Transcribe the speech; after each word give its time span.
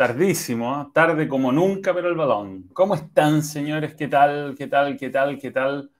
Tardísimo, 0.00 0.80
¿eh? 0.80 0.90
tarde 0.94 1.28
como 1.28 1.52
nunca, 1.52 1.92
pero 1.92 2.08
el 2.08 2.14
balón. 2.14 2.70
¿Cómo 2.72 2.94
están, 2.94 3.42
señores? 3.42 3.94
¿Qué 3.94 4.08
tal? 4.08 4.54
¿Qué 4.56 4.66
tal? 4.66 4.96
¿Qué 4.96 5.10
tal? 5.10 5.38
¿Qué 5.38 5.50
tal? 5.50 5.90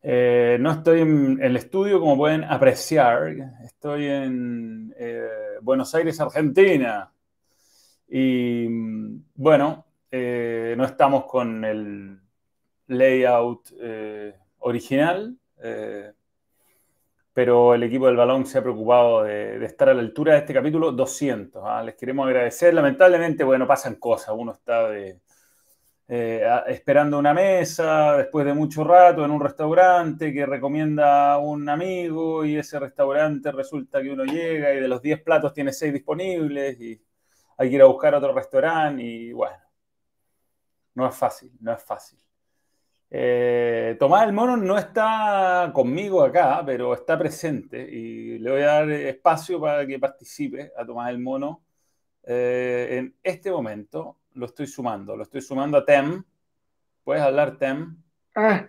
Eh, 0.00 0.56
no 0.60 0.70
estoy 0.70 1.00
en 1.00 1.42
el 1.42 1.56
estudio, 1.56 1.98
como 1.98 2.16
pueden 2.16 2.44
apreciar. 2.44 3.34
Estoy 3.64 4.06
en 4.06 4.94
eh, 4.96 5.26
Buenos 5.60 5.92
Aires, 5.92 6.20
Argentina. 6.20 7.12
Y 8.06 8.68
bueno, 9.34 9.86
no 10.12 10.84
estamos 10.84 11.24
con 11.24 11.64
el 11.64 12.16
layout 12.86 13.72
original 14.60 15.36
pero 17.32 17.74
el 17.74 17.82
equipo 17.82 18.06
del 18.06 18.16
balón 18.16 18.46
se 18.46 18.58
ha 18.58 18.62
preocupado 18.62 19.22
de, 19.24 19.64
estar 19.64 19.88
a 19.88 19.94
la 19.94 20.00
altura 20.00 20.34
de 20.34 20.40
este 20.40 20.54
capítulo 20.54 20.92
200. 20.92 21.62
¿ah? 21.64 21.82
Les 21.82 21.94
queremos 21.94 22.26
agradecer. 22.26 22.74
Lamentablemente, 22.74 23.44
bueno, 23.44 23.66
pasan 23.66 23.96
cosas. 23.96 24.34
Uno 24.36 24.52
está 24.52 24.88
eh, 26.12 26.42
esperando 26.66 27.18
una 27.18 27.32
mesa 27.32 28.16
después 28.16 28.44
de 28.44 28.52
mucho 28.52 28.82
rato 28.82 29.24
en 29.24 29.30
un 29.30 29.40
restaurante 29.40 30.32
que 30.32 30.44
recomienda 30.44 31.38
un 31.38 31.68
amigo 31.68 32.44
y 32.44 32.56
ese 32.56 32.80
restaurante 32.80 33.52
resulta 33.52 34.02
que 34.02 34.10
uno 34.10 34.24
llega 34.24 34.72
y 34.74 34.80
de 34.80 34.88
los 34.88 35.00
10 35.00 35.22
platos 35.22 35.52
tiene 35.54 35.72
6 35.72 35.92
disponibles 35.92 36.80
y 36.80 37.00
hay 37.58 37.68
que 37.68 37.76
ir 37.76 37.82
a 37.82 37.86
buscar 37.86 38.14
otro 38.14 38.32
restaurante 38.32 39.02
y 39.02 39.32
bueno, 39.32 39.56
no 40.94 41.08
es 41.08 41.14
fácil, 41.14 41.52
no 41.60 41.72
es 41.72 41.82
fácil. 41.82 42.18
Eh, 43.12 43.96
Tomás 43.98 44.24
el 44.24 44.32
Mono 44.32 44.56
no 44.56 44.78
está 44.78 45.72
conmigo 45.74 46.22
acá, 46.22 46.62
pero 46.64 46.94
está 46.94 47.18
presente 47.18 47.82
y 47.82 48.38
le 48.38 48.50
voy 48.52 48.60
a 48.62 48.66
dar 48.66 48.90
espacio 48.90 49.60
para 49.60 49.84
que 49.84 49.98
participe 49.98 50.72
a 50.76 50.86
Tomás 50.86 51.10
el 51.10 51.18
Mono. 51.18 51.64
Eh, 52.22 52.98
en 52.98 53.16
este 53.22 53.50
momento 53.50 54.18
lo 54.34 54.46
estoy 54.46 54.68
sumando, 54.68 55.16
lo 55.16 55.24
estoy 55.24 55.40
sumando 55.40 55.78
a 55.78 55.84
Tem. 55.84 56.22
¿Puedes 57.02 57.22
hablar, 57.22 57.58
Tem? 57.58 57.96
Ah. 58.36 58.68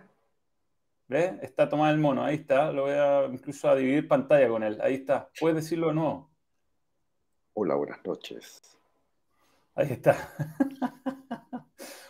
¿Ves? 1.06 1.34
Está 1.42 1.68
Tomás 1.68 1.92
el 1.92 2.00
Mono, 2.00 2.24
ahí 2.24 2.36
está. 2.36 2.72
Lo 2.72 2.82
voy 2.82 2.92
a 2.92 3.26
incluso 3.32 3.68
a 3.68 3.76
dividir 3.76 4.08
pantalla 4.08 4.48
con 4.48 4.64
él. 4.64 4.80
Ahí 4.82 4.94
está. 4.94 5.30
¿Puedes 5.38 5.56
decirlo 5.56 5.88
de 5.88 5.94
nuevo? 5.94 6.30
Hola, 7.54 7.76
buenas 7.76 8.04
noches. 8.04 8.60
Ahí 9.74 9.92
está. 9.92 10.16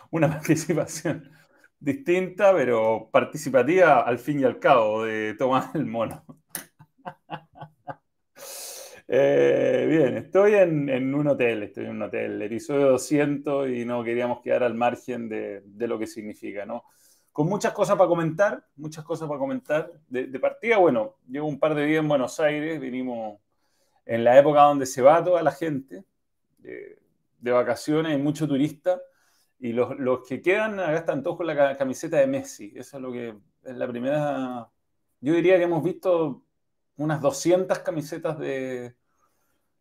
Una 0.09 0.29
participación 0.29 1.29
distinta, 1.83 2.53
pero 2.53 3.09
participativa 3.11 4.01
al 4.01 4.17
fin 4.17 4.39
y 4.39 4.43
al 4.45 4.57
cabo 4.57 5.03
de 5.03 5.35
Tomás 5.35 5.75
el 5.75 5.85
Mono. 5.85 6.25
Eh, 9.15 9.85
bien, 9.87 10.17
estoy 10.17 10.55
en, 10.55 11.13
un 11.13 11.27
hotel, 11.27 11.63
estoy 11.63 11.85
en 11.85 11.91
un 11.91 12.03
hotel, 12.03 12.41
episodio 12.41 12.87
200 12.91 13.69
y 13.69 13.85
no 13.85 14.01
queríamos 14.03 14.39
quedar 14.41 14.63
al 14.63 14.73
margen 14.73 15.27
de, 15.29 15.61
lo 15.77 15.99
que 15.99 16.07
significa, 16.07 16.65
¿no? 16.65 16.85
Con 17.31 17.47
muchas 17.47 17.73
cosas 17.73 17.95
para 17.97 18.07
comentar, 18.07 18.65
muchas 18.77 19.03
cosas 19.03 19.27
para 19.27 19.37
comentar. 19.37 19.91
De, 20.07 20.39
partida, 20.39 20.77
bueno, 20.77 21.17
llevo 21.27 21.47
un 21.47 21.59
par 21.59 21.75
de 21.75 21.85
días 21.85 22.01
en 22.01 22.07
Buenos 22.07 22.39
Aires, 22.39 22.79
vinimos 22.79 23.39
en 24.05 24.23
la 24.23 24.39
época 24.39 24.61
donde 24.63 24.85
se 24.85 25.01
va 25.01 25.23
toda 25.23 25.43
la 25.43 25.51
gente, 25.51 26.05
de, 26.59 26.97
de 27.39 27.51
vacaciones, 27.51 28.13
hay 28.13 28.21
mucho 28.21 28.47
turista 28.47 28.99
y 29.63 29.71
los, 29.71 29.97
los, 29.97 30.27
que 30.27 30.41
quedan 30.41 30.77
están 30.93 31.23
todos 31.23 31.37
con 31.37 31.47
la 31.47 31.77
camiseta 31.77 32.17
de 32.17 32.27
Messi. 32.27 32.73
Eso 32.75 32.97
es 32.97 33.01
lo 33.01 33.13
que 33.13 33.33
es 33.63 33.77
la 33.77 33.87
primera. 33.87 34.69
Yo 35.21 35.33
diría 35.33 35.55
que 35.55 35.63
hemos 35.63 35.81
visto 35.81 36.43
unas 36.97 37.21
200 37.21 37.79
camisetas 37.79 38.37
de, 38.39 38.93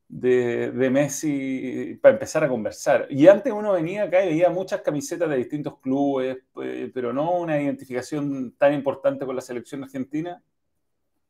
de, 0.06 0.70
de, 0.70 0.88
Messi 0.90 1.98
para 2.00 2.14
empezar 2.14 2.44
a 2.44 2.48
conversar. 2.48 3.08
Y 3.10 3.26
antes 3.26 3.52
uno 3.52 3.72
venía 3.72 4.04
acá 4.04 4.24
y 4.24 4.28
veía 4.28 4.50
muchas 4.50 4.82
camisetas 4.82 5.28
de 5.28 5.36
distintos 5.36 5.80
clubes, 5.80 6.38
eh, 6.62 6.88
pero 6.94 7.12
no 7.12 7.40
una 7.40 7.60
identificación 7.60 8.54
tan 8.56 8.74
importante 8.74 9.26
con 9.26 9.34
la 9.34 9.42
selección 9.42 9.82
argentina. 9.82 10.40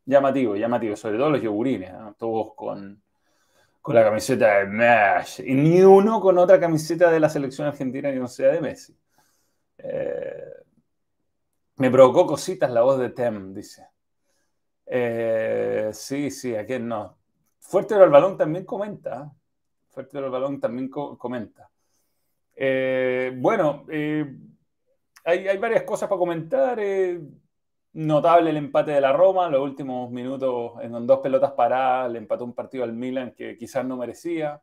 Llamativo, 0.04 0.56
llamativo, 0.56 0.94
sobre 0.94 1.16
todo 1.16 1.30
los 1.30 1.40
yogurines, 1.40 1.90
todos 2.18 2.54
con 2.54 3.01
con 3.82 3.96
la 3.96 4.04
camiseta 4.04 4.60
de 4.60 4.66
Messi. 4.66 5.42
Y 5.44 5.54
ni 5.54 5.82
uno 5.82 6.20
con 6.20 6.38
otra 6.38 6.58
camiseta 6.60 7.10
de 7.10 7.18
la 7.18 7.28
selección 7.28 7.66
argentina 7.66 8.10
que 8.12 8.20
no 8.20 8.28
sea 8.28 8.52
de 8.52 8.60
Messi. 8.60 8.96
Eh, 9.76 10.54
me 11.76 11.90
provocó 11.90 12.26
cositas 12.26 12.70
la 12.70 12.82
voz 12.82 13.00
de 13.00 13.10
Tem, 13.10 13.52
dice. 13.52 13.88
Eh, 14.86 15.90
sí, 15.92 16.30
sí, 16.30 16.54
aquí 16.54 16.78
no. 16.78 17.18
Fuerte 17.58 17.96
del 17.96 18.08
balón 18.08 18.38
también 18.38 18.64
comenta. 18.64 19.24
¿eh? 19.24 19.36
Fuerte 19.90 20.20
del 20.20 20.30
balón 20.30 20.60
también 20.60 20.88
comenta. 20.88 21.68
bueno, 23.34 23.84
hay, 25.24 25.48
hay, 25.48 25.58
varias 25.58 25.82
cosas 25.82 26.08
para 26.08 26.18
comentar. 26.20 26.78
Notable 27.94 28.50
el 28.50 28.56
empate 28.56 28.92
de 28.92 29.02
la 29.02 29.12
Roma, 29.12 29.50
los 29.50 29.60
últimos 29.60 30.10
minutos 30.10 30.72
en 30.80 31.06
dos 31.06 31.20
pelotas 31.20 31.52
paradas, 31.52 32.10
le 32.10 32.18
empató 32.18 32.44
un 32.44 32.54
partido 32.54 32.84
al 32.84 32.94
Milan 32.94 33.32
que 33.32 33.56
quizás 33.56 33.84
no 33.84 33.98
merecía. 33.98 34.62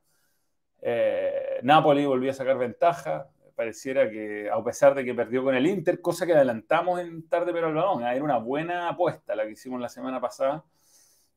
Eh, 0.81 1.59
Napoli 1.61 2.05
volvió 2.05 2.31
a 2.31 2.33
sacar 2.33 2.57
ventaja, 2.57 3.29
pareciera 3.55 4.09
que 4.09 4.49
a 4.49 4.63
pesar 4.63 4.95
de 4.95 5.05
que 5.05 5.13
perdió 5.13 5.43
con 5.43 5.53
el 5.53 5.67
Inter, 5.67 6.01
cosa 6.01 6.25
que 6.25 6.33
adelantamos 6.33 6.99
en 7.01 7.27
tarde 7.29 7.53
pero 7.53 7.67
al 7.67 7.75
balón, 7.75 8.03
era 8.03 8.23
una 8.23 8.37
buena 8.37 8.89
apuesta 8.89 9.35
la 9.35 9.45
que 9.45 9.51
hicimos 9.51 9.79
la 9.79 9.89
semana 9.89 10.19
pasada. 10.19 10.63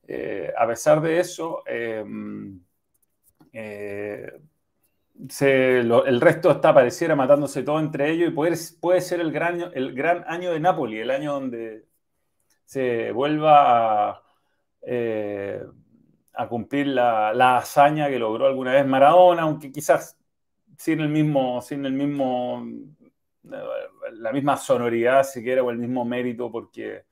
Eh, 0.06 0.50
a 0.56 0.66
pesar 0.66 1.00
de 1.00 1.20
eso, 1.20 1.62
eh, 1.66 2.04
el 5.40 6.20
resto 6.20 6.50
está, 6.50 6.74
pareciera, 6.74 7.14
matándose 7.14 7.62
todo 7.62 7.78
entre 7.80 8.10
ellos 8.10 8.30
y 8.30 8.32
puede, 8.32 8.56
puede 8.80 9.00
ser 9.00 9.20
el 9.20 9.32
gran, 9.32 9.60
el 9.74 9.94
gran 9.94 10.24
año 10.26 10.52
de 10.52 10.60
Napoli, 10.60 10.98
el 10.98 11.10
año 11.10 11.34
donde 11.34 11.86
se 12.64 13.12
vuelva 13.12 14.10
a, 14.10 14.22
eh, 14.82 15.62
cumplir 16.48 16.88
la, 16.88 17.58
hazaña 17.58 18.08
que 18.08 18.18
logró 18.18 18.46
alguna 18.46 18.72
vez 18.72 18.86
Maradona, 18.86 19.42
aunque 19.42 19.70
quizás 19.70 20.18
sin 20.78 21.00
el 21.00 21.08
mismo, 21.08 21.60
sin 21.62 21.84
el 21.84 21.92
mismo, 21.92 22.66
la 23.42 24.32
misma 24.32 24.56
sonoridad 24.56 25.22
siquiera 25.24 25.62
o 25.62 25.70
el 25.70 25.78
mismo 25.78 26.04
mérito, 26.04 26.50
porque, 26.50 27.04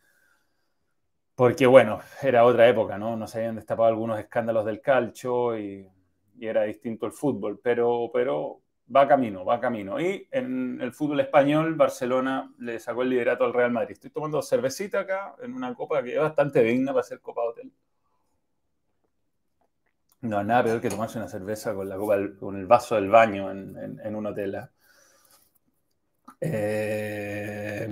porque 1.35 1.67
bueno, 1.67 2.01
era 2.23 2.45
otra 2.45 2.69
época, 2.69 2.99
¿no? 2.99 3.17
No 3.17 3.27
se 3.27 3.39
habían 3.39 3.57
destapado 3.57 3.89
algunos 3.89 4.19
escándalos 4.19 4.65
del 4.65 4.81
calcio 4.81 5.59
y 5.59 5.87
y 6.41 6.47
era 6.47 6.63
distinto 6.63 7.05
el 7.05 7.13
fútbol, 7.13 7.61
pero, 7.63 8.11
pero 8.15 8.63
va 8.95 9.07
camino, 9.07 9.45
va 9.45 9.61
camino. 9.61 10.01
Y 10.01 10.27
en 10.31 10.81
el 10.81 10.91
fútbol 10.95 11.21
español, 11.21 11.75
Barcelona 11.75 12.51
le 12.59 12.81
sacó 12.81 13.03
el 13.03 13.11
liderato 13.11 13.45
al 13.45 13.53
Real 13.53 13.71
Madrid. 13.71 13.93
Estoy 13.93 14.09
tomando 14.09 14.41
cervecita 14.41 15.01
acá 15.01 15.35
en 15.43 15.53
una 15.53 15.75
copa 15.75 16.03
que 16.03 16.15
es 16.15 16.21
bastante 16.21 16.63
digna 16.63 16.95
para 16.95 17.03
ser 17.03 17.21
copa 17.21 17.43
hotel. 17.43 17.71
No, 20.23 20.43
nada 20.43 20.65
peor 20.65 20.81
que 20.81 20.89
tomarse 20.89 21.19
una 21.19 21.29
cerveza 21.29 21.75
con, 21.75 21.89
la 21.91 21.97
copa, 21.99 22.17
con 22.39 22.57
el 22.57 22.67
vaso 22.67 22.95
del 22.95 23.11
baño 23.11 23.51
en, 23.51 24.15
un 24.15 24.27
hotel. 24.27 24.55
¿eh? 24.55 24.69
Eh, 26.41 27.89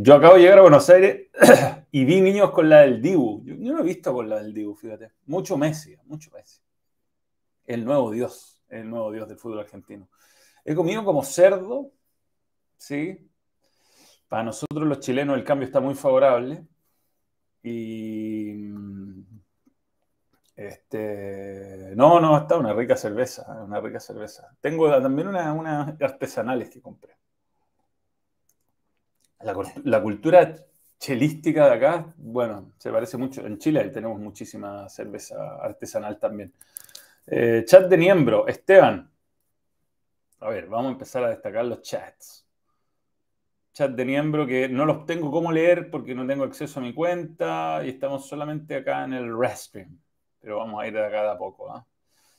yo 0.00 0.14
acabo 0.14 0.36
de 0.36 0.40
llegar 0.40 0.58
a 0.58 0.62
Buenos 0.62 0.88
Aires 0.88 1.28
y 1.90 2.06
vi 2.06 2.22
niños 2.22 2.52
con 2.52 2.70
la 2.70 2.80
del 2.80 3.02
Dibu. 3.02 3.42
Yo, 3.44 3.54
yo 3.54 3.72
no 3.74 3.80
he 3.80 3.84
visto 3.84 4.14
con 4.14 4.30
la 4.30 4.36
del 4.42 4.54
Dibu, 4.54 4.74
fíjate. 4.74 5.12
Mucho 5.26 5.58
Messi, 5.58 5.94
mucho 6.06 6.30
Messi 6.30 6.62
el 7.68 7.84
nuevo 7.84 8.10
Dios, 8.10 8.62
el 8.68 8.88
nuevo 8.88 9.12
Dios 9.12 9.28
del 9.28 9.38
fútbol 9.38 9.60
argentino. 9.60 10.08
He 10.64 10.74
comido 10.74 11.04
como 11.04 11.22
cerdo, 11.22 11.92
¿sí? 12.78 13.30
Para 14.26 14.42
nosotros 14.42 14.86
los 14.86 15.00
chilenos 15.00 15.36
el 15.36 15.44
cambio 15.44 15.66
está 15.66 15.80
muy 15.80 15.94
favorable. 15.94 16.66
Y 17.62 18.70
este, 20.56 21.92
no, 21.94 22.20
no, 22.20 22.38
está 22.38 22.56
una 22.56 22.72
rica 22.72 22.96
cerveza, 22.96 23.46
una 23.64 23.80
rica 23.80 24.00
cerveza. 24.00 24.56
Tengo 24.60 24.90
también 25.00 25.28
unas 25.28 26.00
artesanales 26.00 26.70
que 26.70 26.80
compré. 26.80 27.16
La, 29.40 29.54
la, 29.84 30.02
cultura 30.02 30.56
chelística 30.98 31.66
de 31.66 31.74
acá, 31.74 32.14
bueno, 32.16 32.72
se 32.78 32.90
parece 32.90 33.16
mucho. 33.18 33.46
En 33.46 33.58
Chile 33.58 33.88
tenemos 33.90 34.18
muchísima 34.18 34.88
cerveza 34.88 35.36
artesanal 35.62 36.18
también. 36.18 36.52
Eh, 37.30 37.62
chat 37.66 37.88
de 37.90 37.98
miembro, 37.98 38.46
Esteban. 38.48 39.10
A 40.40 40.48
ver, 40.48 40.66
vamos 40.66 40.88
a 40.88 40.92
empezar 40.92 41.24
a 41.24 41.28
destacar 41.28 41.64
los 41.66 41.82
chats. 41.82 42.46
Chat 43.74 43.90
de 43.90 44.04
miembro 44.06 44.46
que 44.46 44.66
no 44.68 44.86
los 44.86 45.04
tengo 45.04 45.30
cómo 45.30 45.52
leer 45.52 45.90
porque 45.90 46.14
no 46.14 46.26
tengo 46.26 46.44
acceso 46.44 46.80
a 46.80 46.82
mi 46.82 46.94
cuenta 46.94 47.82
y 47.84 47.90
estamos 47.90 48.26
solamente 48.26 48.76
acá 48.76 49.04
en 49.04 49.12
el 49.12 49.38
Restream. 49.38 50.00
Pero 50.40 50.56
vamos 50.56 50.82
a 50.82 50.86
ir 50.86 50.94
de 50.94 51.04
acá 51.04 51.22
de 51.22 51.28
a 51.30 51.38
poco. 51.38 51.70
¿ah? 51.70 51.86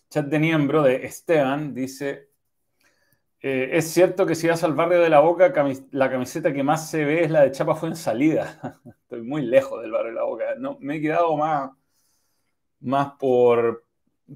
Chat 0.10 0.26
de 0.26 0.40
miembro 0.40 0.82
de 0.82 1.06
Esteban 1.06 1.72
dice: 1.76 2.30
eh, 3.42 3.70
Es 3.72 3.92
cierto 3.92 4.26
que 4.26 4.34
si 4.34 4.48
vas 4.48 4.64
al 4.64 4.74
barrio 4.74 5.02
de 5.02 5.10
la 5.10 5.20
Boca, 5.20 5.54
la 5.92 6.10
camiseta 6.10 6.52
que 6.52 6.64
más 6.64 6.90
se 6.90 7.06
ve 7.06 7.26
es 7.26 7.32
la 7.32 7.42
de 7.44 7.52
Chapa 7.52 7.76
fue 7.76 7.90
en 7.90 7.96
salida. 7.96 8.82
Estoy 9.04 9.22
muy 9.22 9.44
lejos 9.44 9.82
del 9.84 9.92
barrio 9.92 10.10
de 10.14 10.16
la 10.16 10.24
Boca. 10.24 10.56
No, 10.58 10.78
me 10.82 10.96
he 10.96 11.02
quedado 11.02 11.38
más, 11.38 11.72
más 12.80 13.14
por, 13.20 13.86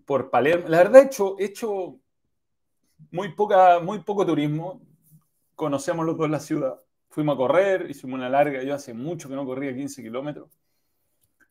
por 0.05 0.29
Palermo. 0.29 0.67
La 0.67 0.77
verdad, 0.79 1.01
he 1.01 1.05
hecho, 1.05 1.35
he 1.39 1.45
hecho 1.45 1.99
muy, 3.11 3.33
poca, 3.33 3.79
muy 3.79 3.99
poco 3.99 4.25
turismo. 4.25 4.81
Conocemos 5.55 6.05
los 6.05 6.17
dos 6.17 6.29
la 6.29 6.39
ciudad. 6.39 6.79
Fuimos 7.09 7.35
a 7.35 7.37
correr, 7.37 7.89
hicimos 7.89 8.17
una 8.17 8.29
larga. 8.29 8.63
Yo 8.63 8.73
hace 8.73 8.93
mucho 8.93 9.29
que 9.29 9.35
no 9.35 9.45
corría 9.45 9.73
15 9.73 10.01
kilómetros. 10.01 10.49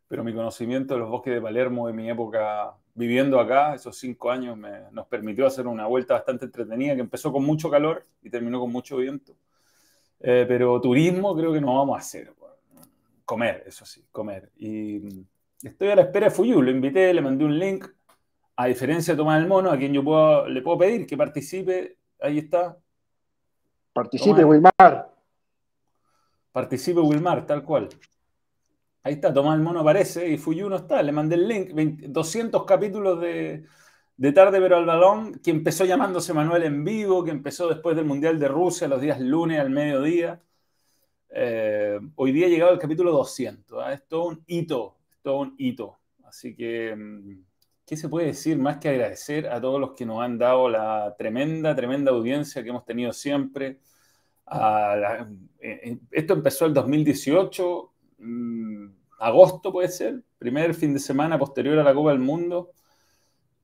Pero 0.09 0.25
mi 0.25 0.35
conocimiento 0.35 0.95
de 0.95 1.01
los 1.01 1.09
bosques 1.09 1.33
de 1.35 1.41
Palermo 1.41 1.87
de 1.87 1.93
mi 1.93 2.11
época 2.11 2.77
viviendo 2.95 3.41
acá, 3.41 3.75
esos 3.75 3.97
cinco 3.97 4.31
años, 4.31 4.57
me, 4.57 4.91
nos 4.91 5.07
permitió 5.07 5.47
hacer 5.47 5.67
una 5.67 5.87
vuelta 5.87 6.15
bastante 6.15 6.45
entretenida 6.45 6.95
que 6.95 7.01
empezó 7.01 7.33
con 7.33 7.45
mucho 7.45 7.71
calor 7.71 8.07
y 8.23 8.31
terminó 8.31 8.61
con 8.61 8.71
mucho 8.71 8.99
viento. 8.99 9.35
Eh, 10.21 10.45
pero 10.47 10.81
turismo 10.81 11.35
creo 11.35 11.53
que 11.53 11.61
no 11.61 11.77
vamos 11.77 11.97
a 11.97 12.01
hacer. 12.01 12.33
Comer, 13.25 13.65
eso 13.67 13.85
sí, 13.87 14.05
comer. 14.13 14.51
Y 14.57 15.25
estoy 15.63 15.89
a 15.89 15.97
la 15.97 16.03
espera 16.03 16.27
de 16.27 16.35
Fuyu. 16.35 16.61
Lo 16.61 16.71
invité, 16.71 17.15
le 17.15 17.23
mandé 17.23 17.45
un 17.45 17.59
link 17.59 17.87
a 18.63 18.67
diferencia 18.67 19.15
de 19.15 19.19
Tomás 19.19 19.43
el 19.43 19.49
Mono, 19.49 19.73
a 19.73 19.77
quien 19.77 19.93
yo 19.93 20.05
puedo, 20.05 20.49
le 20.49 20.63
puedo 20.63 20.79
pedir 20.79 21.05
que 21.05 21.17
participe, 21.17 21.99
ahí 22.21 22.39
está. 22.39 22.79
Participe, 23.93 24.45
Wilmar. 24.45 25.13
Participe, 26.53 27.01
Wilmar, 27.01 27.45
tal 27.45 27.65
cual. 27.65 27.89
Ahí 29.03 29.15
está, 29.15 29.35
Tomás 29.35 29.57
el 29.57 29.63
Mono 29.63 29.81
aparece 29.81 30.29
y 30.29 30.39
Fuyu 30.39 30.69
no 30.69 30.77
está. 30.77 31.03
Le 31.03 31.11
mandé 31.11 31.35
el 31.35 31.49
link, 31.49 31.71
200 31.73 32.65
capítulos 32.65 33.21
de, 33.21 33.65
Tarde 34.33 34.61
pero 34.61 34.77
al 34.77 34.87
balón, 34.87 35.41
que 35.41 35.51
empezó 35.51 35.85
llamándose 35.85 36.33
Manuel 36.33 36.63
en 36.63 36.85
vivo, 36.85 37.25
que 37.25 37.33
empezó 37.33 37.67
después 37.67 37.97
del 37.97 38.05
Mundial 38.05 38.39
de 38.39 38.47
Rusia, 38.47 38.87
los 38.87 39.01
días 39.01 39.21
lunes 39.21 39.59
al 39.59 39.71
mediodía. 39.71 40.41
Eh, 41.31 41.99
hoy 42.15 42.31
día 42.31 42.47
ha 42.47 42.51
llegado 42.51 42.73
el 42.73 42.79
capítulo 42.79 43.11
200. 43.11 43.83
¿ah? 43.83 43.93
Es 43.93 44.07
todo 44.07 44.27
un 44.29 44.45
hito, 44.47 44.99
es 45.11 45.19
todo 45.21 45.39
un 45.39 45.57
hito. 45.59 45.99
Así 46.23 46.55
que 46.55 46.95
mm, 46.95 47.52
¿qué 47.93 47.97
se 47.99 48.09
puede 48.09 48.29
decir 48.29 48.57
más 48.57 48.79
que 48.79 48.89
agradecer 48.89 49.47
a 49.49 49.61
todos 49.61 49.79
los 49.79 49.93
que 49.93 50.07
nos 50.07 50.23
han 50.23 50.39
dado 50.39 50.67
la 50.67 51.15
tremenda, 51.19 51.77
tremenda 51.77 52.11
audiencia 52.11 52.63
que 52.63 52.71
hemos 52.71 52.87
tenido 52.87 53.13
siempre? 53.13 53.81
Eh, 54.51 55.27
eh, 55.61 55.99
esto 56.11 56.33
empezó 56.33 56.65
el 56.65 56.73
2018, 56.73 57.93
mm, 58.17 58.87
agosto 59.19 59.71
puede 59.71 59.89
ser, 59.89 60.23
primer 60.39 60.73
fin 60.73 60.95
de 60.95 61.01
semana 61.01 61.39
posterior 61.39 61.79
a 61.81 61.85
la 61.85 61.93
Copa 61.93 62.13
del 62.13 62.21
Mundo, 62.21 62.71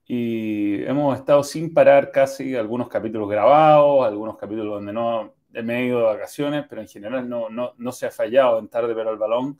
y 0.04 0.82
hemos 0.82 1.16
estado 1.16 1.42
sin 1.42 1.72
parar 1.72 2.12
casi 2.12 2.54
algunos 2.54 2.88
capítulos 2.88 3.30
grabados, 3.30 4.06
algunos 4.06 4.36
capítulos 4.36 4.74
donde 4.74 4.92
no 4.92 5.32
he 5.54 5.62
medio 5.62 6.00
de 6.00 6.04
vacaciones, 6.04 6.66
pero 6.68 6.82
en 6.82 6.88
general 6.88 7.26
no, 7.26 7.48
no, 7.48 7.72
no 7.78 7.92
se 7.92 8.04
ha 8.04 8.10
fallado 8.10 8.58
en 8.58 8.68
tarde 8.68 8.94
pero 8.94 9.08
al 9.08 9.16
balón 9.16 9.58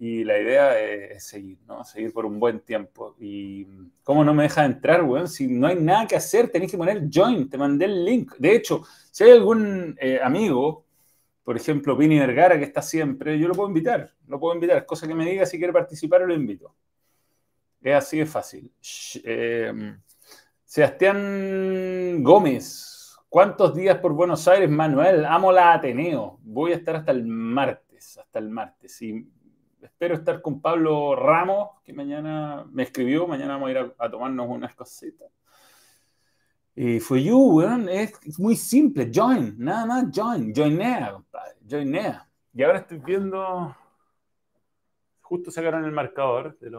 y 0.00 0.22
la 0.22 0.38
idea 0.38 0.78
es, 0.78 1.24
seguir, 1.24 1.58
¿no? 1.66 1.84
Seguir 1.84 2.12
por 2.12 2.24
un 2.24 2.38
buen 2.38 2.60
tiempo. 2.60 3.16
Y 3.18 3.66
¿cómo 4.04 4.24
no 4.24 4.32
me 4.32 4.44
deja 4.44 4.64
entrar, 4.64 5.02
weón? 5.02 5.28
Si 5.28 5.48
no 5.48 5.66
hay 5.66 5.76
nada 5.76 6.06
que 6.06 6.16
hacer, 6.16 6.50
tenés 6.50 6.70
que 6.70 6.78
poner 6.78 7.08
join, 7.12 7.50
te 7.50 7.58
mandé 7.58 7.86
el 7.86 8.04
link. 8.04 8.34
De 8.38 8.54
hecho, 8.54 8.82
si 9.10 9.24
hay 9.24 9.32
algún 9.32 9.96
eh, 10.00 10.20
amigo, 10.22 10.84
por 11.42 11.56
ejemplo, 11.56 11.96
Vini 11.96 12.18
Vergara, 12.18 12.58
que 12.58 12.64
está 12.64 12.80
siempre, 12.80 13.38
yo 13.38 13.48
lo 13.48 13.54
puedo 13.54 13.68
invitar, 13.68 14.12
lo 14.28 14.38
puedo 14.38 14.54
invitar. 14.54 14.86
Cosa 14.86 15.08
que 15.08 15.14
me 15.14 15.24
diga 15.24 15.46
si 15.46 15.58
quiere 15.58 15.72
participar, 15.72 16.20
lo 16.20 16.34
invito. 16.34 16.74
Es 17.82 17.94
así 17.94 18.18
de 18.18 18.26
fácil. 18.26 18.72
Eh, 19.24 19.96
Sebastián 20.64 22.22
Gómez, 22.22 23.16
¿cuántos 23.28 23.74
días 23.74 23.98
por 23.98 24.12
Buenos 24.12 24.46
Aires, 24.46 24.70
Manuel? 24.70 25.24
Amo 25.24 25.50
la 25.50 25.72
Ateneo. 25.72 26.38
Voy 26.42 26.72
a 26.72 26.76
estar 26.76 26.94
hasta 26.96 27.10
el 27.10 27.24
martes, 27.24 28.18
hasta 28.18 28.38
el 28.38 28.50
martes. 28.50 29.00
Y 29.02 29.26
espero 29.82 30.14
estar 30.14 30.42
con 30.42 30.60
Pablo 30.60 31.14
Ramos, 31.16 31.80
que 31.84 31.92
mañana 31.92 32.66
me 32.70 32.84
escribió, 32.84 33.26
mañana 33.26 33.54
vamos 33.54 33.68
a 33.68 33.70
ir 33.72 33.94
a, 33.98 34.10
tomarnos 34.10 34.48
unas 34.48 34.74
cositas. 34.74 35.30
Y 36.74 37.00
fue 37.00 37.22
you, 37.22 37.38
weón, 37.56 37.88
es 37.88 38.38
muy 38.38 38.54
simple, 38.54 39.10
join, 39.12 39.56
nada 39.58 39.84
más 39.84 40.04
join, 40.14 40.52
joinea, 40.54 41.12
compadre, 41.12 41.56
joinea. 41.68 42.28
Y 42.54 42.62
ahora 42.62 42.78
estoy 42.78 42.98
viendo, 42.98 43.76
justo 45.20 45.50
sacaron 45.50 45.84
el 45.84 45.92
marcador, 45.92 46.56
de 46.58 46.70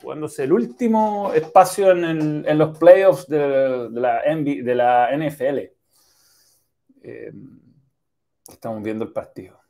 jugándose 0.00 0.44
el 0.44 0.52
último 0.52 1.32
espacio 1.34 1.90
en, 1.90 2.58
los 2.58 2.78
playoffs 2.78 3.26
de, 3.28 3.88
la, 3.90 4.22
de 4.22 4.74
la 4.74 5.10
NFL. 5.16 5.58
Eh, 7.02 7.32
estamos 8.48 8.82
viendo 8.82 9.04
el 9.04 9.12
partido. 9.12 9.63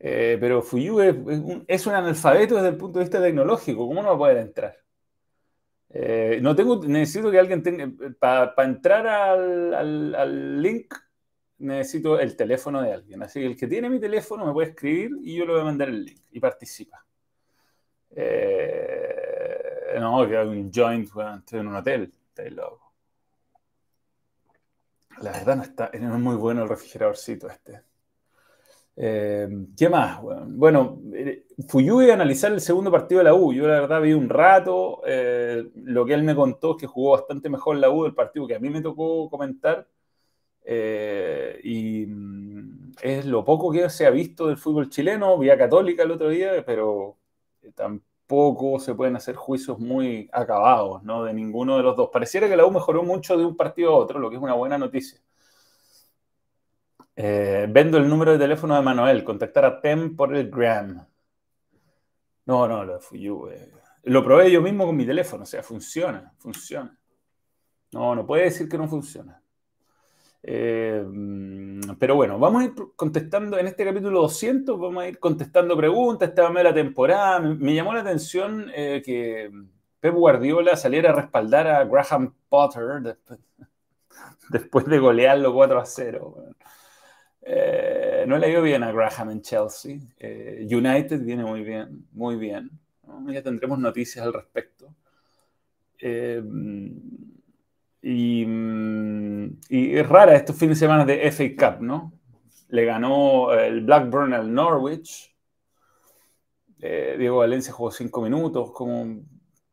Eh, 0.00 0.36
pero 0.38 0.62
Fuyu 0.62 1.00
es, 1.00 1.86
un, 1.86 1.94
analfabeto 1.94 2.54
desde 2.56 2.68
el 2.68 2.76
punto 2.76 2.98
de 2.98 3.04
vista 3.04 3.20
tecnológico. 3.20 3.86
¿Cómo 3.86 4.02
no 4.02 4.08
va 4.08 4.14
a 4.14 4.18
poder 4.18 4.36
entrar? 4.38 4.76
Eh, 5.90 6.38
no 6.42 6.54
tengo, 6.54 6.84
necesito 6.86 7.30
que 7.30 7.38
alguien 7.38 7.62
tenga, 7.62 7.90
para 8.18 8.64
entrar 8.64 9.06
al, 9.06 10.62
link, 10.62 10.94
necesito 11.58 12.18
el 12.20 12.36
teléfono 12.36 12.82
de 12.82 12.92
alguien. 12.92 13.22
Así 13.22 13.40
que 13.40 13.46
el 13.46 13.56
que 13.56 13.66
tiene 13.66 13.90
mi 13.90 13.98
teléfono 13.98 14.46
me 14.46 14.52
puede 14.52 14.68
escribir 14.70 15.10
y 15.22 15.36
yo 15.36 15.46
le 15.46 15.52
voy 15.52 15.60
a 15.62 15.64
mandar 15.64 15.88
el 15.88 16.04
link 16.04 16.22
y 16.30 16.40
participa. 16.40 17.04
Eh, 18.10 19.96
no, 19.98 20.28
que 20.28 20.36
hay 20.36 20.46
un 20.46 20.70
joint, 20.72 21.08
estoy 21.38 21.60
en 21.60 21.68
un 21.68 21.76
hotel, 21.76 22.12
loco. 22.52 22.92
La 25.20 25.32
verdad 25.32 25.56
no 25.56 25.62
está, 25.64 25.86
es 25.86 26.00
muy 26.00 26.36
bueno 26.36 26.62
el 26.62 26.68
refrigeradorcito 26.68 27.48
este. 27.48 27.87
Eh, 29.00 29.48
¿Qué 29.76 29.88
más? 29.88 30.20
Bueno, 30.48 31.00
eh, 31.14 31.46
Fuyui 31.68 32.10
a 32.10 32.14
analizar 32.14 32.52
el 32.52 32.60
segundo 32.60 32.90
partido 32.90 33.18
de 33.20 33.24
la 33.24 33.34
U. 33.34 33.52
Yo 33.52 33.68
la 33.68 33.80
verdad 33.80 34.02
vi 34.02 34.12
un 34.12 34.28
rato. 34.28 35.02
Eh, 35.06 35.70
lo 35.76 36.04
que 36.04 36.14
él 36.14 36.24
me 36.24 36.34
contó 36.34 36.72
es 36.72 36.78
que 36.80 36.86
jugó 36.88 37.12
bastante 37.12 37.48
mejor 37.48 37.76
la 37.76 37.90
U 37.90 38.04
del 38.04 38.14
partido 38.14 38.46
que 38.48 38.56
a 38.56 38.58
mí 38.58 38.70
me 38.70 38.82
tocó 38.82 39.30
comentar. 39.30 39.86
y 41.62 42.06
mm, 42.06 42.92
es 43.02 43.26
lo 43.26 43.44
poco 43.44 43.70
que 43.72 43.88
se 43.90 44.06
ha 44.06 44.10
visto 44.10 44.48
del 44.48 44.56
fútbol 44.58 44.88
chileno. 44.90 45.38
Vía 45.38 45.56
Católica 45.58 46.02
el 46.02 46.10
otro 46.10 46.28
día, 46.30 46.64
pero 46.66 47.18
tampoco 47.74 48.78
se 48.80 48.94
pueden 48.94 49.16
hacer 49.16 49.36
juicios 49.36 49.78
muy 49.78 50.28
acabados, 50.32 51.02
¿no? 51.04 51.24
De 51.24 51.32
ninguno 51.34 51.76
de 51.76 51.82
los 51.84 51.96
dos. 51.96 52.10
Pareciera 52.12 52.48
que 52.48 52.56
la 52.56 52.66
U 52.66 52.70
mejoró 52.70 53.02
mucho 53.04 53.36
de 53.36 53.44
un 53.44 53.56
partido 53.56 53.92
a 53.92 53.96
otro, 53.96 54.18
lo 54.18 54.30
que 54.30 54.36
es 54.36 54.42
una 54.42 54.54
buena 54.54 54.78
noticia. 54.78 55.20
Eh, 57.20 57.66
vendo 57.68 57.98
el 57.98 58.08
número 58.08 58.30
de 58.30 58.38
teléfono 58.38 58.76
de 58.76 58.82
Manuel, 58.82 59.24
contactar 59.24 59.64
a 59.64 59.80
Tem 59.80 60.14
por 60.14 60.36
el 60.36 60.48
Gram. 60.48 61.04
No, 62.46 62.68
no, 62.68 62.84
lo. 62.84 63.00
Eh. 63.50 63.72
Lo 64.04 64.22
probé 64.22 64.52
yo 64.52 64.62
mismo 64.62 64.86
con 64.86 64.96
mi 64.96 65.04
teléfono, 65.04 65.42
o 65.42 65.46
sea, 65.46 65.64
funciona, 65.64 66.32
funciona. 66.38 66.96
No, 67.90 68.14
no 68.14 68.24
puede 68.24 68.44
decir 68.44 68.68
que 68.68 68.78
no 68.78 68.86
funciona. 68.86 69.42
Eh, 70.44 71.04
pero 71.98 72.14
bueno, 72.14 72.38
vamos 72.38 72.62
a 72.62 72.64
ir 72.66 72.74
contestando 72.94 73.58
en 73.58 73.66
este 73.66 73.84
capítulo 73.84 74.20
200, 74.20 74.78
vamos 74.78 75.02
a 75.02 75.08
ir 75.08 75.18
contestando 75.18 75.76
preguntas, 75.76 76.28
esta 76.28 76.48
de 76.48 76.62
la 76.62 76.72
temporada. 76.72 77.40
Me, 77.40 77.74
llamó 77.74 77.94
la 77.94 78.02
atención 78.02 78.70
que 78.72 79.50
Pep 79.98 80.14
Guardiola 80.14 80.76
saliera 80.76 81.10
a 81.10 81.16
respaldar 81.16 81.66
a 81.66 81.84
Graham 81.84 82.32
Potter 82.48 83.02
después, 83.02 83.40
después 84.50 84.86
de 84.86 85.00
golearlo 85.00 85.52
4 85.52 85.80
a 85.80 85.84
0. 85.84 86.54
Eh, 87.50 88.24
no 88.26 88.36
le 88.36 88.54
ha 88.54 88.60
bien 88.60 88.82
a 88.82 88.92
Graham 88.92 89.30
en 89.30 89.40
Chelsea. 89.40 89.98
Eh, 90.18 90.66
United 90.70 91.22
viene 91.22 91.44
muy 91.44 91.62
bien, 91.62 92.06
muy 92.12 92.36
bien. 92.36 92.70
Ya 93.26 93.42
tendremos 93.42 93.78
noticias 93.78 94.26
al 94.26 94.34
respecto. 94.34 94.94
Eh, 95.98 96.42
y, 98.02 98.44
es 99.70 100.08
rara 100.08 100.34
estos 100.36 100.56
fines 100.56 100.78
de 100.78 100.86
semana 100.86 101.06
de 101.06 101.26
FA 101.30 101.44
Cup, 101.56 101.82
¿no? 101.82 102.12
Le 102.68 102.84
ganó 102.84 103.52
el 103.54 103.80
Blackburn 103.80 104.34
al 104.34 104.52
Norwich. 104.52 105.34
Diego 106.78 107.38
Valencia 107.38 107.72
jugó 107.72 107.90
cinco 107.90 108.20
minutos, 108.20 108.70
como 108.72 109.22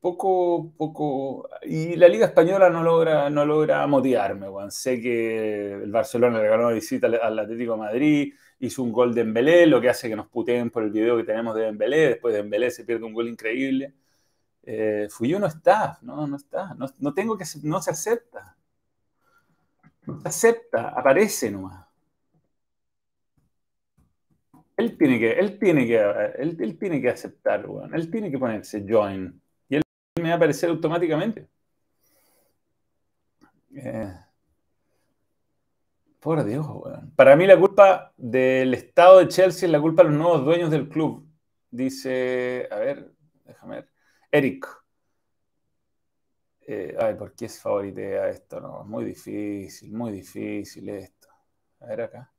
poco, 0.05 0.71
poco. 0.77 1.49
Y 1.63 1.95
la 1.95 2.07
Liga 2.07 2.27
Española 2.27 2.69
no 2.69 2.83
logra, 2.83 3.27
no 3.31 3.43
logra 3.43 3.87
motivarme, 3.87 4.47
Sé 4.69 5.01
que 5.01 5.73
el 5.73 5.91
Barcelona 5.91 6.39
le 6.39 6.47
ganó 6.47 6.69
visita 6.69 7.07
al 7.07 7.39
Atlético 7.39 7.75
Madrid, 7.75 8.31
hizo 8.59 8.83
un 8.83 8.91
gol 8.91 9.15
de 9.15 9.21
Embelé, 9.21 9.65
lo 9.65 9.81
que 9.81 9.89
hace 9.89 10.07
que 10.07 10.15
nos 10.15 10.27
puteen 10.27 10.69
por 10.69 10.83
el 10.83 10.91
video 10.91 11.17
que 11.17 11.23
tenemos 11.23 11.55
de 11.55 11.69
Embelé. 11.69 12.09
Después 12.09 12.35
de 12.35 12.41
Embelé 12.41 12.69
se 12.69 12.85
pierde 12.85 13.03
un 13.03 13.13
gol 13.13 13.27
increíble. 13.27 13.95
Eh, 14.63 15.07
no 15.39 15.47
está, 15.47 15.97
no, 16.03 16.27
no 16.27 16.35
está. 16.35 16.75
No, 16.99 17.13
tengo 17.15 17.35
que, 17.35 17.45
no 17.63 17.81
se 17.81 17.89
acepta. 17.89 18.55
No 20.05 20.21
se 20.21 20.27
acepta, 20.27 20.89
aparece 20.89 21.49
nomás. 21.49 21.83
Él 24.77 24.97
tiene 24.99 25.17
que, 25.17 25.31
él 25.31 25.57
tiene 25.57 25.87
que, 25.87 25.97
él, 26.37 26.77
tiene 26.77 27.01
que 27.01 27.09
aceptar, 27.09 27.65
Él 27.91 28.11
tiene 28.11 28.29
que 28.29 28.37
ponerse 28.37 28.85
join 28.87 29.41
me 30.25 30.29
va 30.29 30.35
a 30.35 30.37
aparecer 30.37 30.69
automáticamente. 30.69 31.47
Eh, 33.75 34.11
por 36.19 36.43
Dios, 36.43 36.65
Para 37.15 37.35
mí 37.35 37.45
la 37.45 37.59
culpa 37.59 38.11
del 38.17 38.73
estado 38.73 39.19
de 39.19 39.27
Chelsea 39.27 39.67
es 39.67 39.71
la 39.71 39.79
culpa 39.79 40.01
de 40.01 40.09
los 40.09 40.17
nuevos 40.17 40.43
dueños 40.43 40.71
del 40.71 40.89
club. 40.89 41.27
Dice, 41.69 42.67
a 42.71 42.77
ver, 42.77 43.11
déjame 43.43 43.75
ver. 43.75 43.89
Eric. 44.31 44.67
Eh, 46.67 46.95
ay, 46.99 47.13
¿por 47.13 47.35
qué 47.35 47.45
es 47.45 47.59
favoritea 47.61 48.29
esto? 48.29 48.59
No, 48.59 48.83
muy 48.85 49.05
difícil, 49.05 49.93
muy 49.93 50.11
difícil 50.11 50.89
esto. 50.89 51.27
A 51.81 51.85
ver 51.87 52.01
acá. 52.01 52.33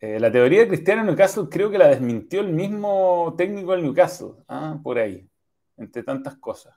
Eh, 0.00 0.20
la 0.20 0.30
teoría 0.32 0.60
de 0.60 0.68
Cristiano 0.68 1.04
Newcastle 1.04 1.48
creo 1.50 1.70
que 1.70 1.78
la 1.78 1.88
desmintió 1.88 2.40
el 2.40 2.52
mismo 2.52 3.34
técnico 3.36 3.72
del 3.72 3.82
Newcastle. 3.82 4.32
Ah, 4.48 4.78
por 4.82 4.98
ahí. 4.98 5.28
Entre 5.76 6.02
tantas 6.02 6.36
cosas 6.36 6.76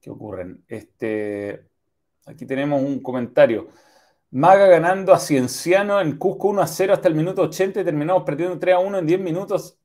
que 0.00 0.10
ocurren. 0.10 0.64
Este, 0.66 1.68
aquí 2.26 2.44
tenemos 2.44 2.82
un 2.82 3.00
comentario. 3.00 3.68
Maga 4.30 4.66
ganando 4.66 5.12
a 5.12 5.18
Cienciano 5.18 6.00
en 6.00 6.16
Cusco 6.16 6.48
1 6.48 6.62
a 6.62 6.66
0 6.66 6.94
hasta 6.94 7.08
el 7.08 7.14
minuto 7.14 7.42
80 7.42 7.80
y 7.80 7.84
terminamos 7.84 8.24
perdiendo 8.24 8.58
3 8.58 8.74
a 8.74 8.78
1 8.78 8.98
en 8.98 9.06
10 9.06 9.20
minutos. 9.20 9.78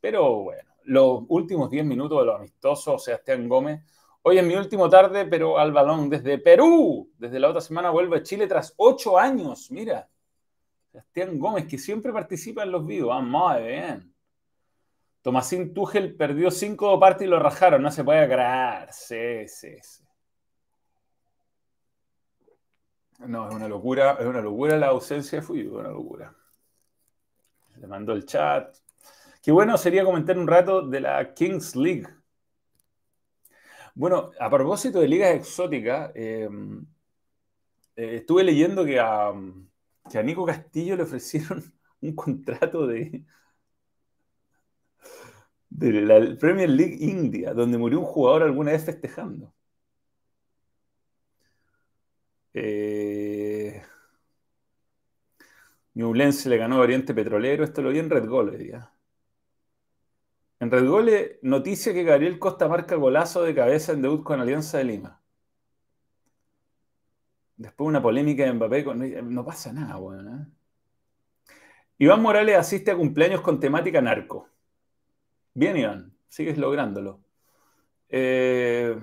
Pero 0.00 0.42
bueno, 0.44 0.70
los 0.84 1.22
últimos 1.28 1.70
10 1.70 1.84
minutos 1.84 2.20
de 2.20 2.26
los 2.26 2.36
amistosos, 2.36 3.02
Sebastián 3.02 3.48
Gómez. 3.48 3.80
Hoy 4.22 4.38
es 4.38 4.44
mi 4.44 4.54
último 4.54 4.88
tarde, 4.88 5.24
pero 5.26 5.58
al 5.58 5.72
balón 5.72 6.08
desde 6.08 6.38
Perú. 6.38 7.10
Desde 7.18 7.40
la 7.40 7.48
otra 7.48 7.60
semana 7.60 7.90
vuelve 7.90 8.18
a 8.18 8.22
Chile 8.22 8.46
tras 8.46 8.72
8 8.76 9.18
años. 9.18 9.70
Mira, 9.70 10.08
Sebastián 10.92 11.38
Gómez, 11.38 11.66
que 11.66 11.78
siempre 11.78 12.12
participa 12.12 12.62
en 12.62 12.70
los 12.70 12.86
vivos. 12.86 13.10
Ah, 13.12 13.20
muy 13.20 13.62
bien. 13.62 14.13
Tomasín 15.24 15.72
Tuchel 15.72 16.14
perdió 16.14 16.50
5 16.50 17.00
partes 17.00 17.26
y 17.26 17.30
lo 17.30 17.38
rajaron. 17.38 17.80
No 17.80 17.90
se 17.90 18.04
puede 18.04 18.26
creer. 18.26 18.92
Sí, 18.92 19.48
sí, 19.48 19.74
sí. 19.80 20.04
No, 23.20 23.48
es 23.48 23.54
una 23.54 23.66
locura, 23.66 24.18
es 24.20 24.26
una 24.26 24.42
locura 24.42 24.76
la 24.76 24.88
ausencia 24.88 25.40
de 25.40 25.46
Fuyu, 25.46 25.78
una 25.78 25.88
locura. 25.88 26.36
Le 27.76 27.86
mandó 27.86 28.12
el 28.12 28.26
chat. 28.26 28.76
Qué 29.42 29.50
bueno 29.50 29.78
sería 29.78 30.04
comentar 30.04 30.36
un 30.36 30.46
rato 30.46 30.82
de 30.82 31.00
la 31.00 31.32
Kings 31.32 31.74
League. 31.74 32.06
Bueno, 33.94 34.30
a 34.38 34.50
propósito 34.50 35.00
de 35.00 35.08
ligas 35.08 35.34
exóticas, 35.34 36.12
eh, 36.14 36.50
eh, 37.96 38.16
estuve 38.16 38.44
leyendo 38.44 38.84
que 38.84 39.00
a, 39.00 39.32
que 40.10 40.18
a 40.18 40.22
Nico 40.22 40.44
Castillo 40.44 40.96
le 40.96 41.04
ofrecieron 41.04 41.64
un 42.02 42.14
contrato 42.14 42.86
de, 42.86 43.24
de 45.74 45.92
la 46.02 46.36
Premier 46.38 46.70
League 46.70 46.96
India, 47.00 47.52
donde 47.52 47.78
murió 47.78 47.98
un 48.00 48.06
jugador 48.06 48.44
alguna 48.44 48.72
vez 48.72 48.84
festejando. 48.84 49.52
Eh, 52.54 53.82
Ñublense 55.94 56.48
le 56.48 56.56
ganó 56.58 56.76
a 56.76 56.80
Oriente 56.80 57.14
Petrolero. 57.14 57.64
Esto 57.64 57.82
lo 57.82 57.90
vi 57.90 57.98
en 57.98 58.10
Red 58.10 58.26
Gol 58.28 58.50
hoy 58.50 58.56
día. 58.58 58.92
En 60.60 60.70
Red 60.70 60.88
Gol, 60.88 61.10
noticia 61.42 61.92
que 61.92 62.04
Gabriel 62.04 62.38
Costa 62.38 62.68
marca 62.68 62.94
golazo 62.96 63.42
de 63.42 63.54
cabeza 63.54 63.92
en 63.92 64.02
debut 64.02 64.22
con 64.22 64.40
Alianza 64.40 64.78
de 64.78 64.84
Lima. 64.84 65.20
Después 67.56 67.88
una 67.88 68.02
polémica 68.02 68.44
de 68.44 68.52
Mbappé. 68.52 68.84
No 69.24 69.44
pasa 69.44 69.72
nada, 69.72 69.96
bueno. 69.96 70.36
¿eh? 70.36 70.46
Iván 71.98 72.22
Morales 72.22 72.56
asiste 72.56 72.90
a 72.92 72.96
cumpleaños 72.96 73.40
con 73.40 73.60
temática 73.60 74.00
narco. 74.00 74.53
Bien, 75.54 75.76
Iván. 75.76 76.12
Sigues 76.28 76.58
lográndolo. 76.58 77.24
Eh, 78.08 78.96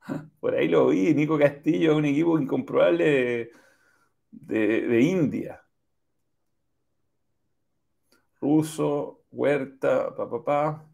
Por 0.40 0.54
ahí 0.54 0.68
lo 0.68 0.88
vi, 0.88 1.14
Nico 1.14 1.38
Castillo 1.38 1.92
es 1.92 1.98
un 1.98 2.04
equipo 2.06 2.38
incomprobable 2.38 3.50
de, 4.30 5.00
India. 5.00 5.62
Ruso, 8.40 9.24
Huerta, 9.30 10.14
papá. 10.14 10.44
Pa, 10.44 10.92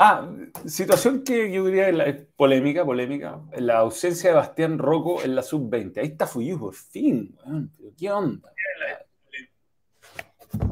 Ah, 0.00 0.30
situación 0.64 1.24
que 1.24 1.50
yo 1.50 1.64
diría 1.66 1.88
es 1.88 2.24
polémica, 2.36 2.84
polémica. 2.84 3.40
La 3.56 3.78
ausencia 3.80 4.30
de 4.30 4.36
Bastián 4.36 4.78
Rocco 4.78 5.24
en 5.24 5.34
la 5.34 5.42
sub-20. 5.42 5.98
Ahí 5.98 6.06
está 6.06 6.24
Fuyu, 6.24 6.56
por 6.56 6.74
fin. 6.74 7.36
¿Qué 7.98 8.08
onda? 8.08 8.52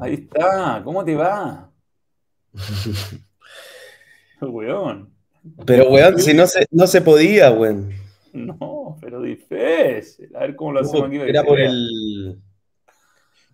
Ahí 0.01 0.15
está, 0.15 0.81
¿cómo 0.85 1.05
te 1.05 1.15
va? 1.15 1.71
weón. 4.41 5.13
Pero, 5.65 5.91
weón, 5.91 6.19
si 6.19 6.35
no 6.35 6.47
se, 6.47 6.67
no 6.71 6.87
se 6.87 7.01
podía, 7.01 7.51
weón. 7.51 7.93
No, 8.33 8.99
pero 9.01 9.23
difícil. 9.23 10.35
A 10.37 10.41
ver 10.41 10.57
cómo 10.57 10.73
lo 10.73 10.81
hacemos 10.81 11.09
aquí. 11.09 11.17
Era 11.17 11.43
por 11.43 11.59
el. 11.59 12.41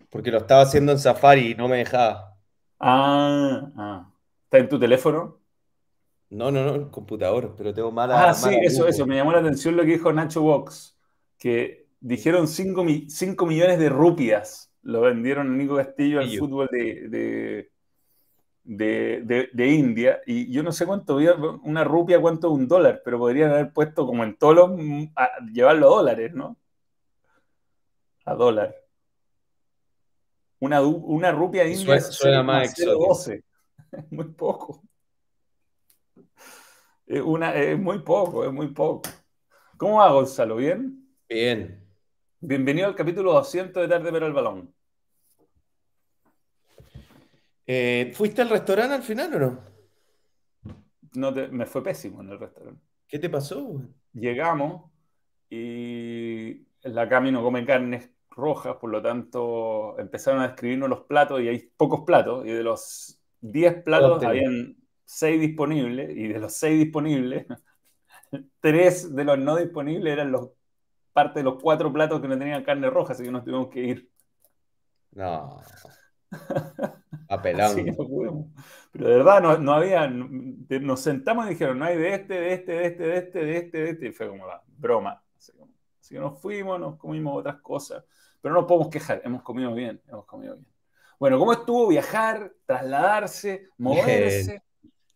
Porque 0.09 0.31
lo 0.31 0.39
estaba 0.39 0.63
haciendo 0.63 0.91
en 0.91 0.99
Safari 0.99 1.51
y 1.51 1.55
no 1.55 1.67
me 1.67 1.77
dejaba. 1.77 2.37
Ah, 2.79 3.71
ah. 3.77 4.11
¿Está 4.43 4.57
en 4.57 4.69
tu 4.69 4.79
teléfono? 4.79 5.39
No, 6.29 6.51
no, 6.51 6.65
no, 6.65 6.75
en 6.75 6.89
computador, 6.89 7.53
pero 7.57 7.73
tengo 7.73 7.91
mala. 7.91 8.29
Ah, 8.29 8.33
sí, 8.33 8.49
eso, 8.61 8.87
eso. 8.87 9.05
Me 9.05 9.15
llamó 9.15 9.31
la 9.31 9.39
atención 9.39 9.75
lo 9.75 9.83
que 9.83 9.91
dijo 9.91 10.11
Nacho 10.11 10.41
Box, 10.41 10.97
que 11.37 11.87
dijeron 11.99 12.47
5 12.47 12.83
millones 12.83 13.79
de 13.79 13.89
rupias. 13.89 14.72
Lo 14.83 15.01
vendieron 15.01 15.47
a 15.47 15.57
Nico 15.57 15.75
Castillo 15.75 16.19
al 16.19 16.29
fútbol 16.37 16.69
de 16.71 17.69
de, 18.63 19.67
India, 19.67 20.21
y 20.25 20.51
yo 20.51 20.63
no 20.63 20.71
sé 20.71 20.85
cuánto, 20.85 21.17
una 21.63 21.83
rupia, 21.83 22.21
cuánto 22.21 22.47
es 22.47 22.53
un 22.53 22.67
dólar, 22.67 23.01
pero 23.03 23.19
podrían 23.19 23.51
haber 23.51 23.73
puesto 23.73 24.05
como 24.05 24.23
en 24.23 24.37
todos 24.37 24.55
los, 24.55 24.71
llevarlo 25.51 25.87
a 25.87 25.89
dólares, 25.89 26.33
¿no? 26.33 26.57
A 28.25 28.33
dólar. 28.35 28.75
Una, 30.59 30.81
una 30.81 31.31
rupia 31.31 31.67
india 31.67 31.99
suena, 31.99 32.41
más 32.41 32.79
Es 32.79 32.87
muy 34.11 34.29
poco. 34.29 34.81
Es, 37.05 37.21
una, 37.21 37.53
es 37.53 37.77
muy 37.77 37.99
poco, 37.99 38.45
es 38.45 38.53
muy 38.53 38.67
poco. 38.67 39.09
¿Cómo 39.75 39.97
va, 39.97 40.09
Gonzalo? 40.13 40.55
¿Bien? 40.55 41.05
Bien. 41.27 41.85
Bienvenido 42.39 42.87
al 42.87 42.95
capítulo 42.95 43.33
200 43.33 43.83
de 43.83 43.89
Tarde 43.89 44.09
Pero 44.09 44.25
el 44.25 44.33
Balón. 44.33 44.72
Eh, 47.65 48.11
¿Fuiste 48.13 48.41
al 48.41 48.49
restaurante 48.49 48.95
al 48.95 49.03
final 49.03 49.35
o 49.35 49.39
no? 49.39 49.59
No 51.13 51.31
me 51.31 51.65
fue 51.65 51.83
pésimo 51.83 52.21
en 52.21 52.29
el 52.29 52.39
restaurante. 52.39 52.81
¿Qué 53.07 53.19
te 53.19 53.29
pasó? 53.29 53.81
Llegamos 54.13 54.91
y 55.49 56.65
la 56.81 57.07
Cami 57.07 57.31
no 57.31 57.43
come 57.43 57.65
carnes 57.65 58.09
rojas, 58.31 58.75
por 58.77 58.89
lo 58.89 59.01
tanto 59.01 59.97
empezaron 59.99 60.41
a 60.41 60.47
describirnos 60.47 60.89
los 60.89 61.01
platos 61.01 61.41
y 61.41 61.47
hay 61.47 61.71
pocos 61.77 62.01
platos 62.01 62.45
y 62.45 62.49
de 62.49 62.63
los 62.63 63.19
10 63.41 63.83
platos 63.83 64.23
habían 64.23 64.75
6 65.05 65.39
disponibles 65.39 66.15
y 66.15 66.27
de 66.27 66.39
los 66.39 66.53
6 66.53 66.79
disponibles, 66.85 67.45
3 68.59 69.15
de 69.15 69.23
los 69.23 69.37
no 69.37 69.57
disponibles 69.57 70.13
eran 70.13 70.31
los 70.31 70.49
parte 71.13 71.39
de 71.39 71.43
los 71.43 71.61
4 71.61 71.93
platos 71.93 72.19
que 72.19 72.27
no 72.27 72.39
tenían 72.39 72.63
carne 72.63 72.89
roja, 72.89 73.13
así 73.13 73.23
que 73.23 73.31
nos 73.31 73.43
tuvimos 73.43 73.67
que 73.67 73.79
ir. 73.81 74.09
No. 75.11 75.61
Apelando. 77.29 77.83
Pero 78.91 79.07
de 79.07 79.17
verdad 79.17 79.41
no, 79.41 79.57
no, 79.57 79.73
había, 79.73 80.07
nos 80.07 80.99
sentamos 80.99 81.47
y 81.47 81.49
dijeron, 81.49 81.79
no 81.79 81.85
hay 81.85 81.97
de 81.97 82.13
este, 82.13 82.33
de 82.33 82.53
este, 82.53 82.71
de 82.71 82.85
este, 82.85 83.03
de 83.03 83.17
este, 83.17 83.39
de 83.39 83.57
este, 83.57 83.77
de 83.77 83.89
este, 83.89 84.07
y 84.07 84.11
fue 84.11 84.29
como 84.29 84.45
la 84.45 84.61
broma. 84.77 85.23
Así, 85.35 85.51
que 86.13 86.19
nos 86.19 86.39
fuimos, 86.39 86.79
nos 86.79 86.97
comimos 86.97 87.39
otras 87.39 87.61
cosas, 87.61 88.03
pero 88.41 88.53
no 88.53 88.61
nos 88.61 88.67
podemos 88.67 88.89
quejar, 88.89 89.21
hemos 89.23 89.41
comido 89.41 89.73
bien, 89.73 90.01
hemos 90.07 90.25
comido 90.25 90.55
bien. 90.55 90.67
Bueno, 91.19 91.39
¿cómo 91.39 91.53
estuvo 91.53 91.87
viajar, 91.87 92.51
trasladarse, 92.65 93.69
moverse 93.77 94.61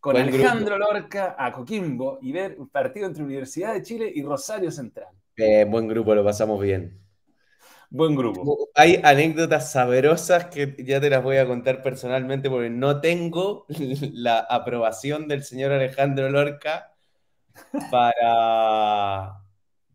con 0.00 0.16
Alejandro 0.16 0.78
Lorca 0.78 1.36
a 1.38 1.52
Coquimbo 1.52 2.18
y 2.22 2.32
ver 2.32 2.56
un 2.58 2.68
partido 2.68 3.06
entre 3.06 3.22
Universidad 3.22 3.74
de 3.74 3.82
Chile 3.82 4.10
y 4.12 4.22
Rosario 4.22 4.70
Central? 4.70 5.08
buen 5.68 5.86
grupo, 5.86 6.14
lo 6.14 6.24
pasamos 6.24 6.60
bien. 6.60 7.07
Buen 7.90 8.14
grupo. 8.14 8.68
Hay 8.74 9.00
anécdotas 9.02 9.72
saberosas 9.72 10.46
que 10.46 10.76
ya 10.84 11.00
te 11.00 11.08
las 11.08 11.22
voy 11.22 11.38
a 11.38 11.46
contar 11.46 11.82
personalmente 11.82 12.50
porque 12.50 12.68
no 12.68 13.00
tengo 13.00 13.64
la 14.12 14.40
aprobación 14.40 15.26
del 15.26 15.42
señor 15.42 15.72
Alejandro 15.72 16.28
Lorca 16.28 16.92
para, 17.90 19.42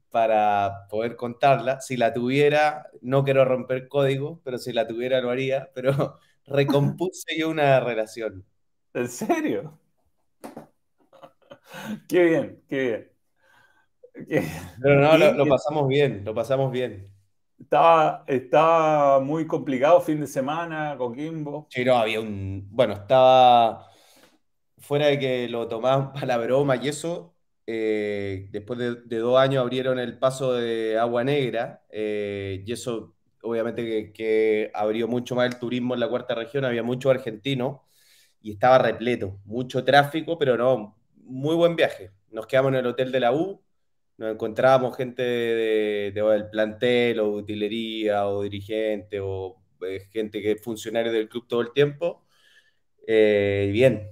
para 0.09 0.87
poder 0.89 1.15
contarla. 1.15 1.81
Si 1.81 1.97
la 1.97 2.13
tuviera, 2.13 2.87
no 3.01 3.23
quiero 3.23 3.45
romper 3.45 3.87
código, 3.87 4.41
pero 4.43 4.57
si 4.57 4.73
la 4.73 4.87
tuviera 4.87 5.21
lo 5.21 5.29
haría, 5.29 5.69
pero 5.75 6.19
recompuse 6.47 7.37
yo 7.37 7.49
una 7.49 7.79
relación. 7.79 8.45
¿En 8.93 9.07
serio? 9.09 9.79
Qué 12.07 12.23
bien, 12.23 12.63
qué 12.67 12.79
bien. 12.81 13.09
Pero 14.81 14.99
no, 15.01 15.17
lo 15.33 15.47
pasamos 15.47 15.87
bien, 15.87 16.23
lo 16.23 16.33
pasamos 16.33 16.71
bien. 16.71 17.12
Estaba, 17.63 18.25
estaba 18.27 19.19
muy 19.21 19.47
complicado 19.47 20.01
fin 20.01 20.19
de 20.19 20.27
semana, 20.27 20.95
Coquimbo. 20.97 21.67
Sí, 21.69 21.85
no, 21.85 21.95
había 21.95 22.19
un. 22.19 22.67
Bueno, 22.69 22.93
estaba. 22.93 23.87
Fuera 24.77 25.07
de 25.07 25.17
que 25.17 25.47
lo 25.47 25.67
tomaban 25.69 26.11
para 26.13 26.25
la 26.25 26.37
broma 26.37 26.75
y 26.75 26.89
eso, 26.89 27.33
eh, 27.65 28.49
después 28.51 28.77
de, 28.79 29.17
dos 29.17 29.39
años 29.39 29.61
abrieron 29.61 29.97
el 29.97 30.19
paso 30.19 30.53
de 30.53 30.97
Agua 30.99 31.23
Negra 31.23 31.83
eh, 31.89 32.61
y 32.65 32.71
eso 32.73 33.15
obviamente 33.43 34.11
que, 34.11 34.69
abrió 34.73 35.07
mucho 35.07 35.35
más 35.35 35.47
el 35.47 35.57
turismo 35.59 35.93
en 35.93 36.01
la 36.01 36.09
cuarta 36.09 36.35
región, 36.35 36.65
había 36.65 36.83
muchos 36.83 37.11
argentinos 37.11 37.79
y 38.41 38.51
estaba 38.51 38.77
repleto, 38.77 39.39
mucho 39.45 39.85
tráfico, 39.85 40.37
pero 40.37 40.57
no, 40.57 40.97
muy 41.15 41.55
buen 41.55 41.77
viaje. 41.77 42.11
Nos 42.29 42.45
quedamos 42.45 42.73
en 42.73 42.79
el 42.79 42.87
hotel 42.87 43.11
de 43.11 43.19
la 43.21 43.31
U, 43.31 43.61
nos 44.17 44.33
encontrábamos 44.33 44.95
gente 44.95 45.23
del 45.23 46.49
plantel 46.49 47.19
o 47.19 47.31
utilería 47.31 48.27
o 48.27 48.43
dirigente 48.43 49.19
o 49.19 49.57
eh, 49.81 50.01
gente 50.11 50.41
que 50.41 50.51
es 50.51 50.61
funcionario 50.61 51.11
del 51.11 51.29
club 51.29 51.47
todo 51.47 51.61
el 51.61 51.71
tiempo. 51.71 52.23
Eh, 53.07 53.69
bien, 53.73 54.09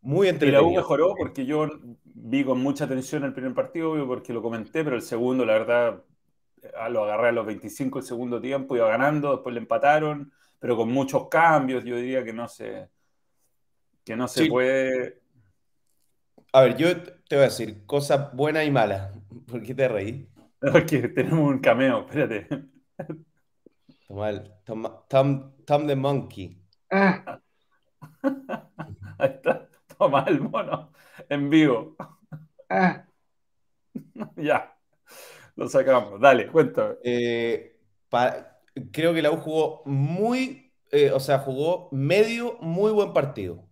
muy 0.00 0.28
entretenido. 0.28 0.62
Y 0.62 0.64
la 0.64 0.70
U 0.70 0.76
mejoró 0.76 1.14
porque 1.16 1.46
yo 1.46 1.68
vi 2.04 2.44
con 2.44 2.60
mucha 2.60 2.84
atención 2.84 3.24
el 3.24 3.32
primer 3.32 3.54
partido, 3.54 4.06
porque 4.06 4.32
lo 4.32 4.42
comenté, 4.42 4.84
pero 4.84 4.96
el 4.96 5.02
segundo, 5.02 5.44
la 5.44 5.54
verdad, 5.54 6.04
lo 6.90 7.04
agarré 7.04 7.28
a 7.28 7.32
los 7.32 7.46
25 7.46 7.98
el 7.98 8.04
segundo 8.04 8.40
tiempo, 8.40 8.76
iba 8.76 8.88
ganando, 8.88 9.32
después 9.32 9.54
le 9.54 9.60
empataron, 9.60 10.32
pero 10.58 10.76
con 10.76 10.90
muchos 10.90 11.28
cambios, 11.28 11.84
yo 11.84 11.96
diría 11.96 12.24
que 12.24 12.32
no 12.32 12.48
se, 12.48 12.88
que 14.04 14.16
no 14.16 14.28
se 14.28 14.46
puede... 14.46 15.25
A 16.56 16.62
ver, 16.62 16.74
yo 16.78 16.88
te 17.28 17.36
voy 17.36 17.40
a 17.40 17.48
decir 17.48 17.84
cosas 17.84 18.34
buenas 18.34 18.64
y 18.64 18.70
malas. 18.70 19.12
¿Por 19.46 19.62
qué 19.62 19.74
te 19.74 19.88
reí? 19.88 20.26
Porque 20.58 21.06
tenemos 21.08 21.50
un 21.50 21.58
cameo, 21.58 22.06
espérate. 22.06 22.48
Toma 24.08 24.30
el, 24.30 24.50
Tom, 24.64 25.52
Tom, 25.66 25.86
the 25.86 25.94
Monkey. 25.94 26.56
Ah. 26.90 27.42
Ahí 29.18 29.28
está. 29.34 29.68
Toma 29.98 30.24
el 30.28 30.40
mono 30.40 30.92
en 31.28 31.50
vivo. 31.50 31.94
Ah. 32.70 33.06
ya. 34.36 34.74
Lo 35.56 35.68
sacamos. 35.68 36.18
Dale, 36.22 36.46
cuéntame. 36.46 36.94
Eh, 37.04 37.76
creo 38.92 39.12
que 39.12 39.20
la 39.20 39.30
U 39.30 39.36
jugó 39.36 39.82
muy, 39.84 40.72
eh, 40.90 41.10
o 41.10 41.20
sea, 41.20 41.38
jugó 41.38 41.90
medio 41.92 42.56
muy 42.62 42.92
buen 42.92 43.12
partido. 43.12 43.68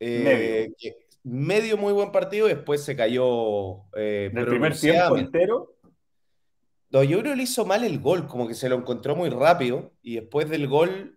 Eh, 0.00 0.72
medio. 0.76 1.05
Muy 1.26 1.92
buen 1.92 2.12
partido 2.12 2.46
y 2.46 2.54
después 2.54 2.82
se 2.82 2.96
cayó. 2.96 3.84
Eh, 3.96 4.30
¿El 4.34 4.46
primer 4.46 4.78
tiempo 4.78 5.16
entero? 5.16 5.76
No, 6.90 7.02
yo 7.02 7.18
creo 7.18 7.32
que 7.32 7.36
le 7.36 7.42
hizo 7.42 7.66
mal 7.66 7.84
el 7.84 7.98
gol, 7.98 8.26
como 8.26 8.46
que 8.46 8.54
se 8.54 8.68
lo 8.68 8.76
encontró 8.76 9.16
muy 9.16 9.28
rápido 9.28 9.92
y 10.02 10.16
después 10.16 10.48
del 10.48 10.68
gol, 10.68 11.16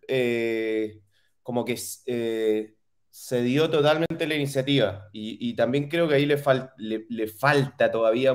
como 1.44 1.64
que 1.64 1.78
se 1.78 3.42
dio 3.44 3.70
totalmente 3.70 4.28
la 4.28 4.36
iniciativa. 4.36 5.10
Y, 5.14 5.56
también 5.56 5.88
creo 5.88 6.08
que 6.08 6.16
ahí 6.16 6.26
le, 6.26 6.42
le, 7.10 7.28
falta 7.28 7.92
todavía 7.92 8.34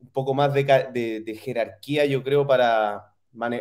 un 0.00 0.10
poco 0.12 0.34
más 0.34 0.52
de, 0.54 1.40
jerarquía, 1.42 2.06
yo 2.06 2.22
creo, 2.22 2.46
para 2.46 3.14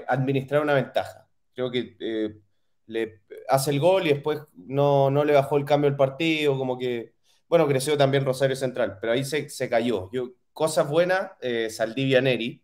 administrar 0.08 0.62
una 0.62 0.74
ventaja. 0.74 1.28
Creo 1.54 1.72
que 1.72 1.96
eh, 2.00 2.40
le 2.86 3.22
hace 3.48 3.72
el 3.72 3.80
gol 3.80 4.06
y 4.06 4.10
después 4.10 4.40
no, 4.56 5.10
le 5.24 5.34
bajó 5.34 5.58
el 5.58 5.66
cambio 5.66 5.90
al 5.90 5.96
partido, 5.96 6.58
como 6.58 6.78
que, 6.78 7.14
bueno, 7.48 7.68
creció 7.68 7.98
también 7.98 8.26
Rosario 8.26 8.56
Central, 8.56 8.98
pero 9.00 9.14
ahí 9.14 9.24
se, 9.24 9.70
cayó. 9.70 10.10
Yo, 10.12 10.32
cosas 10.54 10.90
buenas, 10.90 11.32
eh, 11.42 11.70
Saldivia 11.70 12.22
Neri, 12.22 12.62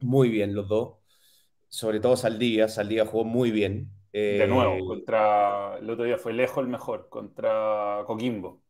muy 0.00 0.28
bien 0.28 0.54
los 0.54 0.68
dos, 0.68 0.96
sobre 1.68 2.00
todo 2.00 2.16
Saldivia, 2.16 2.68
Saldivia 2.68 3.06
jugó 3.06 3.24
muy 3.24 3.50
bien. 3.50 3.90
de 4.12 4.46
nuevo, 4.48 4.74
eh, 4.76 4.84
contra, 4.86 5.78
el 5.78 5.88
otro 5.90 6.04
día 6.04 6.18
fue 6.18 6.32
lejos 6.32 6.64
el 6.64 6.70
mejor, 6.70 7.08
contra 7.08 8.02
Coquimbo. 8.06 8.62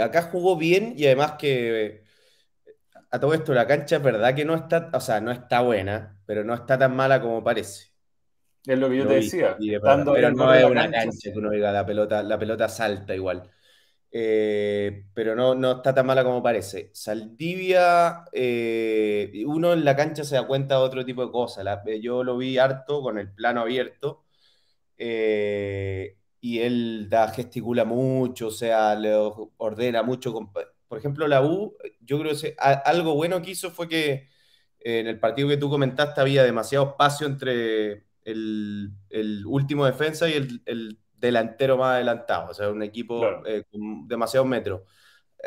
acá 0.00 0.22
jugó 0.22 0.56
bien 0.56 0.94
y 0.96 1.06
además 1.06 1.32
que 1.38 2.02
a 3.12 3.20
todo 3.20 3.34
esto, 3.34 3.52
la 3.52 3.66
cancha 3.66 3.96
es 3.96 4.02
verdad 4.02 4.34
que 4.34 4.46
no 4.46 4.54
está, 4.54 4.90
o 4.92 5.00
sea, 5.00 5.20
no 5.20 5.30
está 5.30 5.60
buena, 5.60 6.18
pero 6.24 6.44
no 6.44 6.54
está 6.54 6.78
tan 6.78 6.96
mala 6.96 7.20
como 7.20 7.44
parece. 7.44 7.91
Es 8.64 8.78
lo 8.78 8.88
que 8.88 8.96
yo 8.98 9.06
te 9.06 9.14
decía. 9.14 9.56
pero 9.58 10.30
no 10.32 10.54
es 10.54 10.64
una 10.64 10.90
cancha, 10.90 11.32
que 11.32 11.38
uno 11.38 11.50
diga, 11.50 11.72
la 11.72 11.84
pelota, 11.84 12.22
la 12.22 12.38
pelota 12.38 12.68
salta 12.68 13.14
igual. 13.14 13.50
Eh, 14.14 15.06
pero 15.14 15.34
no, 15.34 15.54
no 15.54 15.72
está 15.72 15.94
tan 15.94 16.06
mala 16.06 16.22
como 16.22 16.42
parece. 16.42 16.90
Saldivia, 16.92 18.24
eh, 18.32 19.42
uno 19.46 19.72
en 19.72 19.84
la 19.84 19.96
cancha 19.96 20.22
se 20.22 20.36
da 20.36 20.46
cuenta 20.46 20.76
de 20.76 20.82
otro 20.82 21.04
tipo 21.04 21.24
de 21.24 21.32
cosas. 21.32 21.66
yo 22.00 22.22
lo 22.22 22.36
vi 22.36 22.58
harto 22.58 23.02
con 23.02 23.18
el 23.18 23.32
plano 23.32 23.62
abierto. 23.62 24.24
Eh, 24.96 26.16
y 26.40 26.58
él 26.60 27.08
da, 27.08 27.28
gesticula 27.28 27.84
mucho, 27.84 28.48
o 28.48 28.50
sea, 28.50 28.94
le 28.94 29.14
ordena 29.56 30.02
mucho 30.02 30.32
por 30.92 30.98
ejemplo, 30.98 31.26
la 31.26 31.42
U, 31.42 31.74
yo 32.02 32.20
creo 32.20 32.38
que 32.38 32.54
algo 32.58 33.14
bueno 33.14 33.40
que 33.40 33.52
hizo 33.52 33.70
fue 33.70 33.88
que 33.88 34.28
eh, 34.80 35.00
en 35.00 35.06
el 35.06 35.18
partido 35.18 35.48
que 35.48 35.56
tú 35.56 35.70
comentaste 35.70 36.20
había 36.20 36.44
demasiado 36.44 36.90
espacio 36.90 37.26
entre 37.26 38.04
el, 38.24 39.44
último 39.46 39.86
defensa 39.86 40.28
y 40.28 40.34
el, 40.34 40.98
delantero 41.16 41.76
más 41.76 41.94
adelantado, 41.94 42.50
o 42.50 42.54
sea, 42.54 42.68
un 42.68 42.82
equipo 42.82 43.24
eh, 43.46 43.62
con 43.70 44.08
demasiados 44.08 44.48
metros. 44.48 44.80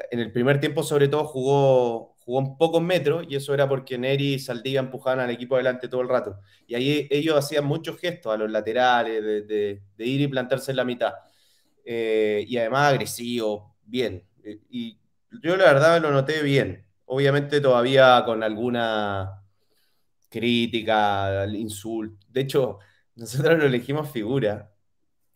En 0.09 0.19
el 0.19 0.31
primer 0.31 0.59
tiempo, 0.59 0.83
sobre 0.83 1.09
todo, 1.09 1.25
jugó, 1.25 2.15
jugó 2.19 2.39
en 2.39 2.57
pocos 2.57 2.81
metros 2.81 3.25
y 3.29 3.35
eso 3.35 3.53
era 3.53 3.67
porque 3.67 3.97
Neri 3.97 4.35
y 4.35 4.39
Saldivia 4.39 4.79
empujaban 4.79 5.19
al 5.19 5.29
equipo 5.29 5.55
adelante 5.55 5.87
todo 5.87 6.01
el 6.01 6.09
rato. 6.09 6.39
Y 6.65 6.75
ahí 6.75 7.07
ellos 7.09 7.37
hacían 7.37 7.65
muchos 7.65 7.99
gestos 7.99 8.33
a 8.33 8.37
los 8.37 8.49
laterales, 8.49 9.47
de, 9.47 9.81
ir 9.97 10.21
y 10.21 10.27
plantarse 10.27 10.71
en 10.71 10.77
la 10.77 10.85
mitad. 10.85 11.13
Eh, 11.83 12.45
y 12.47 12.57
además 12.57 12.93
agresivo, 12.93 13.75
bien. 13.83 14.23
Y 14.69 14.97
yo 15.43 15.55
la 15.57 15.65
verdad 15.65 16.01
lo 16.01 16.11
noté 16.11 16.41
bien. 16.41 16.85
Obviamente 17.05 17.61
todavía 17.61 18.23
con 18.25 18.43
alguna 18.43 19.44
crítica, 20.35 21.45
insulto. 21.47 22.25
De 22.29 22.41
hecho, 22.41 22.79
nosotros 23.15 23.57
lo 23.59 23.65
elegimos 23.65 24.11
figura. 24.11 24.71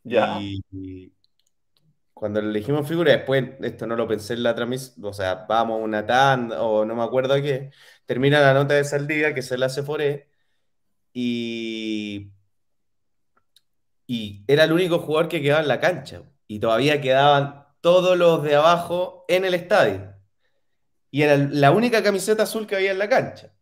Ya. 0.04 0.40
Y, 0.42 1.14
cuando 2.14 2.42
lo 2.42 2.50
elegimos 2.50 2.88
figura, 2.88 3.14
después, 3.14 3.46
esto 3.62 3.88
no 3.88 3.96
lo 3.96 4.08
pensé 4.08 4.34
en 4.34 4.44
la 4.44 4.54
transmisión, 4.54 5.06
o 5.06 5.14
sea, 5.14 5.46
vamos 5.48 5.80
a 5.80 5.84
una 5.84 6.06
tanda, 6.06 6.62
o 6.64 6.84
no 6.84 6.94
me 6.96 7.04
acuerdo 7.04 7.36
qué, 7.36 7.72
termina 8.06 8.42
la 8.42 8.54
nota 8.54 8.74
de 8.74 8.84
Saldía, 8.84 9.34
que 9.34 9.42
se 9.42 9.58
la 9.58 9.68
hace 9.68 9.84
Foré, 9.84 10.30
y, 11.14 12.32
y 14.06 14.44
era 14.48 14.66
el 14.66 14.74
único 14.74 15.00
jugador 15.00 15.30
que 15.30 15.42
quedaba 15.42 15.62
en 15.62 15.70
la 15.70 15.80
cancha, 15.80 16.24
y 16.48 16.60
todavía 16.60 17.00
quedaban 17.00 17.66
todos 17.82 18.18
los 18.18 18.44
de 18.44 18.56
abajo 18.56 19.26
en 19.30 19.46
el 19.46 19.54
estadio. 19.54 20.14
Y 21.12 21.22
era 21.24 21.38
la 21.38 21.72
única 21.72 22.04
camiseta 22.04 22.44
azul 22.44 22.68
que 22.68 22.76
había 22.76 22.92
en 22.92 23.00
la 23.00 23.10
cancha. 23.10 23.54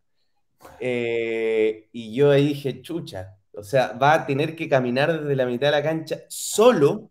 Eh, 0.80 1.88
y 1.92 2.14
yo 2.14 2.30
ahí 2.30 2.48
dije, 2.48 2.82
chucha, 2.82 3.36
o 3.52 3.62
sea, 3.62 3.92
va 3.92 4.14
a 4.14 4.26
tener 4.26 4.56
que 4.56 4.68
caminar 4.68 5.20
desde 5.20 5.36
la 5.36 5.46
mitad 5.46 5.68
de 5.68 5.72
la 5.72 5.82
cancha 5.82 6.18
solo 6.28 7.10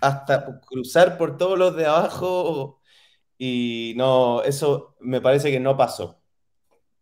hasta 0.00 0.60
cruzar 0.60 1.16
por 1.18 1.36
todos 1.36 1.58
los 1.58 1.76
de 1.76 1.86
abajo. 1.86 2.80
Y 3.38 3.94
no, 3.96 4.42
eso 4.42 4.96
me 5.00 5.20
parece 5.20 5.50
que 5.50 5.60
no 5.60 5.76
pasó. 5.76 6.20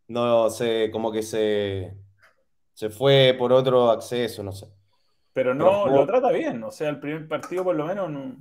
No 0.08 0.50
sé, 0.50 0.90
como 0.92 1.12
que 1.12 1.22
se, 1.22 1.96
se 2.74 2.90
fue 2.90 3.34
por 3.38 3.52
otro 3.52 3.90
acceso, 3.90 4.42
no 4.42 4.52
sé. 4.52 4.66
Pero 5.32 5.54
no 5.54 5.86
lo 5.86 6.06
trata 6.06 6.30
bien, 6.30 6.62
o 6.62 6.70
sea, 6.70 6.90
el 6.90 7.00
primer 7.00 7.26
partido 7.26 7.64
por 7.64 7.74
lo 7.74 7.86
menos 7.86 8.10
no, 8.10 8.36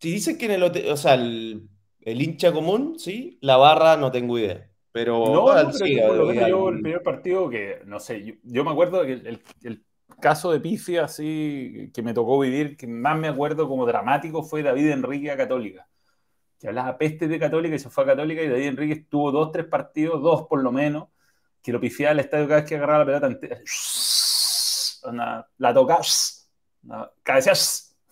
si 0.00 0.12
dicen 0.12 0.38
que 0.38 0.46
en 0.46 0.52
el 0.52 0.62
o 0.62 0.96
sea, 0.96 1.14
el, 1.14 1.68
hincha 2.00 2.52
común, 2.52 2.98
sí, 2.98 3.38
la 3.42 3.58
barra 3.58 3.98
no 3.98 4.10
tengo 4.10 4.38
idea. 4.38 4.69
Pero, 4.92 5.18
no, 5.18 5.46
pero 5.78 6.08
por 6.08 6.16
lo 6.16 6.26
menos 6.26 6.48
yo 6.48 6.68
el 6.68 6.80
primer 6.80 7.02
partido 7.02 7.48
que, 7.48 7.80
no 7.86 8.00
sé, 8.00 8.38
yo, 8.42 8.64
me 8.64 8.70
acuerdo 8.72 9.02
que 9.02 9.12
el, 9.12 9.84
caso 10.20 10.50
de 10.52 10.60
Pifia, 10.60 11.04
así, 11.04 11.90
que 11.94 12.02
me 12.02 12.12
tocó 12.12 12.38
vivir, 12.40 12.76
que 12.76 12.86
más 12.86 13.16
me 13.16 13.28
acuerdo 13.28 13.68
como 13.68 13.86
dramático 13.86 14.42
fue 14.42 14.62
David 14.62 14.90
Enrique 14.90 15.30
a 15.30 15.36
Católica. 15.36 15.86
Que 16.58 16.68
hablaba 16.68 16.98
peste 16.98 17.26
de 17.26 17.38
Católica 17.38 17.76
y 17.76 17.78
se 17.78 17.88
fue 17.88 18.04
a 18.04 18.08
Católica 18.08 18.42
y 18.42 18.48
David 18.48 18.66
Enrique 18.66 18.94
estuvo 18.94 19.30
dos, 19.32 19.50
tres 19.52 19.66
partidos, 19.66 20.20
dos 20.20 20.46
por 20.46 20.62
lo 20.62 20.72
menos, 20.72 21.08
que 21.62 21.72
lo 21.72 21.80
pifiaba 21.80 22.10
al 22.10 22.20
estadio 22.20 22.48
cada 22.48 22.60
vez 22.60 22.68
que 22.68 22.76
agarraba 22.76 22.98
la 22.98 23.06
pelota 23.06 23.26
entera. 23.28 23.60
La 25.56 25.72
tocaba, 25.72 26.02
cabecea, 27.22 27.54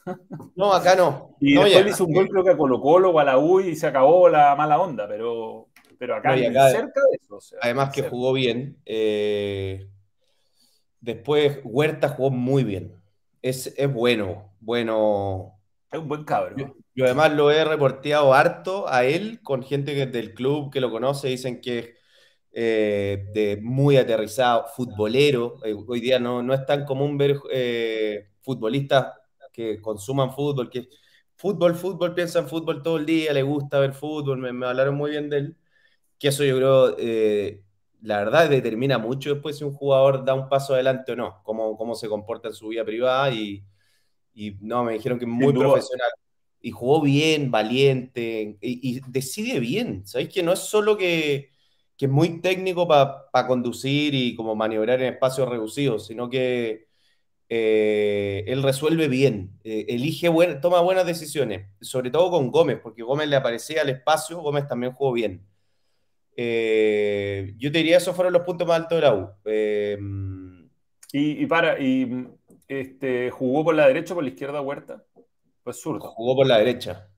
no, 0.56 0.72
acá 0.72 0.94
no. 0.94 1.36
Y 1.40 1.54
después 1.54 1.94
hizo 1.94 2.04
un 2.04 2.12
gol 2.12 2.28
creo 2.28 2.44
que 2.44 2.50
a 2.50 2.56
Colo 2.56 2.80
Colo 2.80 3.10
o 3.10 3.18
a 3.18 3.24
la 3.24 3.38
U 3.38 3.60
y 3.60 3.76
se 3.76 3.86
acabó 3.86 4.28
la 4.28 4.54
mala 4.56 4.80
onda, 4.80 5.06
pero, 5.08 5.67
pero 5.98 6.16
acá, 6.16 6.36
cerca 6.36 7.00
de 7.10 7.18
eso. 7.20 7.56
además 7.60 7.90
que 7.92 8.02
jugó 8.02 8.32
bien. 8.32 8.76
Eh, 8.86 9.88
después 11.00 11.60
Huerta 11.64 12.10
jugó 12.10 12.30
muy 12.30 12.64
bien. 12.64 12.94
Es, 13.42 13.74
bueno, 13.92 14.52
bueno. 14.60 15.58
Es 15.90 15.98
un 15.98 16.08
buen 16.08 16.24
cabrón. 16.24 16.74
Yo, 16.94 17.04
además 17.04 17.32
lo 17.32 17.50
he 17.50 17.64
reporteado 17.64 18.34
harto 18.34 18.88
a 18.88 19.04
él 19.04 19.40
con 19.42 19.62
gente 19.62 19.94
que, 19.94 20.06
del 20.06 20.34
club 20.34 20.72
que 20.72 20.80
lo 20.80 20.90
conoce, 20.90 21.28
dicen 21.28 21.60
que 21.60 21.78
es 21.78 21.88
eh, 22.52 23.26
de 23.34 23.58
muy 23.62 23.96
aterrizado, 23.96 24.66
futbolero. 24.74 25.56
Eh, 25.64 25.74
hoy 25.86 26.00
día 26.00 26.18
no, 26.18 26.42
no, 26.42 26.54
es 26.54 26.66
tan 26.66 26.84
común 26.84 27.16
ver 27.16 27.36
futbolistas 28.40 29.12
que 29.52 29.80
consuman 29.80 30.32
fútbol, 30.32 30.70
que 30.70 30.88
fútbol, 31.38 31.74
fútbol, 31.74 32.14
piensa 32.14 32.40
en 32.40 32.48
fútbol 32.48 32.82
todo 32.82 32.98
el 32.98 33.06
día, 33.06 33.32
le 33.32 33.42
gusta 33.42 33.78
ver 33.78 33.92
fútbol, 33.92 34.38
me, 34.38 34.66
hablaron 34.66 34.96
muy 34.96 35.12
bien 35.12 35.30
de 35.30 35.38
él, 35.38 35.56
que 36.18 36.28
eso 36.28 36.44
yo 36.44 36.56
creo, 36.56 36.96
eh, 36.98 37.62
la 38.02 38.18
verdad, 38.18 38.48
determina 38.48 38.98
mucho 38.98 39.34
después 39.34 39.58
si 39.58 39.64
un 39.64 39.72
jugador 39.72 40.24
da 40.24 40.34
un 40.34 40.48
paso 40.48 40.74
adelante 40.74 41.12
o 41.12 41.16
no, 41.16 41.40
cómo, 41.44 41.76
cómo 41.76 41.94
se 41.94 42.08
comporta 42.08 42.48
en 42.48 42.54
su 42.54 42.68
vida 42.68 42.84
privada 42.84 43.30
y, 43.32 43.64
Y 44.34 44.56
no, 44.60 44.84
me 44.84 44.94
dijeron 44.94 45.18
que 45.18 45.26
muy 45.26 45.52
profesional. 45.52 46.10
Y 46.60 46.70
jugó 46.72 47.02
bien, 47.02 47.50
valiente, 47.50 48.58
y, 48.60 49.00
decide 49.10 49.60
bien. 49.60 50.06
¿Sabéis 50.06 50.30
que 50.30 50.42
no 50.42 50.52
es 50.52 50.60
solo 50.60 50.96
que, 50.96 51.50
es 51.98 52.08
muy 52.08 52.40
técnico 52.40 52.86
para 52.86 53.46
conducir 53.46 54.14
y 54.14 54.36
como 54.36 54.54
maniobrar 54.54 55.00
en 55.02 55.14
espacios 55.14 55.48
reducidos, 55.48 56.06
sino 56.06 56.30
que 56.30 56.88
eh, 57.48 58.44
él 58.46 58.62
resuelve 58.62 59.08
bien, 59.08 59.58
eh, 59.64 59.86
elige, 59.88 60.30
toma 60.60 60.80
buenas 60.82 61.06
decisiones, 61.06 61.66
sobre 61.80 62.10
todo 62.10 62.30
con 62.30 62.50
Gómez, 62.50 62.78
porque 62.82 63.02
Gómez 63.02 63.28
le 63.28 63.36
aparecía 63.36 63.82
al 63.82 63.88
espacio, 63.88 64.40
Gómez 64.40 64.68
también 64.68 64.92
jugó 64.92 65.12
bien. 65.12 65.47
Eh, 66.40 67.54
yo 67.56 67.72
te 67.72 67.78
diría, 67.78 67.96
esos 67.96 68.14
fueron 68.14 68.32
los 68.32 68.42
puntos 68.42 68.68
más 68.68 68.76
altos 68.76 68.96
de 68.96 69.02
la 69.02 69.14
U. 69.14 70.70
y, 71.12 71.46
para, 71.46 71.80
y 71.80 72.28
este, 72.68 73.30
¿jugó 73.30 73.64
por 73.64 73.74
la 73.74 73.88
derecha 73.88 74.14
o 74.14 74.16
por 74.16 74.24
la 74.24 74.30
izquierda 74.30 74.60
Huerta? 74.60 75.04
Pues 75.64 75.80
zurdo. 75.80 76.06
Jugó 76.10 76.36
por 76.36 76.46
la 76.46 76.58
derecha. 76.58 77.08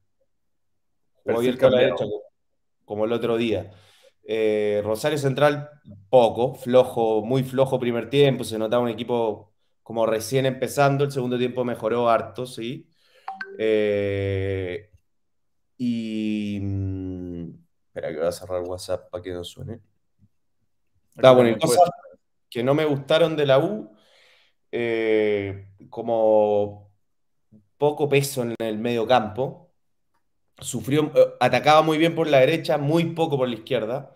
Jugó 1.23 1.41
bien 1.41 1.59
por 1.59 1.71
la 1.71 1.79
derecha, 1.81 2.05
como 2.85 3.05
el 3.05 3.13
otro 3.13 3.37
día. 3.37 3.71
Rosario 4.83 5.19
Central, 5.19 5.69
poco, 6.09 6.55
flojo, 6.55 7.23
muy 7.23 7.43
flojo 7.43 7.79
primer 7.79 8.09
tiempo, 8.09 8.45
se 8.45 8.59
notaba 8.59 8.85
un 8.85 8.89
equipo 8.89 9.51
como 9.83 10.07
recién 10.07 10.47
empezando, 10.47 11.03
el 11.03 11.11
segundo 11.11 11.37
tiempo 11.37 11.65
mejoró 11.65 12.09
harto, 12.09 12.47
sí. 12.47 12.89
Eh, 13.59 14.89
y. 15.77 16.61
Espera 17.91 18.11
que 18.11 18.19
voy 18.19 18.27
a 18.29 18.33
cerrar 18.33 18.63
WhatsApp 18.63 19.11
para 19.11 19.21
que 19.21 19.33
no 19.33 19.43
suene. 19.43 19.81
Ah, 21.21 21.33
bueno, 21.33 21.59
cosas 21.59 21.91
que 22.49 22.63
no 22.63 22.73
me 22.73 22.85
gustaron 22.85 23.37
de 23.37 23.47
la 23.47 23.59
U, 23.59 23.93
eh, 24.71 25.73
como 25.89 26.93
poco 27.77 28.09
peso 28.09 28.43
en 28.43 28.55
el 28.61 28.79
medio 28.79 29.09
campo. 29.09 29.73
Sufrió, 30.61 31.11
eh, 31.17 31.35
atacaba 31.41 31.83
muy 31.83 31.99
bien 31.99 32.15
por 32.15 32.29
la 32.29 32.39
derecha, 32.39 32.79
muy 32.79 33.07
poco 33.07 33.37
por 33.37 33.49
la 33.49 33.57
izquierda. 33.57 34.15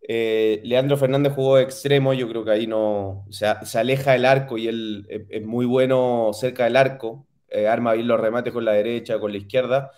Eh, 0.00 0.60
Leandro 0.64 0.96
Fernández 0.96 1.32
jugó 1.32 1.58
extremo, 1.58 2.12
yo 2.14 2.28
creo 2.28 2.44
que 2.44 2.50
ahí 2.50 2.66
no, 2.66 3.24
o 3.28 3.32
sea, 3.32 3.64
se 3.64 3.78
aleja 3.78 4.12
del 4.12 4.24
arco 4.24 4.58
y 4.58 4.66
él 4.66 5.06
es, 5.30 5.46
muy 5.46 5.64
bueno 5.64 6.32
cerca 6.32 6.64
del 6.64 6.74
arco, 6.76 7.28
eh, 7.48 7.68
arma 7.68 7.92
bien 7.92 8.08
los 8.08 8.18
remates 8.18 8.52
con 8.52 8.64
la 8.64 8.72
derecha, 8.72 9.20
con 9.20 9.30
la 9.30 9.38
izquierda. 9.38 9.92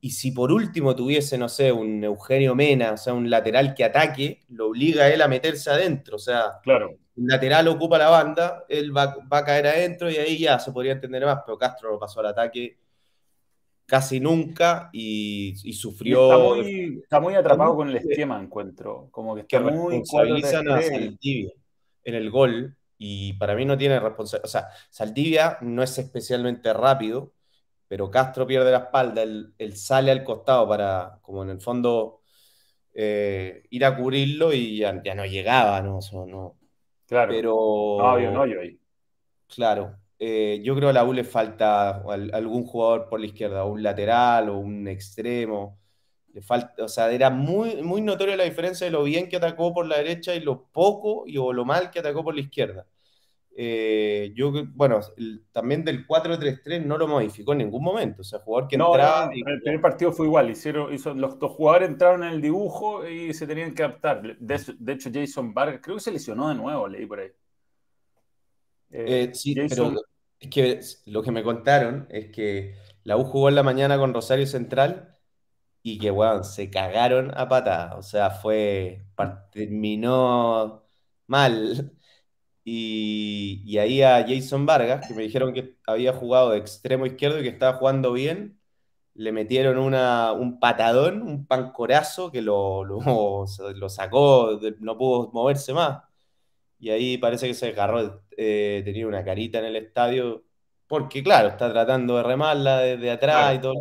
Y 0.00 0.10
si 0.10 0.30
por 0.30 0.52
último 0.52 0.94
tuviese, 0.94 1.36
no 1.38 1.48
sé, 1.48 1.72
un 1.72 2.04
Eugenio 2.04 2.54
Mena, 2.54 2.92
o 2.92 2.96
sea, 2.96 3.14
un 3.14 3.28
lateral 3.28 3.74
que 3.74 3.84
ataque, 3.84 4.40
lo 4.48 4.68
obliga 4.68 5.04
a 5.04 5.08
él 5.08 5.20
a 5.22 5.28
meterse 5.28 5.70
adentro. 5.70 6.16
O 6.16 6.20
sea, 6.20 6.60
claro. 6.62 6.90
un 7.16 7.26
lateral 7.26 7.66
ocupa 7.68 7.98
la 7.98 8.08
banda, 8.08 8.64
él 8.68 8.96
va, 8.96 9.16
va, 9.32 9.38
a 9.38 9.44
caer 9.44 9.66
adentro 9.66 10.10
y 10.10 10.16
ahí 10.16 10.38
ya 10.38 10.58
se 10.58 10.70
podría 10.70 10.92
entender 10.92 11.24
más, 11.24 11.40
pero 11.44 11.58
Castro 11.58 11.90
lo 11.90 11.98
pasó 11.98 12.20
al 12.20 12.26
ataque 12.26 12.78
casi 13.88 14.20
nunca 14.20 14.90
y, 14.92 15.54
sufrió. 15.72 16.56
está, 16.56 17.20
muy, 17.20 17.34
atrapado 17.34 17.74
con 17.74 17.88
el 17.88 17.96
esquema, 17.96 18.40
encuentro. 18.40 19.08
Como 19.10 19.34
que 19.34 19.40
está 19.40 19.60
muy 19.60 19.96
responsabilizan 19.96 20.70
a 20.70 20.82
Saldivia 20.82 21.52
en 22.04 22.14
el 22.14 22.30
gol 22.30 22.76
y 22.98 23.32
para 23.32 23.54
mí 23.54 23.64
no 23.64 23.78
tiene 23.78 23.98
responsabilidad. 23.98 24.44
O 24.44 24.48
sea, 24.48 24.68
Saldivia 24.90 25.56
no 25.62 25.82
es 25.82 25.96
especialmente 25.96 26.70
rápido, 26.74 27.32
pero 27.88 28.10
Castro 28.10 28.46
pierde 28.46 28.70
la 28.70 28.78
espalda, 28.78 29.22
él, 29.22 29.54
sale 29.74 30.10
al 30.10 30.22
costado 30.22 30.68
para, 30.68 31.18
como 31.22 31.42
en 31.42 31.50
el 31.50 31.60
fondo, 31.60 32.20
eh, 32.92 33.64
ir 33.70 33.84
a 33.84 33.96
cubrirlo 33.96 34.52
y 34.52 34.78
ya, 34.78 34.92
no 34.92 35.24
llegaba, 35.24 35.80
¿no? 35.80 36.00
no. 36.26 36.56
Claro. 37.06 37.32
Pero. 37.32 37.96
No, 37.98 38.10
había 38.10 38.30
un 38.30 38.36
hoyo 38.36 38.60
ahí. 38.60 38.78
Claro, 39.48 39.96
eh, 40.18 40.60
yo 40.62 40.74
creo 40.74 40.88
que 40.88 40.98
a 40.98 41.02
la 41.02 41.08
U 41.08 41.14
le 41.14 41.24
falta 41.24 42.02
algún 42.02 42.64
jugador 42.64 43.08
por 43.08 43.20
la 43.20 43.26
izquierda, 43.26 43.64
un 43.64 43.82
lateral 43.82 44.50
o 44.50 44.58
un 44.58 44.86
extremo. 44.86 45.78
Le 46.34 46.42
falta, 46.42 46.84
o 46.84 46.88
sea, 46.88 47.10
era 47.10 47.30
muy, 47.30 47.82
muy 47.82 48.02
notoria 48.02 48.36
la 48.36 48.44
diferencia 48.44 48.84
de 48.84 48.90
lo 48.90 49.04
bien 49.04 49.28
que 49.28 49.36
atacó 49.36 49.72
por 49.72 49.86
la 49.86 49.96
derecha 49.96 50.34
y 50.34 50.40
lo 50.40 50.64
poco 50.70 51.24
y 51.26 51.38
o 51.38 51.54
lo 51.54 51.64
mal 51.64 51.90
que 51.90 52.00
atacó 52.00 52.22
por 52.22 52.34
la 52.34 52.42
izquierda. 52.42 52.86
Eh, 53.56 54.32
yo, 54.36 54.52
bueno, 54.68 55.00
también 55.50 55.84
del 55.84 56.06
4-3-3 56.06 56.84
no 56.84 56.96
lo 56.96 57.08
modificó 57.08 57.52
en 57.52 57.58
ningún 57.58 57.82
momento. 57.82 58.22
O 58.22 58.24
sea, 58.24 58.38
jugador 58.38 58.68
que 58.68 58.76
no, 58.76 58.94
entraba. 58.94 59.30
el 59.34 59.60
primer 59.62 59.80
partido 59.80 60.12
fue 60.12 60.26
igual. 60.26 60.50
Hicieron, 60.50 60.90
los 61.20 61.38
dos 61.38 61.52
jugadores 61.52 61.88
entraron 61.88 62.22
en 62.22 62.34
el 62.34 62.40
dibujo 62.40 63.06
y 63.06 63.34
se 63.34 63.46
tenían 63.46 63.74
que 63.74 63.82
adaptar. 63.82 64.38
De, 64.38 64.92
hecho, 64.92 65.10
Jason 65.12 65.52
Vargas, 65.52 65.80
creo 65.82 65.96
que 65.96 66.02
se 66.02 66.12
lesionó 66.12 66.48
de 66.48 66.54
nuevo, 66.54 66.86
leí 66.86 67.06
por 67.06 67.20
ahí. 67.20 67.30
Eh, 68.90 69.30
sí, 69.34 69.54
pero 69.54 69.92
es 70.38 70.48
que 70.48 70.80
lo 71.06 71.22
que 71.22 71.32
me 71.32 71.42
contaron 71.42 72.06
es 72.10 72.30
que 72.30 72.76
la 73.02 73.16
U 73.16 73.24
jugó 73.24 73.48
en 73.48 73.56
la 73.56 73.62
mañana 73.62 73.98
con 73.98 74.14
Rosario 74.14 74.46
Central 74.46 75.16
y 75.82 75.98
que, 75.98 76.10
weón, 76.10 76.44
se 76.44 76.70
cagaron 76.70 77.32
a 77.36 77.48
patada. 77.48 77.96
O 77.96 78.02
sea, 78.02 78.30
fue. 78.30 79.06
terminó 79.52 80.84
mal. 81.26 81.97
Y, 82.70 83.78
ahí 83.78 84.02
a 84.02 84.24
Jason 84.26 84.66
Vargas, 84.66 85.06
que 85.06 85.14
me 85.14 85.22
dijeron 85.22 85.52
que 85.54 85.76
había 85.86 86.12
jugado 86.12 86.50
de 86.50 86.58
extremo 86.58 87.06
izquierdo 87.06 87.40
y 87.40 87.42
que 87.42 87.48
estaba 87.48 87.78
jugando 87.78 88.12
bien, 88.12 88.58
le 89.14 89.32
metieron 89.32 89.78
una, 89.78 90.32
un 90.32 90.60
patadón, 90.60 91.22
un 91.22 91.46
pancorazo 91.46 92.30
que 92.30 92.42
lo, 92.42 92.84
lo, 92.84 92.98
lo 93.76 93.88
sacó, 93.88 94.60
no 94.80 94.98
pudo 94.98 95.30
moverse 95.32 95.72
más 95.72 96.02
y 96.80 96.90
ahí 96.90 97.18
parece 97.18 97.46
que 97.48 97.54
se 97.54 97.68
agarró, 97.68 98.22
eh, 98.36 98.82
tenía 98.84 99.06
una 99.06 99.24
carita 99.24 99.58
en 99.58 99.66
el 99.66 99.76
estadio, 99.76 100.44
porque 100.86 101.22
claro, 101.22 101.48
está 101.48 101.72
tratando 101.72 102.16
de 102.16 102.22
remarla 102.22 102.80
desde 102.80 103.10
atrás 103.10 103.56
y 103.56 103.60
todo. 103.60 103.74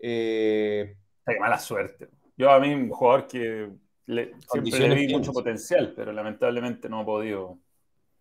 Eh, 0.00 0.96
Qué 1.26 1.38
mala 1.40 1.58
suerte. 1.58 2.08
Yo 2.36 2.50
a 2.50 2.60
mí, 2.60 2.72
un 2.72 2.90
jugador 2.90 3.26
que 3.26 3.68
siempre 4.06 4.88
le 4.88 4.94
vi 4.94 5.12
mucho 5.12 5.32
potencial, 5.32 5.92
pero 5.94 6.12
lamentablemente 6.12 6.88
no 6.88 7.00
ha 7.00 7.04
podido. 7.04 7.58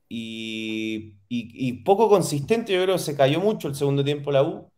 Y, 0.10 1.14
poco 1.84 2.10
consistente, 2.10 2.74
yo 2.74 2.84
creo 2.84 2.96
que 2.96 3.02
se 3.02 3.16
cayó 3.16 3.40
mucho 3.40 3.68
el 3.68 3.76
segundo 3.76 4.04
tiempo 4.04 4.32
la 4.32 4.44
U. 4.44 4.72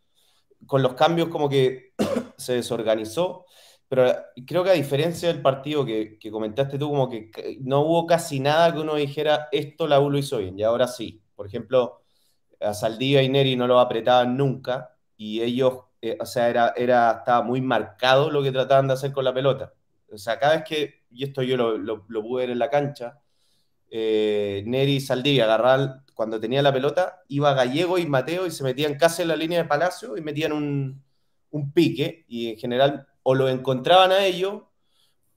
Con 0.65 0.81
los 0.83 0.93
cambios 0.95 1.29
como 1.29 1.49
que 1.49 1.93
se 2.37 2.53
desorganizó. 2.53 3.45
Pero 3.89 4.13
creo 4.45 4.63
que 4.63 4.69
a 4.69 4.73
diferencia 4.73 5.29
del 5.29 5.41
partido 5.41 5.85
que, 5.85 6.19
comentaste 6.31 6.77
tú, 6.77 6.89
como 6.89 7.09
que 7.09 7.31
no 7.61 7.81
hubo 7.81 8.05
casi 8.05 8.39
nada 8.39 8.71
que 8.73 8.79
uno 8.79 8.95
dijera, 8.95 9.47
esto 9.51 9.87
la 9.87 9.99
U 9.99 10.09
lo 10.11 10.19
hizo 10.19 10.37
bien, 10.37 10.57
y 10.59 10.63
ahora 10.63 10.87
sí. 10.87 11.23
Por 11.35 11.47
ejemplo, 11.47 12.01
a 12.59 12.73
Saldivia 12.73 13.23
y 13.23 13.29
Neri 13.29 13.55
no 13.55 13.67
lo 13.67 13.79
apretaban 13.79 14.37
nunca, 14.37 14.95
y 15.17 15.41
ellos, 15.41 15.85
eh, 16.01 16.17
o 16.19 16.25
sea, 16.25 16.49
era, 16.49 16.69
estaba 16.77 17.41
muy 17.43 17.61
marcado 17.61 18.29
lo 18.31 18.43
que 18.43 18.51
trataban 18.51 18.87
de 18.87 18.93
hacer 18.93 19.11
con 19.11 19.25
la 19.25 19.33
pelota. 19.33 19.73
O 20.11 20.17
sea, 20.17 20.39
cada 20.39 20.55
vez 20.57 20.63
que, 20.65 21.03
y 21.11 21.23
esto 21.23 21.43
yo 21.43 21.57
lo, 21.57 21.77
lo, 21.77 22.05
pude 22.07 22.43
ver 22.43 22.51
en 22.51 22.59
la 22.59 22.69
cancha, 22.69 23.19
eh, 23.91 24.63
Neri 24.65 24.95
y 24.95 25.01
Saldivia 25.01 25.45
agarraban, 25.45 26.03
cuando 26.13 26.39
tenía 26.39 26.61
la 26.61 26.73
pelota, 26.73 27.23
iba 27.27 27.53
Gallego 27.53 27.97
y 27.97 28.05
Mateo 28.05 28.45
y 28.45 28.51
se 28.51 28.63
metían 28.63 28.95
casi 28.95 29.21
en 29.21 29.29
la 29.29 29.35
línea 29.35 29.63
de 29.63 29.69
Palacio 29.69 30.17
y 30.17 30.21
metían 30.21 30.51
un, 30.51 31.03
pique, 31.73 32.25
y 32.27 32.49
en 32.49 32.57
general 32.57 33.07
o 33.23 33.35
lo 33.35 33.49
encontraban 33.49 34.11
a 34.11 34.25
ellos 34.25 34.63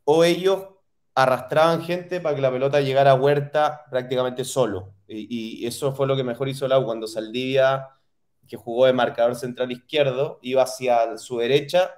o 0.05 0.25
ellos 0.25 0.67
arrastraban 1.15 1.83
gente 1.83 2.21
para 2.21 2.35
que 2.35 2.43
la 2.43 2.51
pelota 2.51 2.81
llegara 2.81 3.13
a 3.13 3.15
Huerta 3.15 3.85
prácticamente 3.91 4.45
solo. 4.45 4.95
Y, 5.07 5.67
eso 5.67 5.93
fue 5.95 6.07
lo 6.07 6.17
que 6.17 6.25
mejor 6.25 6.49
hizo 6.49 6.67
Lau 6.69 6.85
cuando 6.85 7.07
Saldivia, 7.07 7.89
que 8.49 8.57
jugó 8.57 8.87
de 8.87 8.93
marcador 8.93 9.37
central 9.37 9.71
izquierdo, 9.73 10.39
iba 10.43 10.63
hacia 10.63 11.17
su 11.19 11.39
derecha, 11.39 11.95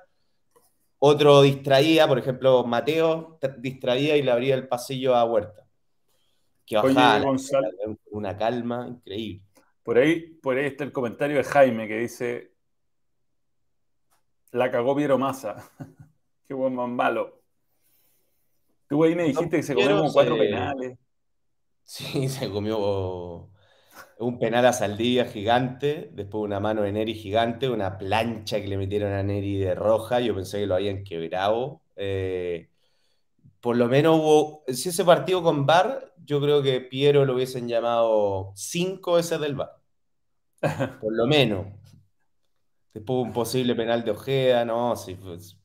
otro 0.99 1.43
distraía, 1.43 2.09
por 2.09 2.19
ejemplo, 2.19 2.64
Mateo 2.64 3.38
distraía 3.59 4.17
y 4.17 4.23
le 4.23 4.31
abría 4.31 4.55
el 4.55 4.69
pasillo 4.69 5.14
a 5.14 5.25
Huerta. 5.25 5.63
Que 6.66 6.77
bajaba 6.77 7.22
una 8.11 8.37
calma 8.37 8.87
increíble. 8.88 9.42
Por 9.83 9.98
ahí, 9.98 10.20
por 10.42 10.57
ahí 10.57 10.66
está 10.66 10.85
el 10.85 10.92
comentario 10.92 11.37
de 11.37 11.44
Jaime 11.44 11.87
que 11.87 11.98
dice, 11.98 12.53
la 14.53 14.70
cagó 14.70 14.96
Piero 14.96 15.18
Massa. 15.18 15.70
Qué 16.48 16.55
buen 16.55 16.74
man 16.74 16.94
malo. 16.94 17.42
Tú 18.88 19.03
ahí 19.05 19.14
me 19.14 19.24
dijiste 19.24 19.57
que 19.57 19.62
se 19.62 19.74
comió 19.74 19.98
como 19.98 20.12
cuatro 20.12 20.38
penales. 20.38 20.98
Sí, 21.83 22.29
se 22.29 22.48
comió 22.50 23.50
un 24.18 24.38
penal 24.38 24.64
a 24.66 24.72
Saldivia 24.72 25.27
gigante, 25.27 26.11
después 26.12 26.44
una 26.44 26.61
mano 26.61 26.83
de 26.83 26.92
Neri 26.92 27.14
gigante, 27.14 27.68
una 27.68 27.98
plancha 27.98 28.61
que 28.61 28.68
le 28.68 28.77
metieron 28.77 29.12
a 29.12 29.22
Neri 29.22 29.59
de 29.59 29.74
roja, 29.74 30.20
yo 30.20 30.35
pensé 30.35 30.61
que 30.61 30.66
lo 30.66 30.77
habían 30.77 31.05
quebrado. 31.05 31.83
Eh, 31.96 32.70
por 33.61 33.77
lo 33.77 33.88
menos 33.88 34.18
hubo, 34.18 34.64
si 34.68 34.90
ese 34.90 35.05
partido 35.05 35.42
con 35.42 35.66
Bar, 35.66 36.13
yo 36.25 36.41
creo 36.41 36.63
que 36.63 36.81
Piero 36.81 37.25
lo 37.25 37.35
hubiesen 37.35 37.69
llamado 37.69 38.53
cinco 38.55 39.15
veces 39.15 39.41
del 39.41 39.55
Bar. 39.55 39.77
Por 41.01 41.15
lo 41.15 41.27
menos. 41.27 41.67
Después 42.93 43.27
un 43.27 43.33
posible 43.33 43.75
penal 43.75 44.05
de 44.05 44.13
Ojeda, 44.13 44.65
no, 44.65 44.97
sí, 44.97 45.15
pues. 45.17 45.59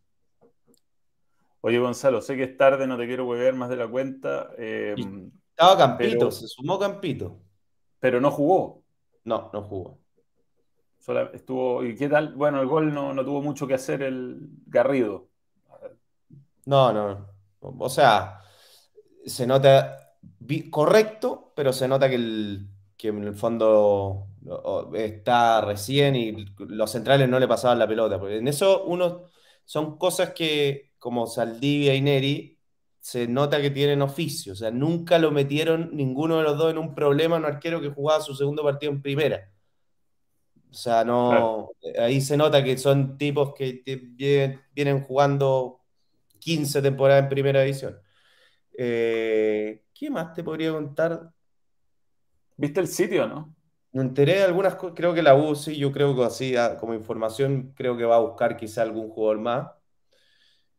Oye, 1.62 1.78
Gonzalo, 1.78 2.22
sé 2.22 2.36
que 2.36 2.44
es 2.44 2.58
tarde, 2.58 2.88
no 2.88 2.98
te 2.98 3.06
quiero 3.06 3.26
huevear 3.26 3.54
más 3.54 3.70
de 3.70 3.76
la 3.76 3.88
cuenta. 3.88 4.50
Em, 4.58 5.32
estaba 5.50 5.78
Campito, 5.78 6.32
se 6.32 6.48
sumó 6.48 6.80
Campito. 6.80 7.40
Pero 8.00 8.20
no 8.20 8.32
jugó. 8.32 8.84
No, 9.26 9.50
no 9.54 9.62
jugó. 9.62 10.00
estuvo, 11.34 11.84
¿Y 11.84 11.96
qué 11.96 12.08
tal? 12.10 12.34
Bueno, 12.34 12.62
el 12.62 12.68
gol 12.68 12.94
no, 12.94 13.14
no 13.14 13.24
tuvo 13.24 13.42
mucho 13.42 13.68
que 13.68 13.74
hacer 13.76 14.02
el 14.02 14.40
Garrido. 14.66 15.28
No, 16.66 16.94
no. 16.94 17.28
O 17.60 17.90
sea, 17.90 18.42
se 19.26 19.46
nota 19.46 20.09
correcto, 20.72 21.54
pero 21.56 21.74
se 21.74 21.88
nota 21.88 22.10
que, 22.10 22.16
el, 22.16 22.68
que 22.98 23.10
en 23.10 23.24
el 23.24 23.36
fondo 23.36 24.28
está 24.94 25.62
recién 25.62 26.16
y 26.16 26.46
los 26.58 26.92
centrales 26.92 27.30
no 27.30 27.40
le 27.40 27.48
pasaban 27.48 27.80
la 27.80 27.88
pelota. 27.88 28.20
Porque 28.20 28.38
en 28.38 28.48
eso 28.48 28.84
uno 28.86 29.26
son 29.66 29.98
cosas 29.98 30.34
que, 30.34 30.94
como 31.00 31.28
Saldivia 31.28 31.94
y 31.96 32.02
Neri, 32.02 32.60
se 33.00 33.28
nota 33.28 33.62
que 33.62 33.70
tienen 33.72 34.02
oficio. 34.02 34.54
O 34.54 34.56
sea, 34.56 34.72
nunca 34.72 35.20
lo 35.20 35.32
metieron 35.32 35.92
ninguno 35.94 36.38
de 36.38 36.44
los 36.44 36.58
dos 36.58 36.72
en 36.72 36.78
un 36.78 36.96
problema 36.96 37.38
un 37.38 37.46
arquero 37.46 37.82
que 37.82 37.90
jugaba 37.90 38.22
su 38.22 38.36
segundo 38.36 38.64
partido 38.64 38.92
en 38.92 39.02
primera. 39.02 39.52
O 40.72 40.74
sea, 40.74 41.04
no. 41.04 41.72
Ahí 42.00 42.22
se 42.22 42.38
nota 42.38 42.64
que 42.64 42.78
son 42.78 43.18
tipos 43.18 43.54
que 43.56 43.82
vienen, 44.74 45.02
jugando 45.04 45.82
15 46.40 46.82
temporadas 46.82 47.24
en 47.24 47.30
primera 47.30 47.62
división. 47.62 48.00
Eh, 48.78 49.84
¿Qué 50.00 50.10
más 50.10 50.34
te 50.34 50.46
podría 50.46 50.72
contar? 50.72 51.30
¿Viste 52.56 52.80
el 52.80 52.88
sitio, 52.88 53.28
no? 53.28 53.54
Me 53.92 54.02
enteré 54.02 54.36
de 54.36 54.44
algunas 54.44 54.76
cosas. 54.76 54.96
Creo 54.96 55.14
que 55.14 55.22
la 55.22 55.36
U, 55.36 55.56
sí, 55.56 55.76
yo 55.76 55.92
creo 55.92 56.16
que 56.16 56.24
así, 56.24 56.56
ah, 56.56 56.78
como 56.80 56.94
información, 56.94 57.74
creo 57.76 57.98
que 57.98 58.06
va 58.06 58.16
a 58.16 58.22
buscar 58.22 58.56
quizá 58.56 58.82
algún 58.82 59.10
jugador 59.10 59.40
más. 59.40 59.68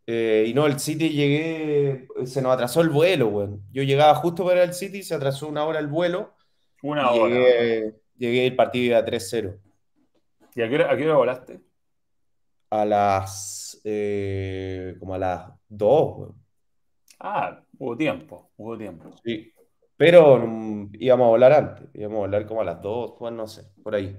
Eh, 0.07 0.47
y 0.49 0.55
no, 0.55 0.65
el 0.65 0.81
City 0.81 1.11
llegué, 1.11 2.09
se 2.25 2.41
nos 2.41 2.55
atrasó 2.55 2.81
el 2.81 2.89
vuelo, 2.89 3.29
weón. 3.29 3.63
Yo 3.71 3.83
llegaba 3.83 4.15
justo 4.15 4.43
para 4.43 4.63
el 4.63 4.73
City, 4.73 5.03
se 5.03 5.15
atrasó 5.15 5.49
una 5.49 5.67
hora 5.67 5.81
el 5.81 5.89
vuelo. 5.89 6.35
Una 6.83 7.11
hora. 7.11 7.35
Llegué, 7.35 8.01
llegué 8.17 8.47
el 8.47 8.57
partido 8.57 8.97
a 8.97 9.05
3-0. 9.05 9.61
¿Y 10.55 10.63
a 10.63 10.69
qué, 10.71 10.75
hora, 10.77 10.91
a 10.91 10.97
qué 10.97 11.05
hora 11.05 11.17
volaste? 11.17 11.61
A 12.71 12.87
las. 12.87 13.83
Eh, 13.85 14.97
como 14.99 15.15
a 15.15 15.19
las 15.19 15.53
2, 15.69 16.17
weón. 16.17 16.43
Ah, 17.19 17.63
hubo 17.81 17.97
tiempo, 17.97 18.51
hubo 18.59 18.77
tiempo. 18.77 19.11
Sí. 19.25 19.53
Pero 19.97 20.39
mm, 20.39 20.93
íbamos 20.99 21.27
a 21.27 21.29
volar 21.31 21.53
antes, 21.53 21.89
íbamos 21.95 22.19
a 22.19 22.21
volar 22.21 22.47
como 22.47 22.61
a 22.61 22.65
las 22.65 22.81
2, 22.81 23.15
no 23.33 23.47
sé, 23.47 23.65
por 23.83 23.95
ahí. 23.95 24.17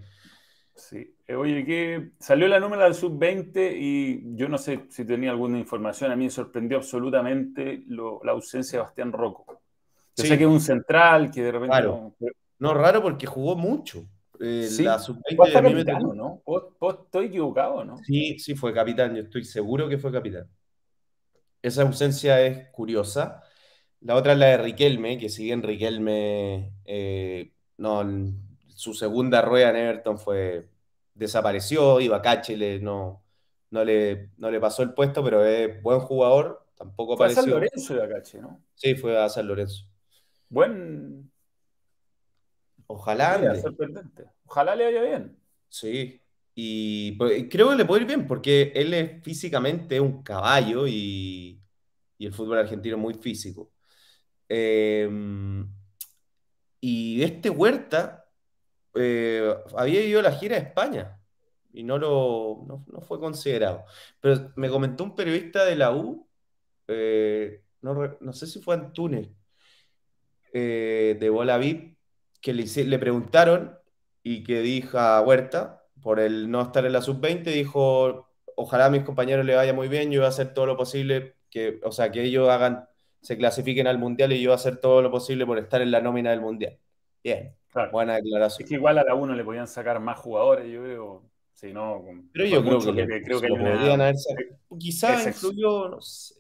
Sí. 0.76 1.16
Eh, 1.28 1.36
oye, 1.36 1.64
que 1.66 2.12
salió 2.20 2.48
la 2.48 2.60
número 2.60 2.84
del 2.84 2.96
sub-20 2.96 3.76
y 3.78 4.36
yo 4.36 4.48
no 4.50 4.58
sé 4.58 4.86
si 4.90 5.06
tenía 5.06 5.32
alguna 5.32 5.60
información, 5.60 6.12
a 6.12 6.16
mí 6.16 6.26
me 6.26 6.30
sorprendió 6.30 6.78
absolutamente 6.78 7.84
la 7.88 8.32
ausencia 8.32 8.80
de 8.80 8.84
Bastián 8.84 9.12
Rocco. 9.12 9.62
Yo 10.16 10.26
sé 10.26 10.38
que 10.38 10.44
es 10.44 10.50
un 10.50 10.60
central 10.60 11.32
que 11.32 11.44
de 11.44 11.52
repente... 11.52 11.72
Claro. 11.72 12.16
No, 12.60 12.74
raro 12.74 13.02
porque 13.02 13.26
jugó 13.26 13.56
mucho. 13.56 14.06
Eh, 14.40 14.68
la 14.80 14.98
sub-20 14.98 15.84
de 15.84 16.16
¿no? 16.16 16.42
estoy 17.06 17.28
equivocado, 17.28 17.84
no? 17.84 17.98
Sí, 18.00 18.40
sí 18.40 18.56
fue 18.56 18.74
capitán, 18.74 19.16
yo 19.16 19.22
estoy 19.22 19.46
seguro 19.46 19.88
que 19.88 20.00
fue 20.00 20.12
capitán. 20.12 20.48
Esa 21.62 21.84
ausencia 21.84 22.42
es 22.42 22.70
curiosa. 22.72 23.44
La 24.02 24.16
otra 24.16 24.34
es 24.34 24.40
la 24.40 24.48
de 24.48 24.58
Riquelme, 24.58 25.18
que 25.18 25.30
si 25.30 25.44
bien 25.46 25.62
Riquelme, 25.62 26.74
eh, 26.86 27.52
no, 27.78 28.04
su 28.68 28.94
segunda 28.94 29.42
rueda 29.42 29.70
en 29.70 29.76
Everton 29.76 30.18
fue 30.18 30.68
desapareció, 31.14 32.00
iba 32.00 32.22
le, 32.50 32.80
no, 32.80 33.24
no, 33.70 33.84
le, 33.84 34.30
no 34.38 34.50
le 34.50 34.60
pasó 34.60 34.82
el 34.82 34.94
puesto, 34.94 35.24
pero 35.24 35.46
es 35.46 35.82
buen 35.84 36.00
jugador, 36.00 36.66
tampoco 36.76 37.16
fue 37.16 37.28
apareció. 37.28 37.42
a 37.42 37.44
San 37.44 37.52
Lorenzo 37.52 37.94
de 37.94 38.04
Acache, 38.04 38.42
¿no? 38.42 38.60
Sí, 38.74 38.96
fue 38.96 39.18
a 39.18 39.30
San 39.30 39.48
Lorenzo. 39.48 39.86
Buen. 40.50 41.32
Ojalá. 42.88 43.54
Ojalá 44.46 44.76
le 44.76 44.86
vaya 44.86 45.02
bien. 45.04 45.38
Sí. 45.70 46.20
Y 46.56 47.14
pues, 47.14 47.46
creo 47.50 47.70
que 47.70 47.76
le 47.76 47.86
puede 47.86 48.02
ir 48.02 48.08
bien, 48.08 48.28
porque 48.28 48.72
él 48.76 48.94
es 48.94 49.24
físicamente 49.24 50.00
un 50.00 50.24
caballo 50.24 50.88
y, 50.88 51.62
y 52.18 52.26
el 52.26 52.34
fútbol 52.34 52.58
argentino 52.58 52.98
es 52.98 53.02
muy 53.02 53.14
físico. 53.14 53.71
Em, 54.54 55.66
y 56.82 57.24
este 57.24 57.50
Huerta 57.50 58.26
eh, 58.96 59.56
había 59.78 60.04
ido 60.04 60.20
a 60.20 60.24
la 60.24 60.34
gira 60.34 60.58
de 60.58 60.64
España 60.64 61.22
y 61.72 61.84
no, 61.84 61.98
lo, 61.98 62.66
no, 62.68 63.02
fue 63.02 63.18
considerado. 63.18 63.86
Pero 64.20 64.52
me 64.58 64.70
comentó 64.70 65.06
un 65.06 65.16
periodista 65.16 65.64
de 65.64 65.78
la 65.78 65.94
U, 65.96 66.28
eh, 66.90 67.64
no, 67.82 68.34
sé 68.34 68.46
si 68.46 68.60
fue 68.62 68.76
Antunes, 68.76 69.30
eh, 70.54 71.16
de 71.18 71.30
Bola 71.30 71.58
que 72.42 72.54
le, 72.54 72.66
le 72.66 73.00
preguntaron 73.00 73.80
y 74.22 74.44
que 74.44 74.60
dijo 74.60 75.00
a 75.00 75.22
Huerta, 75.22 75.86
por 76.02 76.20
el 76.20 76.52
no 76.52 76.62
estar 76.62 76.86
en 76.86 76.92
la 76.92 77.02
sub-20, 77.02 77.44
dijo, 77.44 78.28
ojalá 78.58 78.88
a 78.88 78.90
mis 78.90 79.04
compañeros 79.04 79.46
le 79.46 79.56
vaya 79.56 79.74
muy 79.74 79.88
bien, 79.88 80.12
yo 80.12 80.20
voy 80.20 80.26
a 80.26 80.30
hacer 80.30 80.54
todo 80.54 80.66
lo 80.66 80.76
posible, 80.76 81.38
que, 81.50 81.80
o 81.84 81.94
sea, 81.94 82.12
que 82.12 82.24
ellos 82.24 82.50
hagan, 82.50 82.90
se 83.22 83.38
clasifiquen 83.38 83.88
al 83.88 83.98
Mundial 83.98 84.34
y 84.34 84.42
yo 84.42 84.50
voy 84.50 84.54
a 84.54 84.56
hacer 84.56 84.78
todo 84.78 85.02
lo 85.02 85.12
posible 85.12 85.46
por 85.46 85.58
estar 85.58 85.82
en 85.82 85.92
la 85.92 86.02
nómina 86.02 86.32
del 86.32 86.42
Mundial. 86.42 86.78
Bien, 87.24 87.56
buena 87.92 88.16
declaración. 88.16 88.64
Es 88.64 88.70
que 88.70 88.76
igual 88.76 88.98
a 88.98 89.04
la 89.04 89.14
1 89.14 89.36
le 89.36 89.44
podían 89.44 89.68
sacar 89.68 90.00
más 90.00 90.18
jugadores, 90.18 90.72
yo 90.72 90.84
creo. 90.84 91.32
Si 91.54 91.72
no, 91.72 92.04
pero 92.34 92.46
yo 92.46 92.64
creo 92.64 92.80
que, 92.80 93.22
creo 93.22 93.40
que 93.40 93.50
lo 93.50 93.58
podrían 93.58 94.02
haber 94.02 94.18
sacado. 94.18 94.58
Quizás 94.80 95.28
influyó, 95.28 95.90
no 95.90 96.02
sé. 96.02 96.34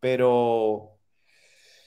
Pero 0.00 0.98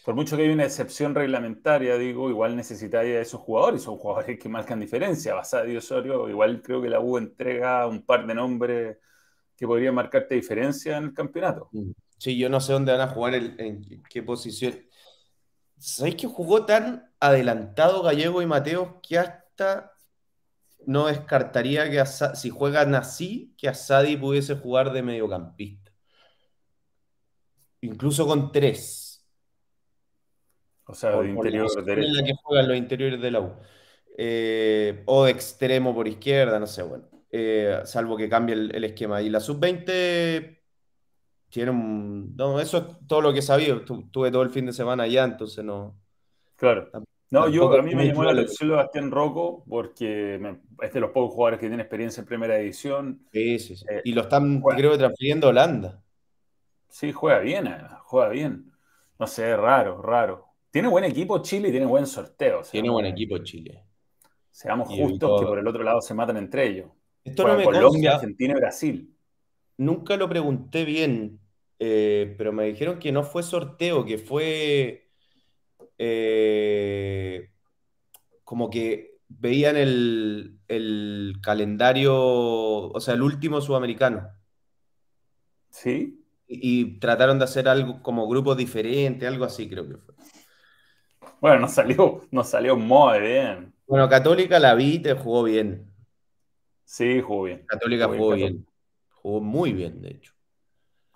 por 0.05 0.15
mucho 0.15 0.37
que 0.37 0.43
haya 0.43 0.53
una 0.53 0.65
excepción 0.65 1.15
reglamentaria, 1.15 1.97
digo, 1.97 2.29
igual 2.29 2.55
necesitaría 2.55 3.19
esos 3.19 3.41
jugadores, 3.41 3.81
son 3.81 3.97
jugadores 3.97 4.39
que 4.39 4.49
marcan 4.49 4.79
diferencia. 4.79 5.33
Basada 5.33 5.65
Osorio, 5.77 6.29
igual 6.29 6.61
creo 6.61 6.81
que 6.81 6.89
la 6.89 6.99
U 6.99 7.17
entrega 7.17 7.85
un 7.87 8.05
par 8.05 8.27
de 8.27 8.35
nombres 8.35 8.97
que 9.55 9.67
podrían 9.67 9.95
marcarte 9.95 10.35
diferencia 10.35 10.97
en 10.97 11.05
el 11.05 11.13
campeonato. 11.13 11.69
Mm. 11.71 11.91
Sí, 12.17 12.37
yo 12.37 12.49
no 12.49 12.61
sé 12.61 12.73
dónde 12.73 12.91
van 12.91 13.01
a 13.01 13.07
jugar, 13.07 13.35
en 13.35 14.03
qué 14.09 14.23
posición. 14.23 14.79
¿Sabéis 15.77 16.15
que 16.15 16.27
jugó 16.27 16.65
tan 16.65 17.11
adelantado 17.19 18.03
Gallego 18.03 18.41
y 18.41 18.45
Mateo 18.45 19.01
que 19.01 19.19
hasta 19.19 19.91
no 20.85 21.07
descartaría 21.07 21.89
que 21.89 22.01
si 22.35 22.49
juegan 22.49 22.95
así, 22.95 23.53
que 23.57 23.67
Asadi 23.67 24.15
pudiese 24.15 24.55
jugar 24.55 24.93
de 24.93 25.03
mediocampista? 25.03 25.91
Incluso 27.81 28.25
con 28.25 28.53
tres. 28.53 29.25
O 30.85 30.93
sea, 30.93 31.11
de 31.19 31.29
interior 31.29 31.83
derecho. 31.83 32.07
En 32.07 32.15
la 32.15 32.23
que 32.23 32.33
juegan 32.41 32.67
los 32.69 32.77
interiores 32.77 33.21
de 33.21 33.31
la 33.31 33.41
U. 33.41 33.53
Eh, 34.17 35.03
o 35.05 35.25
de 35.25 35.31
extremo 35.31 35.93
por 35.93 36.07
izquierda, 36.07 36.59
no 36.59 36.67
sé, 36.67 36.83
bueno. 36.83 37.09
Eh, 37.35 37.81
salvo 37.85 38.15
que 38.15 38.29
cambie 38.29 38.53
el, 38.53 38.83
esquema. 38.83 39.19
Y 39.19 39.27
la 39.27 39.39
sub-20 39.39 40.59
tiene 41.49 41.71
un. 41.71 42.35
No, 42.35 42.59
eso 42.59 42.77
es 42.77 43.07
todo 43.07 43.21
lo 43.21 43.33
que 43.33 43.39
he 43.39 43.41
sabido. 43.41 43.81
Tuve 43.81 44.29
todo 44.29 44.43
el 44.43 44.51
fin 44.51 44.67
de 44.67 44.71
semana 44.71 45.03
allá, 45.03 45.23
entonces 45.23 45.65
no. 45.65 45.99
Claro. 46.55 46.91
No, 47.31 47.49
yo, 47.49 47.73
a 47.73 47.81
mí 47.81 47.95
me 47.95 48.05
llamó 48.05 48.23
la 48.23 48.33
atención 48.33 48.69
Sebastián 48.69 49.09
Rocco 49.09 49.63
porque 49.67 50.35
es 50.79 50.93
de 50.93 50.99
los 50.99 51.09
pocos 51.09 51.33
jugadores 51.33 51.59
que 51.59 51.65
tienen 51.65 51.79
experiencia 51.79 52.21
en 52.21 52.27
primera 52.27 52.55
edición. 52.59 53.25
Sí, 53.33 53.57
sí, 53.57 53.77
sí. 53.77 53.85
Eh, 53.89 54.01
y 54.03 54.13
lo 54.13 54.21
están, 54.21 54.61
creo 54.61 54.91
que 54.91 54.99
transfiriendo 54.99 55.47
a 55.47 55.49
Holanda. 55.49 56.03
Sí, 56.87 57.11
juega 57.11 57.39
bien, 57.39 57.67
juega 58.03 58.29
bien. 58.29 58.71
No 59.17 59.25
sé, 59.25 59.57
raro, 59.57 59.99
raro. 60.03 60.45
Tiene 60.69 60.87
buen 60.87 61.05
equipo 61.05 61.41
Chile 61.41 61.69
y 61.69 61.71
tiene 61.71 61.87
buen 61.87 62.05
sorteo. 62.05 62.61
tiene 62.61 62.91
buen 62.91 63.07
equipo 63.07 63.39
Chile. 63.39 63.83
Seamos 64.51 64.87
justos 64.87 65.41
que 65.41 65.47
por 65.47 65.57
el 65.57 65.67
otro 65.67 65.81
lado 65.81 65.99
se 65.99 66.13
matan 66.13 66.37
entre 66.37 66.67
ellos. 66.67 66.91
Esto 67.23 67.47
no 67.47 67.57
me 67.57 67.63
Colombia, 67.63 68.15
Argentina 68.15 68.53
y 68.53 68.59
Brasil. 68.59 69.15
Nunca 69.77 70.17
lo 70.17 70.29
pregunté 70.29 70.85
bien, 70.85 71.39
eh, 71.79 72.35
pero 72.37 72.51
me 72.51 72.65
dijeron 72.65 72.99
que 72.99 73.11
no 73.11 73.23
fue 73.23 73.43
sorteo, 73.43 74.05
que 74.05 74.17
fue 74.17 75.09
eh, 75.97 77.49
como 78.43 78.69
que 78.69 79.17
veían 79.29 79.77
el, 79.77 80.59
el, 80.67 81.35
calendario, 81.41 82.13
o 82.15 82.99
sea, 82.99 83.13
el 83.13 83.21
último 83.21 83.61
sudamericano. 83.61 84.29
¿Sí? 85.69 86.19
Y, 86.45 86.99
trataron 86.99 87.39
de 87.39 87.45
hacer 87.45 87.67
algo 87.67 88.01
como 88.03 88.27
grupos 88.27 88.57
diferentes, 88.57 89.27
algo 89.27 89.45
así 89.45 89.67
creo 89.69 89.87
que 89.87 89.97
fue. 89.97 90.13
Bueno, 91.41 91.61
nos 91.61 91.73
salió, 91.73 92.21
nos 92.31 92.49
salió 92.49 92.75
muy 92.77 93.19
bien. 93.19 93.73
Bueno, 93.87 94.07
Católica 94.07 94.59
la 94.59 94.75
vi, 94.75 94.99
te 94.99 95.13
jugó 95.13 95.43
bien. 95.43 95.92
Sí, 96.83 97.21
jugó 97.21 97.43
bien. 97.43 97.65
Católica 97.65 98.07
jugó, 98.07 98.35
bien. 98.35 98.65
Jugó 99.09 99.41
muy 99.41 99.73
bien, 99.73 100.01
de 100.01 100.09
hecho. 100.09 100.33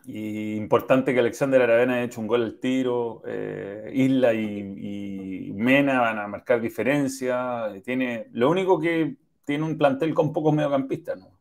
Y 0.05 0.55
importante 0.55 1.13
que 1.13 1.19
Alexander 1.19 1.61
Aravena 1.61 1.95
haya 1.95 2.05
hecho 2.05 2.21
un 2.21 2.27
gol 2.27 2.43
al 2.43 2.59
tiro. 2.59 3.21
Eh, 3.25 3.91
Isla 3.93 4.33
y, 4.33 5.51
Mena 5.53 5.99
van 5.99 6.19
a 6.19 6.27
marcar 6.27 6.61
diferencia. 6.61 7.69
Tiene, 7.83 8.27
lo 8.31 8.49
único 8.49 8.79
que 8.79 9.17
tiene 9.43 9.65
un 9.65 9.77
plantel 9.77 10.13
con 10.13 10.31
pocos 10.31 10.53
mediocampistas, 10.53 11.19
¿no? 11.19 11.37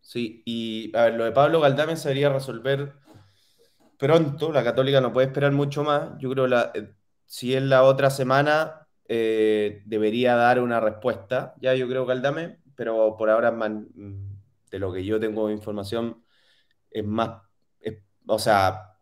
Sí, 0.00 0.42
y 0.44 0.90
a 0.96 1.04
ver, 1.04 1.14
lo 1.14 1.24
de 1.24 1.32
Pablo 1.32 1.60
Galdame 1.60 1.96
se 1.96 2.08
debería 2.08 2.32
resolver 2.32 2.94
pronto. 3.98 4.50
La 4.52 4.64
Católica 4.64 5.00
no 5.00 5.12
puede 5.12 5.26
esperar 5.28 5.52
mucho 5.52 5.84
más. 5.84 6.12
Yo 6.18 6.30
creo 6.30 6.46
la, 6.46 6.72
eh, 6.74 6.92
si 7.26 7.54
es 7.54 7.62
la 7.62 7.82
otra 7.82 8.10
semana, 8.10 8.86
eh, 9.06 9.82
debería 9.84 10.34
dar 10.34 10.60
una 10.60 10.80
respuesta. 10.80 11.54
Ya 11.60 11.74
yo 11.74 11.86
creo 11.88 12.06
que 12.06 12.12
Aldame, 12.12 12.58
pero 12.74 13.16
por 13.16 13.30
ahora 13.30 13.50
de 13.52 14.78
lo 14.78 14.92
que 14.92 15.04
yo 15.04 15.20
tengo 15.20 15.50
información 15.50 16.22
es 16.90 17.04
más, 17.04 17.42
o 18.26 18.38
sea, 18.38 18.96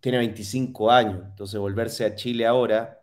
tiene 0.00 0.18
25 0.18 0.90
años, 0.90 1.22
entonces 1.24 1.58
volverse 1.58 2.04
a 2.04 2.14
Chile 2.14 2.46
ahora... 2.46 3.00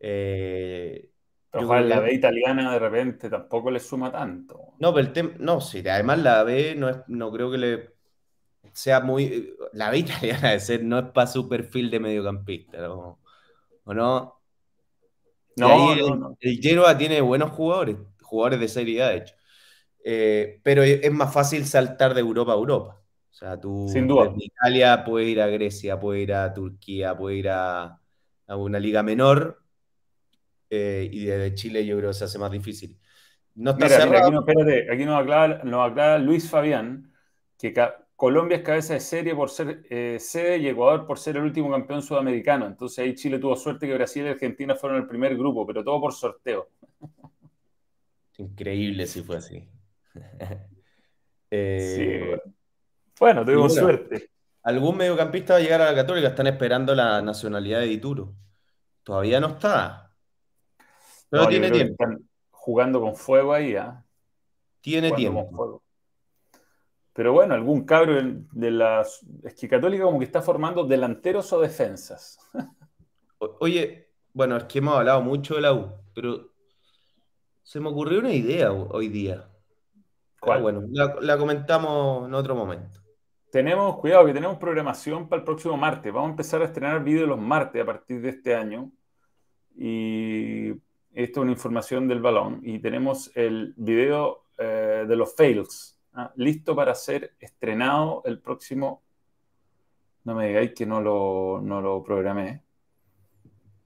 Eh, 0.00 1.10
la 1.52 2.00
B 2.00 2.12
italiana 2.12 2.72
de 2.72 2.78
repente 2.80 3.30
tampoco 3.30 3.70
le 3.70 3.78
suma 3.78 4.10
tanto. 4.10 4.74
No, 4.80 4.92
pero 4.92 5.06
el 5.06 5.12
tema, 5.12 5.30
no, 5.38 5.60
sí, 5.60 5.86
además 5.88 6.18
la 6.18 6.42
B 6.42 6.74
no, 6.74 6.88
es, 6.88 6.96
no 7.06 7.30
creo 7.30 7.48
que 7.48 7.58
le 7.58 7.94
sea 8.72 9.00
muy. 9.00 9.54
La 9.72 9.90
B 9.90 9.98
italiana 9.98 10.50
de 10.50 10.60
ser 10.60 10.82
no 10.82 10.98
es 10.98 11.06
para 11.06 11.28
su 11.28 11.48
perfil 11.48 11.90
de 11.90 12.00
mediocampista, 12.00 12.78
¿no? 12.78 13.20
¿o 13.84 13.94
no? 13.94 14.40
No, 15.56 15.92
el, 15.92 16.36
el, 16.40 16.58
Genoa 16.60 16.98
tiene 16.98 17.20
buenos 17.20 17.52
jugadores, 17.52 17.96
jugadores 18.24 18.60
de 18.60 18.68
Serie 18.68 19.02
A, 19.02 19.08
de 19.08 19.16
hecho. 19.18 19.34
Eh, 20.04 20.60
pero 20.62 20.82
es 20.82 21.10
más 21.12 21.32
fácil 21.32 21.64
saltar 21.64 22.14
de 22.14 22.20
Europa 22.20 22.52
a 22.52 22.56
Europa. 22.56 23.00
O 23.30 23.34
sea, 23.34 23.58
tú 23.58 23.88
Sin 23.88 24.06
duda. 24.06 24.28
desde 24.28 24.44
Italia 24.44 25.02
puedes 25.04 25.28
ir 25.28 25.40
a 25.40 25.46
Grecia, 25.46 25.98
puedes 25.98 26.22
ir 26.22 26.34
a 26.34 26.52
Turquía, 26.52 27.16
puedes 27.16 27.38
ir 27.38 27.48
a, 27.48 28.00
una 28.48 28.78
liga 28.78 29.02
menor. 29.02 29.62
Eh, 30.70 31.08
y 31.10 31.24
desde 31.24 31.54
Chile 31.54 31.86
yo 31.86 31.96
creo 31.98 32.10
que 32.10 32.14
se 32.14 32.24
hace 32.24 32.38
más 32.38 32.50
difícil. 32.50 32.98
No 33.54 33.72
está 33.72 33.88
cerrado. 33.88 34.26
aquí, 34.26 34.30
no, 34.32 34.40
espérate, 34.40 34.92
aquí 34.92 35.04
nos 35.04 35.20
aclara, 35.20 36.18
Luis 36.18 36.48
Fabián 36.48 37.12
que 37.72 37.88
Colombia 38.16 38.58
es 38.58 38.62
cabeza 38.62 38.94
de 38.94 39.00
serie 39.00 39.34
por 39.34 39.50
ser 39.50 39.84
eh, 39.90 40.18
sede 40.20 40.58
y 40.58 40.68
Ecuador 40.68 41.06
por 41.06 41.18
ser 41.18 41.36
el 41.36 41.44
último 41.44 41.70
campeón 41.70 42.02
sudamericano. 42.02 42.66
Entonces 42.66 42.98
ahí 42.98 43.14
Chile 43.14 43.38
tuvo 43.38 43.56
suerte 43.56 43.86
que 43.86 43.94
Brasil 43.94 44.24
y 44.24 44.28
Argentina 44.28 44.74
fueron 44.74 44.98
el 44.98 45.06
primer 45.06 45.36
grupo, 45.36 45.66
pero 45.66 45.82
todo 45.82 46.00
por 46.00 46.12
sorteo. 46.12 46.68
Increíble 48.38 49.06
si 49.06 49.22
fue 49.22 49.36
así. 49.36 49.68
Eh, 51.56 52.36
bueno, 53.20 53.44
tuvimos 53.44 53.72
suerte. 53.76 54.28
Algún 54.64 54.96
mediocampista 54.96 55.52
va 55.52 55.60
a 55.60 55.62
llegar 55.62 55.82
a 55.82 55.92
la 55.92 55.94
Católica, 55.94 56.26
están 56.26 56.48
esperando 56.48 56.96
la 56.96 57.22
nacionalidad 57.22 57.78
de 57.78 57.86
Dituro. 57.86 58.34
Todavía 59.04 59.38
no 59.38 59.50
está. 59.50 60.10
Pero 61.30 61.46
tiene 61.46 61.70
tiempo. 61.70 61.92
Están 61.92 62.28
jugando 62.50 63.00
con 63.00 63.14
fuego 63.14 63.52
ahí, 63.52 63.76
¿ah? 63.76 64.04
Tiene 64.80 65.12
tiempo. 65.12 65.82
Pero 67.12 67.32
bueno, 67.32 67.54
algún 67.54 67.84
cabro 67.84 68.20
de 68.50 68.70
las. 68.70 69.20
Es 69.44 69.54
que 69.54 69.68
Católica 69.68 70.02
como 70.02 70.18
que 70.18 70.24
está 70.24 70.42
formando 70.42 70.84
delanteros 70.84 71.52
o 71.52 71.60
defensas. 71.60 72.38
Oye, 73.60 74.10
bueno, 74.32 74.56
es 74.56 74.64
que 74.64 74.78
hemos 74.78 74.96
hablado 74.96 75.22
mucho 75.22 75.54
de 75.54 75.60
la 75.60 75.72
U, 75.72 75.92
pero 76.14 76.53
se 77.64 77.80
me 77.80 77.88
ocurrió 77.88 78.20
una 78.20 78.32
idea 78.32 78.70
hoy 78.72 79.08
día. 79.08 79.48
¿Cuál? 80.38 80.60
bueno, 80.60 80.82
la, 80.92 81.38
comentamos 81.38 82.28
en 82.28 82.34
otro 82.34 82.54
momento. 82.54 83.00
Tenemos, 83.50 83.96
cuidado, 83.96 84.26
que 84.26 84.34
tenemos 84.34 84.58
programación 84.58 85.28
para 85.28 85.40
el 85.40 85.44
próximo 85.44 85.76
martes. 85.76 86.12
Vamos 86.12 86.28
a 86.28 86.30
empezar 86.32 86.60
a 86.60 86.66
estrenar 86.66 87.02
vídeos 87.02 87.26
los 87.26 87.40
martes 87.40 87.82
a 87.82 87.86
partir 87.86 88.20
de 88.20 88.28
este 88.28 88.54
año. 88.54 88.92
Y 89.76 90.72
esto 90.72 90.80
es 91.14 91.36
una 91.38 91.52
información 91.52 92.06
del 92.06 92.20
balón. 92.20 92.60
Y 92.62 92.80
tenemos 92.80 93.34
el 93.34 93.72
video 93.78 94.44
eh, 94.58 95.06
de 95.08 95.16
los 95.16 95.34
fails, 95.34 95.98
¿ah? 96.12 96.32
listo 96.36 96.76
para 96.76 96.94
ser 96.94 97.34
estrenado 97.40 98.20
el 98.26 98.40
próximo. 98.40 99.02
No 100.24 100.34
me 100.34 100.48
digáis 100.48 100.74
que 100.74 100.84
no 100.84 101.00
lo, 101.00 101.62
no 101.62 101.80
lo 101.80 102.02
programé 102.02 102.62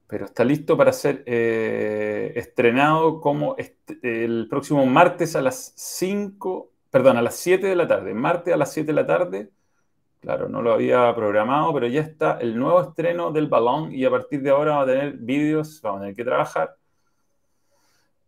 pero 0.09 0.25
está 0.25 0.43
listo 0.43 0.75
para 0.75 0.91
ser 0.91 1.23
eh, 1.27 2.33
estrenado 2.35 3.21
como 3.21 3.55
el 4.01 4.47
próximo 4.49 4.83
martes 4.87 5.35
a 5.35 5.41
las 5.43 5.71
5, 5.75 6.71
perdón, 6.89 7.17
a 7.17 7.21
las 7.21 7.35
7 7.35 7.67
de 7.67 7.75
la 7.75 7.87
tarde, 7.87 8.15
martes 8.15 8.51
a 8.51 8.57
las 8.57 8.73
7 8.73 8.87
de 8.87 8.93
la 8.93 9.05
tarde. 9.05 9.51
Claro, 10.19 10.49
no 10.49 10.63
lo 10.63 10.73
había 10.73 11.13
programado, 11.13 11.71
pero 11.75 11.85
ya 11.85 12.01
está 12.01 12.39
el 12.39 12.57
nuevo 12.57 12.81
estreno 12.81 13.31
del 13.31 13.47
balón 13.47 13.93
y 13.93 14.03
a 14.03 14.09
partir 14.09 14.41
de 14.41 14.49
ahora 14.49 14.71
vamos 14.71 14.89
a 14.89 14.93
tener 14.93 15.13
vídeos, 15.13 15.79
vamos 15.83 15.99
a 15.99 16.01
tener 16.01 16.15
que 16.15 16.25
trabajar 16.25 16.75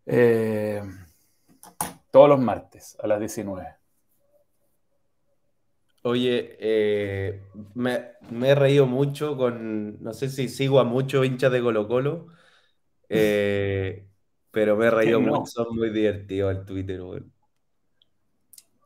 eh, 0.05 0.84
todos 2.11 2.29
los 2.29 2.39
martes 2.39 2.95
a 3.01 3.07
las 3.07 3.19
19. 3.19 3.80
Oye, 6.04 6.58
eh, 6.60 7.41
me, 7.76 8.14
he 8.43 8.56
reído 8.56 8.88
mucho 8.88 9.38
con, 9.38 10.02
no 10.02 10.14
sé 10.14 10.30
si 10.30 10.49
sigo 10.49 10.80
a 10.80 10.84
muchos 10.84 11.26
hinchas 11.26 11.52
de 11.52 11.62
Colo 11.62 11.88
Colo, 11.88 12.28
eh, 13.10 14.08
pero 14.49 14.76
me 14.78 14.88
he 14.88 14.91
reído 14.91 15.22
mucho, 15.22 15.45
son 15.45 15.76
muy 15.76 15.91
divertidos 15.91 16.56
el 16.56 16.66
Twitter, 16.66 17.02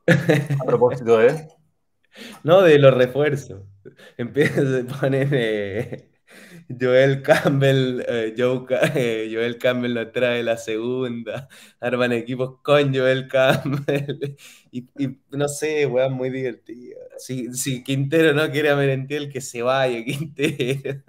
A 0.07 0.65
propósito 0.65 1.17
de... 1.17 1.47
No, 2.43 2.61
de 2.61 2.79
los 2.79 2.93
refuerzos. 2.93 3.63
Empiezan 4.17 4.89
a 4.89 4.93
poner 5.01 5.27
eh, 5.33 6.14
Joel 6.67 7.21
Campbell, 7.21 8.01
eh, 8.07 8.33
eh, 8.95 9.29
Joel 9.31 9.57
Campbell 9.57 9.93
nos 9.93 10.11
trae 10.11 10.43
la 10.43 10.57
segunda, 10.57 11.47
arman 11.79 12.11
equipos 12.13 12.59
con 12.61 12.93
Joel 12.93 13.27
Campbell, 13.27 14.35
y, 14.71 14.87
no 15.31 15.47
sé, 15.47 15.85
weón, 15.85 16.13
muy 16.13 16.29
divertido. 16.29 16.99
Si, 17.17 17.53
si, 17.53 17.83
Quintero 17.83 18.33
no 18.33 18.49
quiere 18.51 18.69
a 18.69 18.75
Merentiel, 18.75 19.31
que 19.31 19.41
se 19.41 19.61
vaya, 19.61 20.03
Quintero. 20.05 21.01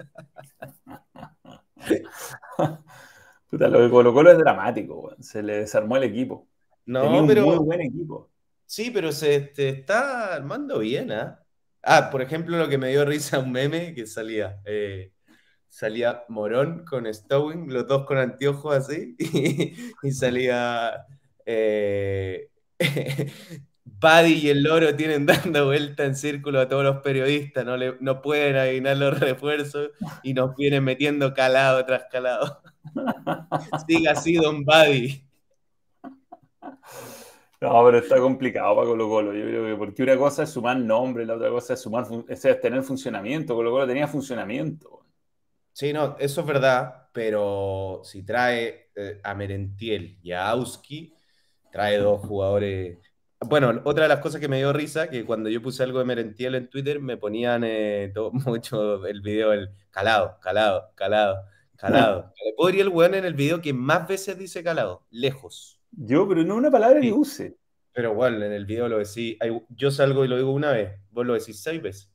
Puta, 3.49 3.69
lo 3.69 3.81
de 3.81 3.91
Colo 3.91 4.13
Colo 4.13 4.33
es 4.33 4.39
dramático, 4.39 5.15
se 5.21 5.43
le 5.43 5.59
desarmó 5.59 5.97
el 5.97 6.05
equipo. 6.05 6.49
No, 6.85 7.27
pero. 7.27 7.47
muy 7.47 7.59
buen 7.59 7.81
equipo. 7.81 8.31
Sí, 8.65 8.91
pero 8.91 9.13
se 9.13 9.53
está 9.57 10.35
armando 10.35 10.81
bien, 10.81 11.13
¿ah? 11.13 11.41
Ah, 11.83 12.11
por 12.11 12.21
ejemplo, 12.21 12.59
lo 12.59 12.69
que 12.69 12.79
me 12.79 12.89
dio 12.89 13.05
risa 13.05 13.39
un 13.39 13.53
meme 13.53 13.95
que 13.95 14.07
salía. 14.07 14.61
Eh, 14.65 15.13
salía 15.77 16.24
Morón 16.29 16.87
con 16.87 17.12
Stowing, 17.12 17.70
los 17.70 17.87
dos 17.87 18.07
con 18.07 18.16
anteojos 18.16 18.74
así, 18.74 19.14
y, 20.03 20.11
salía 20.11 21.05
eh, 21.45 22.49
y 22.81 24.49
el 24.49 24.62
loro 24.62 24.97
tienen 24.97 25.27
dando 25.27 25.66
vuelta 25.66 26.07
en 26.07 26.16
círculo 26.16 26.61
a 26.61 26.68
todos 26.68 26.83
los 26.83 27.03
periodistas, 27.03 27.66
no, 27.66 27.77
le, 27.77 27.95
no 28.01 28.22
pueden 28.22 28.57
adivinar 28.57 28.97
los 28.97 29.20
refuerzos 29.20 29.91
y 30.22 30.33
nos 30.33 30.57
vienen 30.57 30.83
metiendo 30.83 31.35
calado 31.35 31.85
tras 31.85 32.05
calado. 32.11 32.62
Siga 33.87 34.12
así, 34.12 34.37
don 34.37 34.64
Buddy. 34.64 35.22
No, 37.61 37.85
pero 37.85 37.99
está 37.99 38.18
complicado 38.18 38.77
para 38.77 38.87
Colo 38.87 39.09
Colo. 39.11 39.35
Yo 39.35 39.45
creo 39.45 39.66
que 39.66 39.77
porque 39.77 40.03
una 40.05 40.16
cosa 40.16 40.45
es 40.45 40.51
sumar 40.51 40.79
nombre, 40.79 41.27
la 41.27 41.35
otra 41.35 41.51
cosa 41.51 41.74
es 41.74 41.81
sumar 41.81 42.07
es 42.29 42.61
tener 42.62 42.83
funcionamiento. 42.83 43.55
Colo 43.55 43.70
Colo 43.70 43.87
tenía 43.87 44.09
funcionamiento. 44.09 44.97
Sí, 45.77 45.93
no, 45.93 46.16
eso 46.18 46.41
es 46.41 46.47
verdad, 46.47 47.11
pero 47.12 48.01
si 48.03 48.22
trae 48.22 48.89
eh, 48.97 49.20
a 49.22 49.35
Merentiel 49.35 50.18
y 50.22 50.33
a 50.33 50.49
Auski, 50.49 51.12
trae 51.70 51.99
dos 51.99 52.22
jugadores. 52.22 52.97
Bueno, 53.41 53.83
otra 53.85 54.05
de 54.05 54.09
las 54.09 54.20
cosas 54.20 54.41
que 54.41 54.49
me 54.49 54.57
dio 54.57 54.72
risa, 54.72 55.11
que 55.11 55.27
cuando 55.27 55.51
yo 55.51 55.61
puse 55.61 55.83
algo 55.83 55.99
de 55.99 56.07
Merentiel 56.07 56.55
en 56.55 56.70
Twitter, 56.70 56.99
me 56.99 57.18
ponían 57.18 57.62
eh, 57.66 58.11
mucho 58.47 59.05
el 59.05 59.20
video, 59.20 59.53
el 59.53 59.68
calado, 59.91 60.39
calado, 60.41 60.93
calado, 60.95 61.45
calado. 61.77 62.33
Podría 62.57 62.81
el 62.81 62.89
weón 62.89 63.12
en 63.12 63.27
el 63.27 63.35
video 63.35 63.61
que 63.61 63.74
más 63.74 64.09
veces 64.09 64.39
dice 64.39 64.64
calado, 64.64 65.05
lejos. 65.11 65.79
Yo, 65.91 66.27
pero 66.27 66.43
no 66.43 66.57
una 66.57 66.70
palabra 66.70 67.03
que 67.03 67.12
use. 67.12 67.59
Pero 67.93 68.14
bueno, 68.14 68.43
en 68.43 68.53
el 68.53 68.64
video 68.64 68.89
lo 68.89 68.97
decís, 68.97 69.37
yo 69.68 69.91
salgo 69.91 70.24
y 70.24 70.29
lo 70.29 70.39
digo 70.39 70.53
una 70.53 70.72
vez, 70.72 70.99
vos 71.11 71.27
lo 71.27 71.35
decís 71.35 71.62
seis 71.62 71.83
veces. 71.83 72.11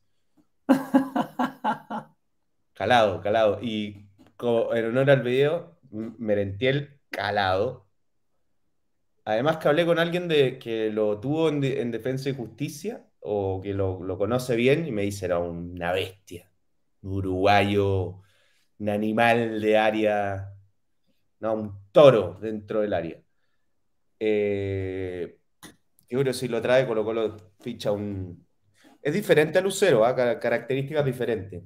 Calado, 2.82 3.22
calado. 3.22 3.60
Y 3.62 4.08
en 4.42 4.86
honor 4.86 5.12
al 5.12 5.22
video, 5.22 5.78
Merentiel 5.92 7.00
calado. 7.12 7.88
Además 9.24 9.58
que 9.58 9.68
hablé 9.68 9.86
con 9.86 10.00
alguien 10.00 10.28
de, 10.28 10.58
que 10.58 10.90
lo 10.90 11.20
tuvo 11.20 11.50
en, 11.50 11.92
Defensa 11.92 12.30
y 12.30 12.34
Justicia 12.34 13.06
o 13.20 13.62
que 13.62 13.76
lo, 13.76 14.00
conoce 14.18 14.56
bien 14.56 14.88
y 14.88 14.92
me 14.92 15.04
dice 15.04 15.26
era 15.26 15.38
una 15.38 15.92
bestia, 15.92 16.52
un 17.04 17.14
uruguayo, 17.14 18.24
un 18.80 18.90
animal 18.90 19.62
de 19.62 19.78
área, 19.78 20.56
no, 21.40 21.54
un 21.54 21.92
toro 21.92 22.40
dentro 22.42 22.82
del 22.82 22.96
área. 22.96 23.22
Eh, 24.20 25.38
yo 26.10 26.20
creo 26.20 26.24
que 26.24 26.34
si 26.34 26.48
lo 26.48 26.60
trae 26.64 26.88
Colo 26.88 27.06
Colo 27.06 27.38
ficha 27.60 27.92
un... 27.92 28.44
Es 29.04 29.14
diferente 29.14 29.60
a 29.60 29.62
Lucero, 29.62 30.04
¿ah? 30.04 30.16
características 30.16 31.06
diferentes. 31.06 31.64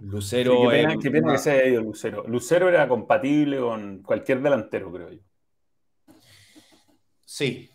Lucero. 0.00 0.70
qué 1.00 1.10
pena, 1.10 1.32
que 1.32 1.38
se 1.38 1.50
haya 1.52 1.66
ido 1.66 1.82
Lucero. 1.82 2.24
Lucero 2.26 2.68
era 2.68 2.88
compatible 2.88 3.58
con 3.58 4.02
cualquier 4.02 4.42
delantero, 4.42 4.92
creo 4.92 5.10
yo. 5.10 5.20
Sí. 7.24 7.70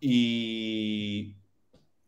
Y. 0.00 1.36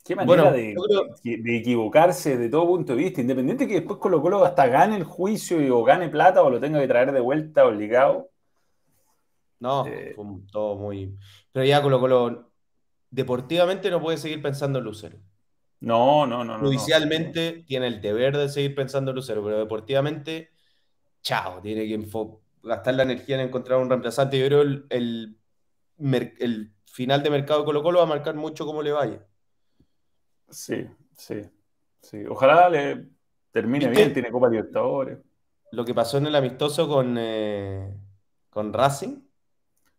Qué 0.05 0.17
manera 0.17 0.51
de, 0.51 0.75
equivocarse 1.23 2.37
de 2.37 2.49
todo 2.49 2.67
punto 2.67 2.97
de 2.97 3.05
vista, 3.05 3.21
independiente 3.21 3.69
que 3.69 3.75
después 3.75 4.01
Colo 4.01 4.21
Colo 4.21 4.45
hasta 4.45 4.67
gane 4.67 4.97
el 4.97 5.05
juicio 5.05 5.63
y, 5.63 5.71
o 5.71 5.85
gane 5.85 6.09
plata 6.09 6.43
o 6.43 6.51
lo 6.51 6.59
tenga 6.59 6.81
que 6.81 6.89
traer 6.89 7.13
de 7.13 7.21
vuelta 7.21 7.65
obligado. 7.67 8.29
No, 9.61 9.87
Eh, 9.87 10.13
fue 10.17 10.25
todo 10.51 10.75
muy. 10.75 11.17
Pero 11.53 11.65
ya 11.65 11.81
Colo 11.81 12.01
Colo, 12.01 12.51
deportivamente 13.11 13.93
no 13.93 14.01
puede 14.01 14.19
seguir 14.19 14.43
pensando 14.43 14.81
en 14.81 14.87
Lucero. 14.87 15.19
No, 15.83 16.29
no, 16.29 16.45
no. 16.45 16.61
Judicialmente 16.61 17.65
tiene 17.67 17.89
el 17.89 18.01
deber 18.01 18.37
de 18.37 18.49
seguir 18.49 18.73
pensando 18.73 19.11
en 19.11 19.17
Lucero, 19.17 19.43
pero 19.43 19.59
deportivamente, 19.59 20.51
chao, 21.23 21.61
tiene 21.61 21.89
que 21.89 22.09
gastar 22.63 22.95
la 22.95 23.03
energía 23.03 23.35
en 23.35 23.49
encontrar 23.49 23.81
un 23.81 23.89
reemplazante. 23.89 24.39
Yo 24.39 24.47
creo 24.47 24.63
el, 24.63 24.87
el, 24.91 26.73
final 26.87 27.25
de 27.25 27.31
mercado 27.31 27.61
de 27.61 27.67
Colo 27.67 27.83
Colo 27.83 27.99
va 27.99 28.05
a 28.05 28.09
marcar 28.09 28.37
mucho 28.37 28.65
cómo 28.65 28.81
le 28.81 28.93
vaya. 28.93 29.27
Sí, 30.49 30.87
sí, 31.17 31.43
sí. 32.01 32.27
Ojalá 32.29 32.69
le 32.69 33.09
termine 33.51 33.89
bien, 33.89 34.13
tiene 34.13 34.31
Copa 34.31 34.49
Libertadores. 34.49 35.19
Lo 35.73 35.85
que 35.85 35.95
pasó 35.95 36.19
en 36.19 36.27
el 36.27 36.37
amistoso 36.37 36.87
con, 36.87 37.17
eh, 37.19 37.93
con 38.51 38.73
Racing. 38.73 39.21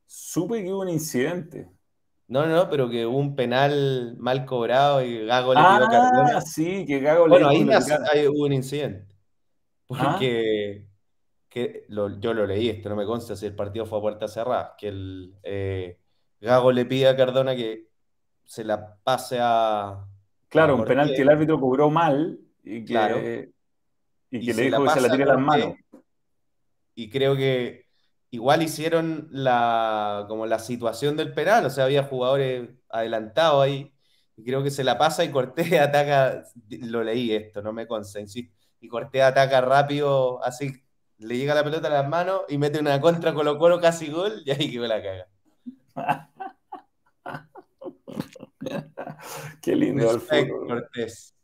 Supe 0.05 0.63
que 0.63 0.71
hubo 0.71 0.83
un 0.83 0.89
incidente. 0.89 1.72
No, 2.33 2.47
no, 2.47 2.55
no, 2.55 2.67
pero 2.69 2.89
que 2.89 3.05
hubo 3.05 3.17
un 3.19 3.35
penal 3.35 4.15
mal 4.17 4.43
cobrado 4.43 5.03
y 5.03 5.23
Gago 5.23 5.53
le 5.53 5.59
pidió 5.59 5.69
a 5.69 5.75
Ah, 5.85 5.87
Cardona. 5.91 6.41
sí, 6.41 6.83
que 6.87 6.99
Gago 6.99 7.27
le 7.27 7.29
Bueno, 7.29 7.47
ahí 7.49 7.59
que 7.59 7.65
lo 7.65 7.71
nace- 7.73 7.91
picara. 7.95 8.09
ahí 8.11 8.27
hubo 8.27 8.45
un 8.45 8.53
incidente. 8.53 9.15
Ah. 9.91 10.15
Porque 10.17 10.87
que 11.47 11.85
lo- 11.89 12.19
yo 12.19 12.33
lo 12.33 12.47
leí, 12.47 12.69
esto 12.69 12.89
no 12.89 12.95
me 12.95 13.05
consta 13.05 13.35
si 13.35 13.45
el 13.45 13.55
partido 13.55 13.85
fue 13.85 13.99
a 13.99 14.01
puerta 14.01 14.27
cerrada, 14.27 14.73
que 14.79 14.87
el 14.87 15.35
eh, 15.43 15.99
Gago 16.41 16.71
le 16.71 16.85
pide 16.85 17.07
a 17.07 17.15
Cardona 17.15 17.55
que 17.55 17.87
se 18.43 18.63
la 18.63 18.95
pase 19.03 19.37
a, 19.39 20.03
Claro, 20.49 20.73
a 20.73 20.77
un 20.77 20.85
penal 20.85 21.13
que 21.15 21.21
el 21.21 21.29
árbitro 21.29 21.59
cobró 21.59 21.91
mal 21.91 22.39
y 22.63 22.79
que, 22.79 22.85
Claro. 22.85 23.17
y 23.19 24.43
que 24.43 24.53
le 24.55 24.63
dijo 24.63 24.83
que 24.85 24.89
se 24.89 25.01
la 25.01 25.11
tire 25.11 25.25
las 25.25 25.37
manos. 25.39 25.75
y 26.95 27.09
creo 27.11 27.35
que 27.35 27.82
igual 28.33 28.63
hicieron 28.63 29.27
la, 29.31 30.25
como 30.27 30.47
la 30.47 30.57
situación 30.57 31.15
del 31.15 31.33
penal, 31.33 31.65
o 31.67 31.69
sea, 31.69 31.83
había 31.85 32.01
jugadores 32.03 32.67
adelantados 32.89 33.63
ahí, 33.63 33.93
y 34.35 34.43
creo 34.43 34.63
que 34.63 34.71
se 34.71 34.83
la 34.83 34.97
pasa 34.97 35.23
y 35.23 35.29
Cortés 35.29 35.71
ataca, 35.79 36.43
lo 36.69 37.03
leí 37.03 37.31
esto, 37.31 37.61
no 37.61 37.73
me 37.73 37.85
consta, 37.87 38.19
insisto, 38.19 38.55
y 38.81 38.87
Cortés 38.87 39.21
ataca 39.21 39.61
rápido, 39.61 40.43
así, 40.43 40.71
le 41.19 41.37
llega 41.37 41.53
la 41.53 41.63
pelota 41.63 41.87
a 41.89 41.91
las 41.91 42.09
manos 42.09 42.41
y 42.49 42.57
mete 42.57 42.79
una 42.79 42.99
contra 42.99 43.35
Colo 43.35 43.59
Colo 43.59 43.79
casi 43.79 44.09
gol, 44.09 44.41
y 44.45 44.49
ahí 44.51 44.71
quedó 44.71 44.87
la 44.87 45.01
caga. 45.03 45.27
Qué 49.61 49.75
lindo 49.75 50.09
el 50.09 50.19
Respect, 50.19 50.49
fútbol. 50.49 50.67
Cortés. 50.67 51.35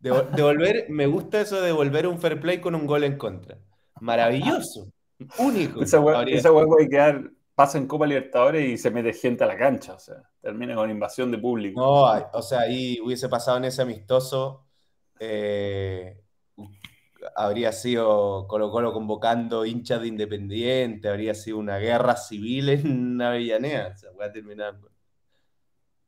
Devo- 0.00 0.22
Devolver, 0.34 0.86
me 0.88 1.06
gusta 1.06 1.42
eso 1.42 1.60
de 1.60 1.66
devolver 1.66 2.06
un 2.06 2.18
fair 2.18 2.40
play 2.40 2.58
con 2.60 2.74
un 2.74 2.86
gol 2.86 3.04
en 3.04 3.18
contra. 3.18 3.58
Maravilloso, 4.00 4.90
único. 5.38 5.82
Esa 5.82 6.00
hueá 6.00 6.66
puede 6.66 6.88
quedar, 6.88 7.30
pasa 7.54 7.78
en 7.78 7.86
Copa 7.86 8.06
Libertadores 8.06 8.68
y 8.68 8.78
se 8.78 8.90
mete 8.90 9.12
gente 9.12 9.44
a 9.44 9.46
la 9.46 9.56
cancha, 9.56 9.94
o 9.94 9.98
sea, 9.98 10.22
termina 10.40 10.74
con 10.74 10.90
invasión 10.90 11.30
de 11.30 11.38
público. 11.38 11.80
No, 11.80 12.28
o 12.32 12.42
sea, 12.42 12.60
ahí 12.60 13.00
hubiese 13.00 13.28
pasado 13.28 13.56
en 13.56 13.64
ese 13.64 13.82
amistoso, 13.82 14.66
eh, 15.18 16.20
habría 17.34 17.72
sido 17.72 18.46
Colo 18.46 18.70
Colo 18.70 18.92
convocando 18.92 19.64
hinchas 19.64 20.00
de 20.02 20.08
Independiente, 20.08 21.08
habría 21.08 21.34
sido 21.34 21.58
una 21.58 21.78
guerra 21.78 22.16
civil 22.16 22.68
en 22.68 23.20
Avellaneda, 23.20 23.92
o 23.94 23.96
sea, 23.96 24.10
voy 24.12 24.24
a 24.26 24.32
terminar. 24.32 24.76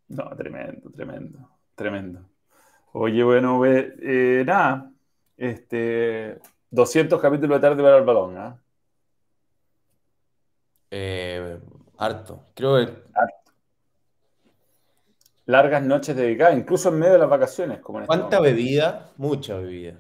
No, 0.09 0.25
tremendo, 0.37 0.91
tremendo, 0.91 1.51
tremendo. 1.75 2.29
Oye, 2.93 3.23
bueno, 3.23 3.63
eh, 3.65 4.43
nada, 4.47 4.91
este, 5.37 6.39
200 6.71 7.21
capítulos 7.21 7.61
de 7.61 7.69
tarde 7.69 7.83
para 7.83 7.99
el 7.99 8.05
balón, 8.05 8.37
¿ah? 8.39 8.59
Eh, 8.59 8.68
harto, 11.99 12.47
creo 12.55 12.77
que 12.77 13.09
Largas 15.49 15.83
noches 15.83 16.15
dedicadas, 16.15 16.59
incluso 16.59 16.91
en 16.91 16.99
medio 16.99 17.15
de 17.15 17.21
las 17.21 17.31
vacaciones, 17.31 17.81
como 17.81 17.99
en 17.99 18.03
este 18.03 18.15
¿cuánta 18.15 18.39
bebida? 18.39 19.13
Mucha 19.17 19.57
bebida. 19.57 19.99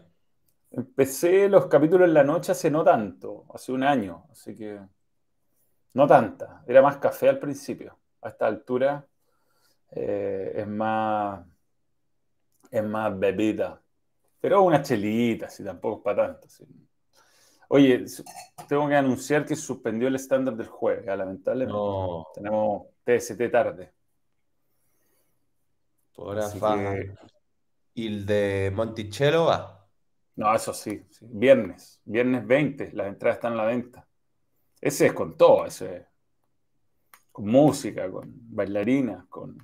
Empecé 0.70 1.49
los 1.49 1.66
capítulos 1.68 2.07
en 2.07 2.12
la 2.12 2.22
noche 2.22 2.53
hace 2.53 2.70
no 2.70 2.84
tanto, 2.84 3.47
hace 3.55 3.72
un 3.72 3.82
año, 3.82 4.26
así 4.30 4.55
que 4.55 4.78
no 5.95 6.07
tanta. 6.07 6.62
Era 6.66 6.82
más 6.82 6.99
café 6.99 7.30
al 7.30 7.39
principio. 7.39 7.99
A 8.20 8.28
esta 8.28 8.47
altura 8.47 9.07
eh, 9.93 10.53
es 10.55 10.66
más, 10.68 11.41
es 12.70 12.84
más 12.84 13.18
bebida. 13.18 13.80
Pero 14.41 14.62
una 14.62 14.82
chelita, 14.82 15.49
si 15.49 15.64
tampoco 15.64 15.97
es 15.97 16.03
para 16.05 16.26
tanto. 16.26 16.49
sí. 16.51 16.66
Oye, 17.71 18.05
tengo 18.66 18.89
que 18.89 18.95
anunciar 18.97 19.45
que 19.45 19.55
suspendió 19.55 20.09
el 20.09 20.14
estándar 20.14 20.57
del 20.57 20.69
jueves, 20.69 21.05
ya, 21.05 21.16
lamentablemente. 21.16 21.73
No, 21.79 22.27
Tenemos 22.35 22.87
TST 23.05 23.49
tarde. 23.51 23.93
por 26.14 26.37
que- 26.37 27.14
Y 27.95 28.07
el 28.07 28.27
de 28.27 28.73
Monticello 28.75 29.45
va. 29.47 29.87
No, 30.37 30.55
eso 30.55 30.73
sí, 30.73 31.05
sí. 31.11 31.27
Viernes, 31.29 32.01
viernes 32.05 32.47
20, 32.47 32.93
las 32.93 33.09
entradas 33.09 33.37
están 33.39 33.53
a 33.55 33.57
la 33.57 33.64
venta. 33.64 34.07
Ese 34.81 35.07
es 35.07 35.12
con 35.12 35.37
todo, 35.37 35.66
ese 35.66 35.97
es 35.97 36.07
con 37.33 37.47
música, 37.47 38.11
con 38.11 38.33
bailarinas, 38.35 39.27
con... 39.27 39.59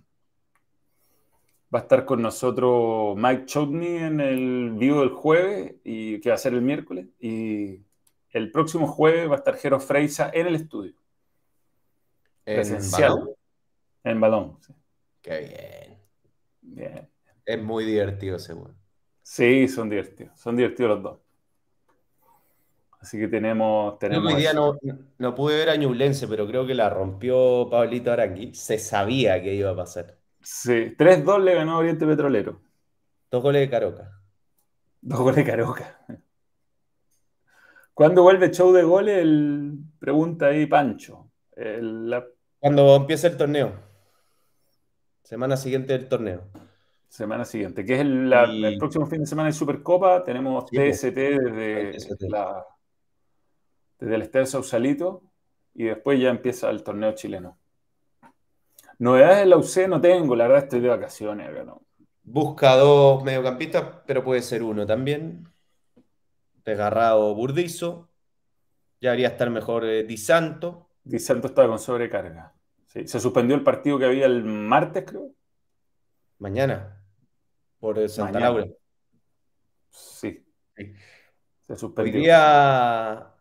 Va 1.75 1.79
a 1.81 1.83
estar 1.83 2.05
con 2.05 2.23
nosotros 2.23 3.17
Mike 3.17 3.47
Chotney 3.47 3.97
en 3.97 4.21
el 4.21 4.71
vivo 4.73 5.01
del 5.01 5.11
jueves, 5.11 5.75
y 5.85 6.21
que 6.21 6.29
va 6.29 6.35
a 6.37 6.39
ser 6.39 6.55
el 6.55 6.63
miércoles, 6.63 7.07
y 7.19 7.81
el 8.35 8.51
próximo 8.53 8.87
jueves 8.87 9.30
va 9.30 9.35
a 9.35 9.39
estar 9.39 9.57
Jero 9.57 9.80
Freisa 9.80 10.30
en 10.35 10.47
el 10.49 10.57
estudio, 10.57 10.93
En 12.45 12.57
presencial, 12.57 13.12
balón. 13.12 13.30
en 14.05 14.20
balón. 14.20 14.59
sí. 14.61 14.74
Qué 15.22 15.39
bien. 15.41 16.01
Bien. 16.61 17.11
Es 17.47 17.62
muy 17.62 17.85
divertido 17.85 18.37
ese 18.37 18.53
weón. 18.53 18.76
Sí, 19.22 19.68
son 19.68 19.89
divertidos, 19.89 20.39
son 20.39 20.57
divertidos 20.57 20.91
los 20.91 21.03
dos. 21.03 21.20
Así 23.01 23.18
que 23.18 23.28
tenemos, 23.28 23.99
tenemos 23.99 24.32
hoy 24.32 24.41
día 24.41 24.53
no 24.55 25.35
pude 25.35 25.57
ver 25.57 25.68
a 25.70 25.76
Ñublense, 25.76 26.26
pero 26.26 26.47
creo 26.47 26.66
que 26.66 26.74
la 26.74 26.89
rompió 26.89 27.68
Pablito 27.70 28.11
Arangui. 28.12 28.55
Se 28.55 28.78
sabía 28.78 29.43
que 29.43 29.55
iba 29.55 29.70
a 29.70 29.76
pasar. 29.76 30.18
Sí, 30.41 30.95
3-2 30.97 31.43
le 31.43 31.55
ganó 31.55 31.78
Oriente 31.78 32.07
Petrolero. 32.07 32.61
Dos 33.30 33.43
goles 33.43 33.61
de 33.61 33.70
Caroca. 33.70 34.11
Dos 35.03 35.20
goles 35.20 35.37
de 35.37 35.45
Caroca. 35.45 36.07
¿Cuándo 37.95 38.23
vuelve 38.23 38.51
show 38.51 38.73
de 38.73 38.83
goles? 38.83 39.19
El, 39.19 39.79
pregunta 39.99 40.47
ahí 40.47 40.67
Pancho. 40.67 41.31
El- 41.57 42.11
la 42.11 42.25
Cuando 42.59 42.97
empiece 42.97 43.29
el 43.29 43.37
torneo. 43.37 43.73
Semana 45.23 45.57
siguiente 45.57 45.93
del 45.93 46.09
torneo. 46.09 46.43
semana 47.09 47.45
siguiente, 47.45 47.85
que 47.85 47.95
es 47.95 48.01
el, 48.01 48.29
la- 48.29 48.47
Y- 48.47 48.65
el 48.65 48.77
próximo 48.77 49.07
fin 49.07 49.21
de 49.21 49.27
semana 49.27 49.47
de 49.49 49.53
Supercopa. 49.53 50.25
Tenemos 50.25 50.65
Sí, 50.69 50.77
pues. 50.77 51.01
TST 51.01 51.15
desde, 51.39 51.93
TST. 51.93 52.29
la- 52.29 52.67
desde 54.01 54.15
el 54.17 54.23
Estadio 54.23 54.47
Sausalito 54.47 55.23
y 55.75 55.85
después 55.85 56.19
ya 56.21 56.31
empieza 56.31 56.69
el 56.71 56.83
torneo 56.83 57.13
chileno. 57.13 57.57
Novedades 58.99 59.39
de 59.39 59.47
la 59.47 59.57
UC 59.57 59.87
no 59.89 60.01
tengo, 60.01 60.35
la 60.35 60.49
verdad 60.49 60.65
estoy 60.65 60.81
de 60.81 60.89
vacaciones 60.89 61.51
¿no? 61.65 61.83
Busca 62.25 62.75
dos 62.77 63.23
mediocampistas, 63.23 63.85
pero 64.07 64.25
puede 64.25 64.43
ser 64.43 64.63
uno 64.65 64.85
también. 64.85 65.47
Desgarrado 66.65 67.35
Burdizo. 67.35 68.11
Ya 69.01 69.11
debería 69.11 69.29
estar 69.29 69.51
mejor 69.51 69.85
eh, 69.85 70.05
Di 70.05 70.17
Santo. 70.17 70.89
Di 71.03 71.19
Santo 71.19 71.49
estaba 71.49 71.69
con 71.69 71.79
sobrecarga. 71.79 72.55
Sí, 72.87 73.07
se 73.07 73.21
suspendió 73.21 73.55
el 73.57 73.62
partido 73.65 73.99
que 73.99 74.07
había 74.07 74.27
el 74.27 74.45
martes, 74.45 75.05
creo. 75.07 75.31
Mañana. 76.39 77.03
Por 77.79 77.99
eh, 77.99 78.09
Santa 78.09 78.41
Mañana. 78.41 78.51
Laura. 78.61 78.67
Sí, 79.91 80.45
Sí. 80.77 80.93
se 81.67 81.73
Hoy 81.73 81.79
suspendió. 81.79 82.21
día 82.21 83.33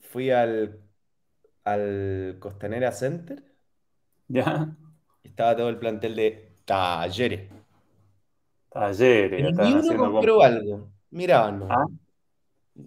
fui 0.00 0.30
al, 0.30 0.80
al 1.64 2.36
Costanera 2.40 2.90
Center. 2.92 3.42
Ya, 4.28 4.74
Estaba 5.22 5.54
todo 5.56 5.68
el 5.68 5.78
plantel 5.78 6.16
de 6.16 6.56
Talleres. 6.64 7.50
talleres, 8.70 9.52
uno 9.58 9.78
haciendo 9.78 10.10
compró 10.12 10.42
algo. 10.42 10.90
Ah. 11.70 11.84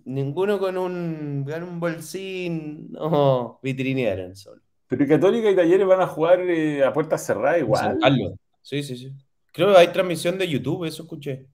Ninguno 0.06 0.60
con 0.60 0.78
un, 0.78 1.46
con 1.50 1.64
un 1.64 1.80
bolsín. 1.80 2.92
No, 2.92 3.60
vitrinearon 3.64 4.36
solo. 4.36 4.62
Pero 4.88 5.08
Católica 5.08 5.50
y 5.52 5.56
Talleres 5.56 5.88
van 5.88 6.02
a 6.02 6.08
jugar 6.08 6.42
eh, 6.42 6.84
a 6.84 6.92
puertas 6.94 7.26
cerradas 7.26 7.60
En 7.60 7.74
San 7.76 7.92
igual. 7.92 8.00
Carlos. 8.02 8.34
Sí, 8.62 8.84
sí, 8.84 8.98
sí. 8.98 9.14
Creo 9.52 9.72
que 9.72 9.80
hay 9.80 9.88
transmisión 9.88 10.38
de 10.38 10.48
YouTube, 10.48 10.86
eso 10.86 11.04
escuché. 11.04 11.46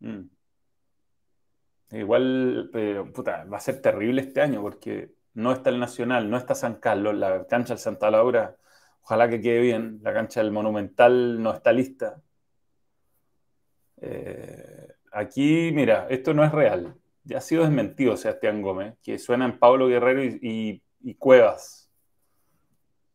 Mm. 0.00 0.22
Igual, 1.92 2.68
pero 2.72 3.12
puta, 3.12 3.44
va 3.44 3.58
a 3.58 3.60
ser 3.60 3.80
terrible 3.80 4.22
este 4.22 4.40
año 4.40 4.60
porque 4.60 5.12
no 5.34 5.52
está 5.52 5.70
el 5.70 5.78
Nacional, 5.78 6.28
no 6.28 6.36
está 6.36 6.54
San 6.54 6.76
Carlos, 6.76 7.14
la 7.14 7.46
cancha 7.46 7.74
del 7.74 7.78
Santa 7.78 8.10
Laura, 8.10 8.56
ojalá 9.02 9.28
que 9.28 9.40
quede 9.40 9.60
bien, 9.60 10.00
la 10.02 10.12
cancha 10.12 10.42
del 10.42 10.50
Monumental 10.50 11.40
no 11.40 11.52
está 11.52 11.72
lista. 11.72 12.20
Eh, 14.00 14.88
aquí, 15.12 15.70
mira, 15.72 16.06
esto 16.10 16.34
no 16.34 16.44
es 16.44 16.52
real. 16.52 16.96
Ya 17.26 17.38
ha 17.38 17.40
sido 17.40 17.62
desmentido 17.64 18.16
Sebastián 18.16 18.62
Gómez, 18.62 18.94
que 19.02 19.18
suenan 19.18 19.58
Pablo 19.58 19.88
Guerrero 19.88 20.24
y, 20.24 20.38
y- 20.40 20.82
y 21.10 21.14
Cuevas. 21.14 21.90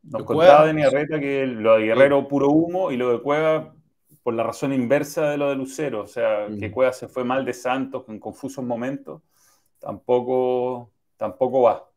Nos 0.04 0.24
contaba 0.24 0.66
Denis 0.66 0.86
Arreta 0.86 1.20
que 1.20 1.46
lo 1.46 1.78
de 1.78 1.86
Guerrero 1.86 2.28
puro 2.28 2.50
humo 2.50 2.92
y 2.92 2.98
lo 2.98 3.12
de 3.12 3.22
Cueva 3.22 3.74
por 4.24 4.34
la 4.34 4.44
razón 4.44 4.74
inversa 4.74 5.30
de 5.30 5.38
lo 5.38 5.50
de 5.50 5.56
Lucero. 5.56 6.02
O 6.04 6.08
sea, 6.08 6.48
que 6.60 6.70
mm. 6.70 6.72
Cueva 6.72 6.94
se 6.94 7.08
fue 7.08 7.24
mal 7.24 7.46
de 7.46 7.54
Santos 7.54 8.04
en 8.10 8.20
confusos 8.20 8.64
momentos. 8.64 9.22
Tampoco, 9.80 10.92
tampoco 11.18 11.62
va. 11.64 11.88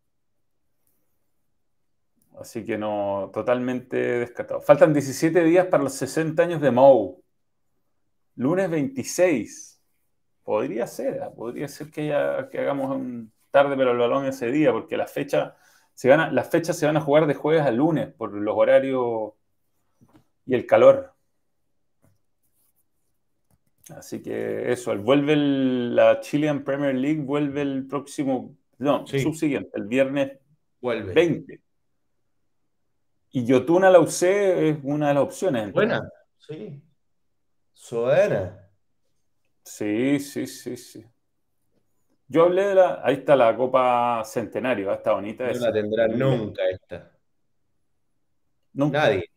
Así 2.39 2.65
que 2.65 2.77
no, 2.79 3.31
totalmente 3.33 3.97
descartado. 3.97 4.61
Faltan 4.61 4.93
17 4.93 5.43
días 5.45 5.67
para 5.67 5.83
los 5.85 5.95
60 5.95 6.43
años 6.43 6.61
de 6.61 6.71
Mou. 6.71 7.23
Lunes 8.37 8.69
26. 8.71 9.74
Podría 10.45 10.87
ser, 10.87 11.23
¿ah? 11.23 11.31
podría 11.31 11.67
ser 11.69 11.91
que, 11.91 12.09
ya, 12.09 12.49
que 12.51 12.59
hagamos 12.59 12.95
un 12.95 13.33
tarde 13.51 13.77
pero 13.77 13.93
el 13.93 13.99
balón 13.99 14.27
ese 14.27 14.51
día, 14.51 14.73
porque 14.73 14.97
la 14.97 15.07
fecha 15.07 15.57
se 15.95 16.09
van 16.09 16.35
las 16.35 16.51
fechas 16.51 16.77
se 16.77 16.87
van 16.87 16.97
a 16.97 17.01
jugar 17.01 17.27
de 17.27 17.35
jueves 17.35 17.63
a 17.63 17.71
lunes 17.71 18.13
por 18.13 18.33
los 18.33 18.55
horarios 18.57 19.33
y 20.45 20.55
el 20.55 20.67
calor. 20.67 21.15
Así 23.91 24.23
que 24.23 24.73
eso, 24.73 24.97
vuelve 24.97 25.37
la 25.37 26.21
Chilean 26.21 26.65
Premier 26.65 26.95
League, 26.95 27.21
vuelve 27.21 27.63
el 27.63 27.87
próximo, 27.87 28.57
no, 28.79 29.07
subsiguiente, 29.07 29.71
el 29.75 29.85
viernes 29.85 30.39
vuelve. 30.81 31.13
20. 31.13 31.61
Y 33.31 33.45
Yotuna 33.45 33.91
la 33.91 34.01
UC 34.01 34.23
es 34.23 34.79
una 34.83 35.09
de 35.09 35.15
las 35.15 35.23
opciones. 35.23 35.73
Buena, 35.73 36.09
sí. 36.39 36.83
Suena. 37.73 38.64
Sí, 39.65 40.21
sí, 40.21 40.47
sí, 40.47 40.77
sí. 40.77 41.05
Yo 42.29 42.45
hablé 42.45 42.69
de 42.69 42.75
la. 42.75 43.01
Ahí 43.03 43.17
está 43.17 43.35
la 43.37 43.57
Copa 43.57 44.23
Centenario, 44.25 44.93
está 44.93 45.13
bonita. 45.13 45.47
No 45.47 45.59
la 45.59 45.73
tendrá 45.73 46.09
nunca 46.09 46.63
esta. 46.71 47.13
Nunca. 48.73 48.99
Nadie. 48.99 49.31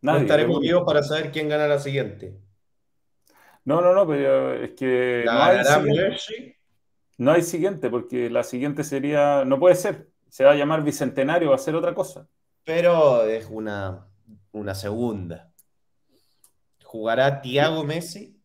No 0.00 0.16
estaremos 0.18 0.60
vivos 0.60 0.84
para 0.84 1.02
saber 1.02 1.32
quién 1.32 1.48
gana 1.48 1.66
la 1.66 1.78
siguiente. 1.78 2.38
No, 3.64 3.80
no, 3.80 3.92
no, 3.92 4.06
pero 4.06 4.54
es 4.54 4.70
que. 4.72 5.22
no 5.24 5.42
hay, 5.42 5.64
siguiente. 5.64 6.58
no 7.18 7.32
hay 7.32 7.42
siguiente, 7.42 7.90
porque 7.90 8.30
la 8.30 8.44
siguiente 8.44 8.84
sería. 8.84 9.44
No 9.44 9.58
puede 9.58 9.74
ser. 9.74 10.08
Se 10.28 10.44
va 10.44 10.52
a 10.52 10.56
llamar 10.56 10.84
Bicentenario, 10.84 11.50
va 11.50 11.56
a 11.56 11.58
ser 11.58 11.74
otra 11.74 11.94
cosa. 11.94 12.28
Pero 12.64 13.24
es 13.24 13.48
una, 13.50 14.06
una 14.52 14.74
segunda. 14.74 15.52
¿Jugará 16.84 17.40
Tiago 17.40 17.84
Messi? 17.84 18.35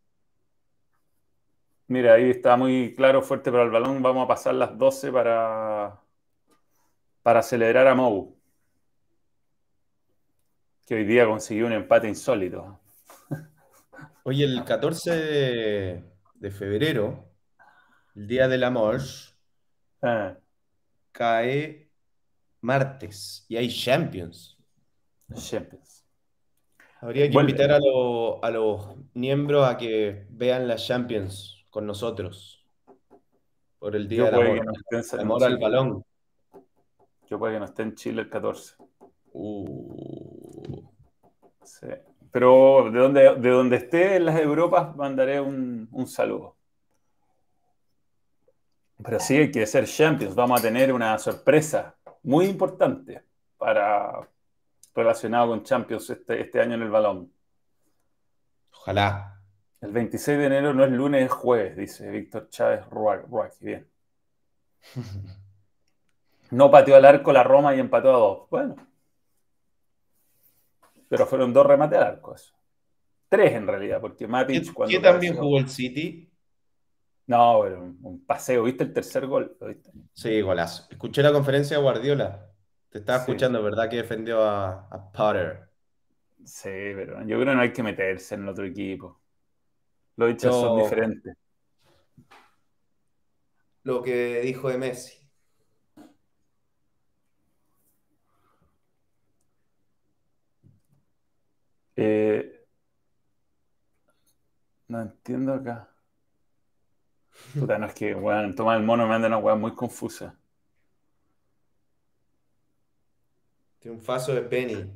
Mira, 1.92 2.14
ahí 2.14 2.30
está 2.30 2.56
muy 2.56 2.96
claro, 2.96 3.22
fuerte 3.22 3.52
para 3.52 3.64
el 3.64 3.70
balón. 3.70 4.02
Vamos 4.02 4.24
a 4.24 4.28
pasar 4.30 4.56
las 4.56 4.78
12 4.78 5.12
para, 5.12 6.02
para 7.22 7.44
celebrar 7.44 7.86
a 7.86 7.94
Mou. 7.94 8.40
Que 10.88 10.96
hoy 10.96 11.04
día 11.04 11.26
consiguió 11.26 11.66
un 11.66 11.74
empate 11.74 12.08
insólito. 12.08 12.80
Oye, 14.24 14.46
el 14.46 14.64
14 14.64 15.12
de, 16.36 16.52
febrero, 16.52 17.30
el 18.16 18.26
día 18.26 18.48
del 18.48 18.64
amor, 18.64 19.02
ah. 20.02 20.38
cae 21.12 21.92
martes 22.62 23.46
y 23.50 23.58
hay 23.58 23.68
Champions. 23.68 24.58
Champions. 25.36 26.06
Habría 27.02 27.30
que 27.30 27.38
invitar 27.38 27.70
a, 27.70 27.76
a, 27.76 28.50
los 28.50 28.96
miembros 29.14 29.68
a 29.68 29.76
que 29.76 30.26
vean 30.30 30.70
las 30.70 30.88
Champions 30.88 31.61
con 31.72 31.88
nosotros 31.88 32.62
por 33.80 33.96
el 33.96 34.08
día 34.08 34.30
del 34.30 34.60
amor, 34.60 35.20
amor 35.20 35.44
al 35.44 35.58
balón. 35.58 36.06
Yo 37.28 37.40
puede 37.40 37.54
que 37.56 37.60
no 37.60 37.66
esté 37.66 37.82
en 37.82 37.96
Chile 37.96 38.22
el 38.22 38.30
14. 38.30 38.76
Uh. 39.34 40.84
Sí. 41.64 41.88
Pero 42.32 42.92
de 42.92 43.00
donde, 43.00 43.36
de 43.36 43.50
donde 43.50 43.78
esté 43.78 44.18
en 44.18 44.26
las 44.26 44.40
Europas 44.40 44.96
mandaré 44.96 45.42
un, 45.42 45.90
saludo. 46.06 46.58
Pero 49.04 49.20
sí 49.20 49.38
hay 49.38 49.52
que 49.52 49.66
ser 49.66 49.88
Champions. 49.88 50.36
Vamos 50.36 50.60
a 50.60 50.62
tener 50.62 50.94
una 50.94 51.18
sorpresa 51.18 51.96
muy 52.22 52.46
importante 52.46 53.24
para 53.58 54.30
relacionado 54.94 55.48
con 55.48 55.64
Champions 55.64 56.08
este, 56.10 56.42
este 56.42 56.62
año 56.62 56.76
en 56.76 56.84
el 56.84 56.92
balón. 56.92 57.34
Ojalá. 58.74 59.41
El 59.82 59.92
26 59.92 60.38
de 60.38 60.46
enero 60.46 60.74
no 60.74 60.86
es 60.86 60.92
lunes, 60.92 61.26
es 61.26 61.32
jueves, 61.32 61.76
dice 61.76 62.10
Víctor 62.10 62.50
Chávez 62.50 62.86
Ruaki. 62.90 63.66
Bien. 63.66 63.88
No 66.52 66.70
pateó 66.70 66.98
al 66.98 67.06
arco 67.06 67.32
la 67.32 67.44
Roma 67.44 67.74
y 67.74 67.80
empató 67.80 68.10
a 68.10 68.20
dos. 68.20 68.50
Bueno, 68.50 68.76
pero 71.08 71.26
fueron 71.26 71.54
dos 71.54 71.66
remates 71.66 71.98
al 71.98 72.06
arco. 72.06 72.36
Eso. 72.36 72.54
Tres 73.30 73.54
en 73.54 73.66
realidad, 73.66 74.02
porque 74.02 74.28
Matic 74.28 74.74
cuando. 74.74 74.90
¿Quién 74.90 75.02
también 75.02 75.38
jugó 75.38 75.60
el 75.60 75.70
City? 75.70 76.30
No, 77.28 77.62
pero 77.64 77.82
un, 77.82 78.26
paseo. 78.26 78.64
¿Viste 78.64 78.84
el 78.84 78.92
tercer 78.92 79.28
gol? 79.28 79.58
Sí, 80.14 80.42
golazo. 80.42 80.88
Escuché 80.90 81.24
la 81.24 81.32
conferencia 81.32 81.78
de 81.78 81.84
Guardiola. 81.84 82.48
Te 82.90 83.00
estaba 83.00 83.20
escuchando, 83.20 83.64
¿verdad? 83.64 83.90
Que 83.90 83.98
defendió 83.98 84.44
a, 84.44 85.12
Potter. 85.14 85.70
Sí, 86.44 86.70
pero 86.70 87.22
yo 87.22 87.38
creo 87.38 87.46
que 87.46 87.56
no 87.56 87.62
hay 87.62 87.72
que 87.72 87.84
meterse 87.84 88.36
en 88.36 88.50
otro 88.50 88.66
equipo. 88.66 89.21
Los 90.16 90.32
hechos 90.32 90.56
son 90.56 90.84
diferentes. 90.84 91.36
Lo 93.84 94.02
que 94.02 94.42
dijo 94.42 94.70
de 94.70 94.78
Messi. 94.78 95.22
Eh, 101.96 102.66
no 104.88 105.02
entiendo 105.02 105.54
acá. 105.54 105.90
Puta, 107.54 107.78
no 107.78 107.88
es 107.88 107.94
que, 107.94 108.14
bueno, 108.14 108.54
toma 108.56 108.76
el 108.76 108.84
mono 108.84 109.08
me 109.08 109.16
anda 109.16 109.28
una 109.28 109.38
weá 109.38 109.56
muy 109.56 109.74
confusa. 109.74 110.38
Triunfazo 113.80 114.34
de 114.34 114.42
Benny. 114.42 114.92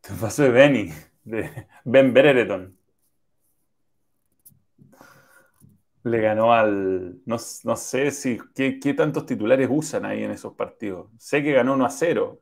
Triunfazo 0.00 0.42
de 0.44 0.48
Benny, 0.50 0.92
de 1.24 1.66
Ben 1.84 2.12
Bereton. 2.12 2.78
Le 6.04 6.20
ganó 6.20 6.52
al. 6.52 7.20
No, 7.26 7.38
sé 7.38 8.10
si 8.10 8.38
qué, 8.54 8.80
qué, 8.80 8.94
tantos 8.94 9.26
titulares 9.26 9.68
usan 9.70 10.04
ahí 10.04 10.24
en 10.24 10.32
esos 10.32 10.54
partidos. 10.54 11.10
Sé 11.18 11.42
que 11.42 11.52
ganó 11.52 11.74
1 11.74 11.84
a 11.84 11.90
0. 11.90 12.40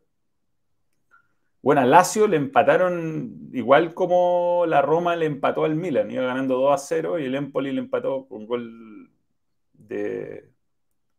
Bueno, 1.62 1.82
a 1.82 1.84
Lazio 1.84 2.26
le 2.26 2.38
empataron 2.38 3.50
igual 3.52 3.92
como 3.92 4.64
la 4.66 4.80
Roma 4.80 5.14
le 5.14 5.26
empató 5.26 5.64
al 5.64 5.76
Milan, 5.76 6.10
iba 6.10 6.22
ganando 6.22 6.58
2 6.58 6.72
a 6.74 6.78
0 6.78 7.18
y 7.18 7.26
el 7.26 7.34
Empoli 7.34 7.70
le 7.72 7.80
empató 7.80 8.26
con 8.26 8.46
gol 8.46 9.10
de 9.74 10.50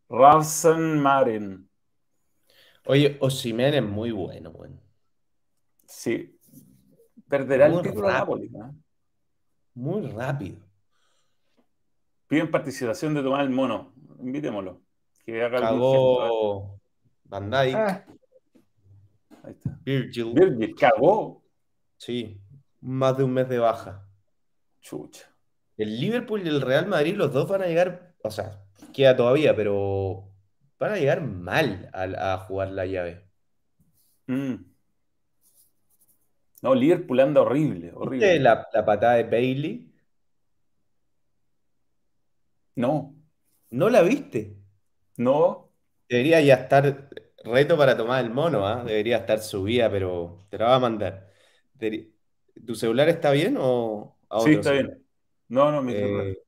Ravsen 0.10 1.00
Marin. 1.00 1.70
Oye, 2.86 3.18
Osimen 3.20 3.76
es 3.76 3.84
muy 3.84 4.12
bueno, 4.12 4.52
bueno. 4.52 4.82
Sí. 5.86 6.36
Perderá 7.30 7.68
el 7.68 7.82
título 7.82 8.08
rápido. 8.08 8.74
Muy 9.76 10.08
rápido. 10.08 10.71
Piden 12.32 12.50
participación 12.50 13.14
de 13.14 13.24
Tomás 13.24 13.42
el 13.42 13.50
Mono. 13.50 13.94
Invitémoslo. 14.22 14.82
Que 15.26 15.44
haga 15.44 15.60
Cagó 15.60 16.80
Van 17.26 17.52
Dijk. 17.52 17.76
Ahí 17.76 19.52
está. 19.52 19.78
Virgil. 19.84 20.32
Virgil 20.34 20.74
cagó. 20.76 21.44
Sí, 21.98 22.42
más 22.80 23.18
de 23.18 23.26
un 23.26 23.34
mes 23.34 23.50
de 23.50 23.60
baja. 23.60 24.08
Chucha. 24.80 25.28
El 25.76 26.00
Liverpool 26.00 26.44
y 26.46 26.48
el 26.48 26.62
Real 26.62 26.88
Madrid, 26.88 27.16
los 27.16 27.34
dos 27.34 27.50
van 27.50 27.64
a 27.64 27.68
llegar, 27.68 28.16
o 28.24 28.32
sea, 28.32 28.64
queda 28.94 29.14
todavía, 29.14 29.54
pero 29.54 30.32
van 30.80 30.94
a 30.94 30.96
llegar 30.96 31.22
mal 31.22 31.90
a, 31.92 32.38
jugar 32.48 32.72
la 32.72 32.86
llave. 32.86 33.28
Mm. 34.28 34.56
No, 36.62 36.76
Liverpool 36.76 37.20
anda 37.20 37.42
horrible, 37.42 37.92
horrible. 37.94 38.26
¿Viste 38.26 38.40
la, 38.40 38.70
la 38.72 38.86
patada 38.86 39.16
de 39.16 39.24
Bailey? 39.26 39.91
No. 42.76 43.16
¿No 43.70 43.90
la 43.90 44.02
viste? 44.02 44.58
No. 45.18 45.72
Debería 46.10 46.42
ya 46.42 46.56
estar 46.56 47.10
Reto 47.44 47.78
para 47.78 47.98
tomar 47.98 48.24
el 48.24 48.32
mono, 48.32 48.68
¿ah? 48.68 48.84
Debería 48.84 49.18
estar 49.18 49.40
subida, 49.40 49.90
pero 49.90 50.46
te 50.50 50.58
la 50.58 50.66
va 50.66 50.76
a 50.76 50.80
mandar. 50.80 51.32
¿Tu 52.66 52.76
celular 52.76 53.10
está 53.10 53.32
bien 53.32 53.58
o 53.60 54.18
Sí, 54.44 54.54
está 54.54 54.72
bien. 54.72 55.04
No, 55.48 55.72
no, 55.72 55.82
mi 55.82 55.94
celular. 55.94 56.28
Eh, 56.28 56.44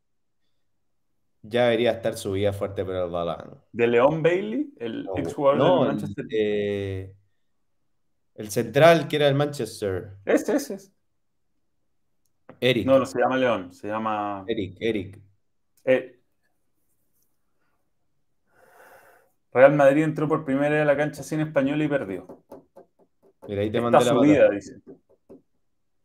ya 1.41 1.65
debería 1.65 1.91
estar 1.91 2.15
subida 2.15 2.53
fuerte, 2.53 2.85
pero 2.85 3.05
el 3.05 3.11
balón. 3.11 3.61
¿De 3.71 3.87
León 3.87 4.21
Bailey? 4.21 4.73
¿El 4.77 5.09
ex 5.17 5.33
jugador 5.33 5.79
del 5.79 5.87
Manchester? 5.87 6.25
Eh, 6.29 7.15
el 8.35 8.49
central 8.49 9.07
que 9.07 9.15
era 9.15 9.27
el 9.27 9.35
Manchester. 9.35 10.17
Este, 10.25 10.55
ese 10.55 10.75
es. 10.75 10.93
Eric. 12.61 12.85
No, 12.85 12.99
no 12.99 13.05
se 13.05 13.19
llama 13.19 13.35
León, 13.35 13.73
se 13.73 13.87
llama. 13.87 14.45
Eric, 14.47 14.77
Eric. 14.79 15.19
Eh, 15.85 16.19
Real 19.51 19.73
Madrid 19.73 20.03
entró 20.03 20.27
por 20.27 20.45
primera 20.45 20.69
vez 20.69 20.81
a 20.81 20.85
la 20.85 20.97
cancha 20.97 21.21
sin 21.23 21.39
español 21.41 21.81
y 21.81 21.87
perdió. 21.87 22.43
Mira, 23.47 23.61
ahí 23.61 23.71
te 23.71 23.77
Está 23.77 23.81
mandé 23.89 24.05
la 24.05 24.11
subida, 24.11 24.39
patada. 24.39 24.55
dice. 24.55 24.81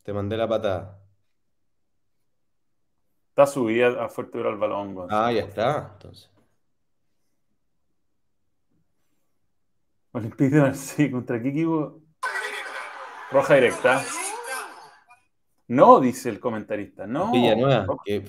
Te 0.03 0.13
mandé 0.13 0.37
la 0.37 0.47
patada. 0.47 0.99
Está 3.29 3.47
subida 3.47 4.03
a 4.03 4.09
fuerte 4.09 4.37
duro 4.37 4.49
al 4.49 4.57
balón, 4.57 4.93
Gonzalo. 4.93 5.25
Ah, 5.25 5.31
ya 5.31 5.41
está. 5.41 5.91
Entonces. 5.93 6.29
Olympique 10.11 10.55
de 10.55 11.11
¿contra 11.11 11.41
qué 11.41 11.49
equipo? 11.49 12.01
Roja 13.31 13.55
directa. 13.55 14.03
No, 15.67 15.99
dice 15.99 16.29
el 16.29 16.39
comentarista. 16.39 17.05
No. 17.05 17.31
Villanueva, 17.31 17.85
que 18.03 18.25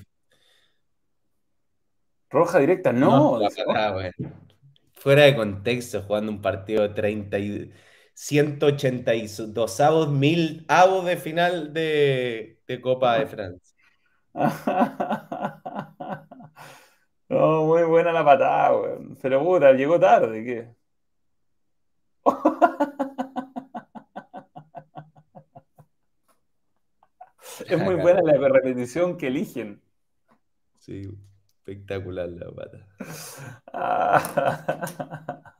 Roja 2.31 2.59
directa, 2.59 2.93
no. 2.93 3.39
Fuera 4.93 5.23
de 5.23 5.35
contexto, 5.35 6.01
jugando 6.03 6.31
un 6.31 6.41
partido 6.41 6.83
de 6.83 6.89
30 6.89 7.39
y 7.39 7.71
182 8.13 9.79
avos, 9.79 10.09
mil 10.09 10.65
avos 10.67 11.05
de 11.05 11.17
final 11.17 11.73
de, 11.73 12.59
de 12.67 12.81
Copa 12.81 13.19
de 13.19 13.25
Francia. 13.27 13.75
No, 17.29 17.63
muy 17.63 17.83
buena 17.83 18.11
la 18.11 18.25
patada, 18.25 18.75
weón. 18.75 19.17
Pero 19.21 19.41
puta, 19.41 19.71
llegó 19.71 19.97
tarde, 19.97 20.43
¿qué? 20.43 20.75
Es 27.67 27.79
muy 27.79 27.95
buena 28.01 28.21
la 28.21 28.49
repetición 28.49 29.17
que 29.17 29.27
eligen. 29.27 29.81
Sí, 30.79 31.07
espectacular 31.61 32.29
la 32.29 32.51
pata. 32.51 32.87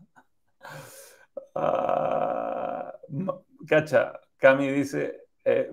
Ah. 1.53 2.93
Cacha, 3.67 4.13
Cami 4.37 4.69
dice, 4.69 5.27
eh, 5.43 5.69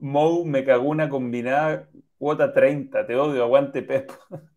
Mou 0.00 0.44
me 0.44 0.64
cagó 0.64 0.88
una 0.88 1.08
combinada 1.08 1.88
cuota 2.18 2.52
30, 2.52 3.06
te 3.06 3.14
odio, 3.14 3.44
aguante 3.44 3.82
Pep. 3.82 4.10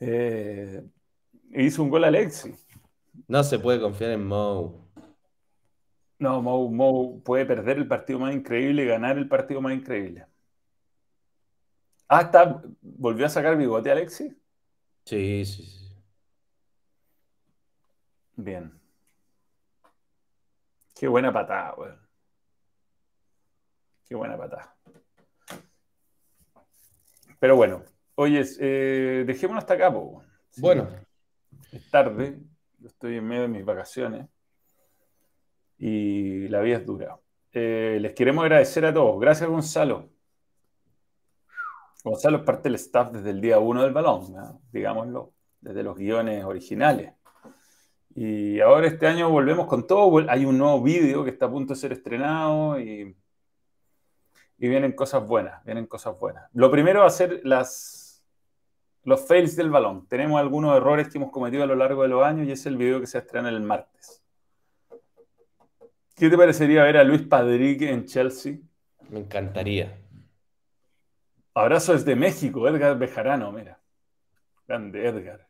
Eh, 0.00 0.80
hizo 1.50 1.82
un 1.82 1.90
gol 1.90 2.04
Alexi. 2.04 2.54
No 3.26 3.42
se 3.42 3.58
puede 3.58 3.80
confiar 3.80 4.12
en 4.12 4.24
Mou. 4.24 4.88
No, 6.20 6.40
Mou, 6.40 6.70
Mou 6.70 7.20
puede 7.24 7.44
perder 7.44 7.78
el 7.78 7.88
partido 7.88 8.20
más 8.20 8.32
increíble 8.32 8.84
y 8.84 8.86
ganar 8.86 9.18
el 9.18 9.28
partido 9.28 9.60
más 9.60 9.74
increíble. 9.74 10.24
Ah, 12.08 12.22
está, 12.22 12.62
volvió 12.80 13.26
a 13.26 13.28
sacar 13.28 13.56
bigote 13.56 13.90
Alexi. 13.90 14.34
Sí, 15.04 15.44
sí, 15.44 15.62
sí. 15.64 16.04
Bien. 18.36 18.72
Qué 20.98 21.06
buena 21.06 21.32
patada, 21.32 21.74
weón. 21.76 22.00
Qué 24.06 24.14
buena 24.14 24.38
patada. 24.38 24.74
Pero 27.38 27.56
bueno, 27.56 27.84
oye, 28.14 28.42
eh, 28.58 29.24
dejémonos 29.26 29.62
hasta 29.62 29.74
acá, 29.74 29.92
po, 29.92 30.00
weón. 30.00 30.26
Sí, 30.50 30.60
Bueno, 30.60 30.88
Es 31.72 31.90
tarde, 31.90 32.38
yo 32.78 32.88
estoy 32.88 33.16
en 33.16 33.26
medio 33.26 33.42
de 33.42 33.48
mis 33.48 33.64
vacaciones 33.64 34.26
y 35.76 36.48
la 36.48 36.60
vida 36.60 36.78
es 36.78 36.86
dura. 36.86 37.18
Eh, 37.52 37.98
les 38.00 38.14
queremos 38.14 38.42
agradecer 38.42 38.84
a 38.86 38.94
todos. 38.94 39.20
Gracias, 39.20 39.48
Gonzalo. 39.48 40.08
Gonzalo 42.04 42.38
es 42.38 42.44
parte 42.44 42.64
del 42.64 42.76
staff 42.76 43.10
desde 43.12 43.30
el 43.30 43.40
día 43.40 43.58
uno 43.58 43.82
del 43.82 43.92
balón, 43.92 44.32
¿no? 44.32 44.60
digámoslo, 44.72 45.32
desde 45.60 45.82
los 45.82 45.96
guiones 45.96 46.44
originales. 46.44 47.12
Y 48.14 48.60
ahora 48.60 48.86
este 48.86 49.06
año 49.06 49.30
volvemos 49.30 49.66
con 49.66 49.86
todo. 49.86 50.24
Hay 50.28 50.44
un 50.44 50.58
nuevo 50.58 50.82
vídeo 50.82 51.24
que 51.24 51.30
está 51.30 51.46
a 51.46 51.50
punto 51.50 51.74
de 51.74 51.80
ser 51.80 51.92
estrenado 51.92 52.80
y, 52.80 53.16
vienen 54.56 54.92
cosas 54.92 55.24
buenas, 55.26 55.64
vienen 55.64 55.86
cosas 55.86 56.18
buenas. 56.18 56.48
Lo 56.52 56.70
primero 56.70 57.00
va 57.00 57.06
a 57.06 57.10
ser 57.10 57.40
las, 57.44 58.24
los 59.04 59.26
fails 59.26 59.54
del 59.54 59.70
balón. 59.70 60.06
Tenemos 60.08 60.40
algunos 60.40 60.76
errores 60.76 61.08
que 61.08 61.18
hemos 61.18 61.30
cometido 61.30 61.62
a 61.62 61.66
lo 61.66 61.76
largo 61.76 62.02
de 62.02 62.08
los 62.08 62.24
años 62.24 62.48
y 62.48 62.52
es 62.52 62.66
el 62.66 62.76
video 62.76 63.00
que 63.00 63.06
se 63.06 63.18
estrena 63.18 63.50
el 63.50 63.60
martes. 63.60 64.22
¿Qué 66.16 66.28
te 66.28 66.36
parecería 66.36 66.82
ver 66.82 66.96
a 66.96 67.04
Luis 67.04 67.22
Padrique 67.22 67.88
en 67.88 68.04
Chelsea? 68.04 68.56
me 69.10 69.20
encantaría. 69.20 69.96
Abrazo 71.58 71.92
desde 71.92 72.14
México, 72.14 72.68
Edgar 72.68 72.98
Bejarano, 72.98 73.50
mira. 73.52 73.80
Grande 74.66 75.06
Edgar. 75.06 75.48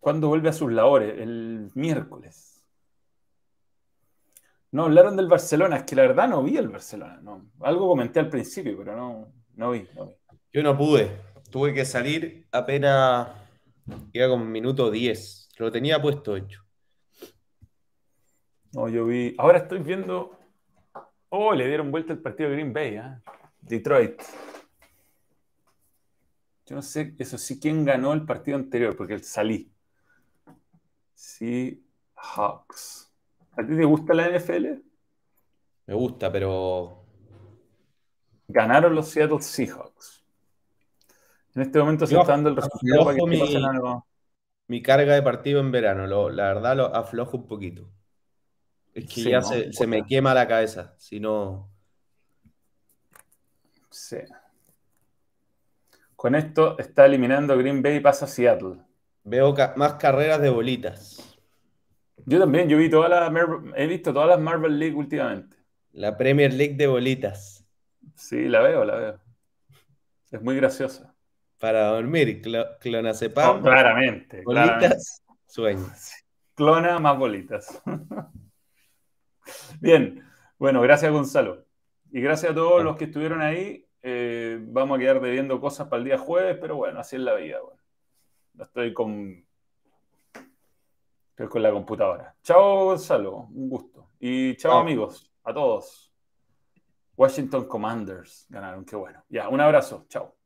¿Cuándo 0.00 0.28
vuelve 0.28 0.48
a 0.48 0.52
sus 0.52 0.72
labores? 0.72 1.18
El 1.18 1.70
miércoles. 1.74 2.64
No, 4.70 4.84
hablaron 4.84 5.16
del 5.16 5.28
Barcelona, 5.28 5.78
es 5.78 5.82
que 5.84 5.96
la 5.96 6.02
verdad 6.02 6.28
no 6.28 6.42
vi 6.42 6.56
el 6.56 6.68
Barcelona. 6.68 7.20
No. 7.22 7.50
Algo 7.60 7.88
comenté 7.88 8.20
al 8.20 8.28
principio, 8.28 8.76
pero 8.78 8.96
no, 8.96 9.32
no 9.54 9.70
vi, 9.72 9.86
no 9.94 10.06
vi. 10.06 10.12
Yo 10.52 10.62
no 10.62 10.76
pude. 10.76 11.10
Tuve 11.50 11.74
que 11.74 11.84
salir 11.84 12.46
apenas. 12.52 13.28
Iba 14.12 14.28
como 14.28 14.44
minuto 14.44 14.90
10. 14.90 15.50
Lo 15.58 15.72
tenía 15.72 16.00
puesto 16.00 16.36
hecho. 16.36 16.62
No, 18.72 18.88
yo 18.88 19.06
vi. 19.06 19.34
Ahora 19.38 19.58
estoy 19.58 19.80
viendo. 19.80 20.37
Oh, 21.30 21.52
le 21.52 21.66
dieron 21.66 21.90
vuelta 21.90 22.12
el 22.12 22.20
partido 22.20 22.48
de 22.50 22.56
Green 22.56 22.72
Bay, 22.72 22.96
¿ah? 22.96 23.20
Detroit. 23.60 24.20
Yo 26.66 26.76
no 26.76 26.82
sé, 26.82 27.14
eso 27.18 27.38
sí, 27.38 27.58
quién 27.58 27.84
ganó 27.84 28.12
el 28.12 28.24
partido 28.24 28.56
anterior, 28.56 28.96
porque 28.96 29.18
salí. 29.20 29.70
Sí, 31.14 31.84
Hawks. 32.14 33.10
¿A 33.52 33.66
ti 33.66 33.76
te 33.76 33.84
gusta 33.84 34.14
la 34.14 34.28
NFL? 34.28 34.82
Me 35.86 35.94
gusta, 35.94 36.30
pero. 36.30 37.04
Ganaron 38.46 38.94
los 38.94 39.08
Seattle 39.08 39.40
Seahawks. 39.42 40.24
En 41.54 41.62
este 41.62 41.78
momento 41.78 42.06
se 42.06 42.14
está 42.16 42.32
dando 42.32 42.50
el 42.50 42.56
resultado 42.56 43.04
para 43.04 43.16
que 43.16 43.26
mi- 43.26 43.64
algo. 43.64 44.06
Mi 44.68 44.82
carga 44.82 45.14
de 45.14 45.22
partido 45.22 45.60
en 45.60 45.72
verano, 45.72 46.06
lo- 46.06 46.30
la 46.30 46.48
verdad 46.54 46.76
lo 46.76 46.94
aflojo 46.94 47.38
un 47.38 47.48
poquito. 47.48 47.90
Es 48.98 49.04
que 49.14 49.20
Sí, 49.22 49.30
ya 49.30 49.40
¿no? 49.40 49.46
se, 49.46 49.72
se 49.72 49.86
me 49.86 50.04
quema 50.06 50.34
la 50.34 50.46
cabeza. 50.48 50.94
Si 50.98 51.20
no. 51.20 51.70
Sí. 53.90 54.16
Con 56.16 56.34
esto 56.34 56.78
está 56.78 57.06
eliminando 57.06 57.56
Green 57.56 57.80
Bay 57.82 57.96
y 57.96 58.00
pasa 58.00 58.24
a 58.24 58.28
Seattle. 58.28 58.76
Veo 59.24 59.54
ca- 59.54 59.74
más 59.76 59.94
carreras 59.94 60.40
de 60.40 60.50
bolitas. 60.50 61.36
Yo 62.26 62.40
también, 62.40 62.68
yo 62.68 62.76
vi 62.76 62.90
todas 62.90 63.08
las 63.08 63.32
he 63.76 63.86
visto 63.86 64.12
todas 64.12 64.28
las 64.28 64.40
Marvel 64.40 64.78
League 64.78 64.96
últimamente. 64.96 65.56
La 65.92 66.16
Premier 66.16 66.52
League 66.52 66.74
de 66.74 66.86
bolitas. 66.86 67.64
Sí, 68.16 68.48
la 68.48 68.60
veo, 68.60 68.84
la 68.84 68.96
veo. 68.96 69.20
Es 70.30 70.42
muy 70.42 70.56
graciosa. 70.56 71.14
Para 71.58 71.86
dormir, 71.88 72.42
Oh, 72.44 72.78
clonazepam, 72.80 73.62
claramente, 73.62 74.42
claramente. 74.44 74.86
bolitas, 74.88 75.22
sueño. 75.46 75.86
Clona 76.54 76.98
más 76.98 77.16
bolitas. 77.16 77.80
Bien, 79.80 80.24
bueno, 80.58 80.80
gracias 80.80 81.12
Gonzalo. 81.12 81.64
Y 82.10 82.20
gracias 82.20 82.52
a 82.52 82.54
todos 82.54 82.82
los 82.82 82.96
que 82.96 83.04
estuvieron 83.04 83.42
ahí. 83.42 83.86
Eh, 84.02 84.58
vamos 84.62 84.96
a 84.96 85.00
quedar 85.00 85.20
debiendo 85.20 85.60
cosas 85.60 85.88
para 85.88 85.98
el 85.98 86.04
día 86.04 86.18
jueves, 86.18 86.56
pero 86.60 86.76
bueno, 86.76 87.00
así 87.00 87.16
es 87.16 87.22
la 87.22 87.34
vida. 87.34 87.60
Bueno. 87.60 87.80
No 88.54 88.64
Estoy 88.64 88.92
con, 88.92 89.46
estoy 91.30 91.48
con 91.48 91.62
la 91.62 91.70
computadora. 91.70 92.34
Chao 92.42 92.86
Gonzalo, 92.86 93.48
un 93.52 93.68
gusto. 93.68 94.10
Y 94.18 94.56
chao 94.56 94.72
Chao. 94.72 94.80
amigos, 94.80 95.30
a 95.44 95.52
todos. 95.52 96.12
Washington 97.16 97.66
Commanders 97.66 98.46
ganaron, 98.48 98.84
qué 98.84 98.96
bueno. 98.96 99.24
Ya, 99.28 99.48
un 99.48 99.60
abrazo, 99.60 100.06
chao. 100.08 100.37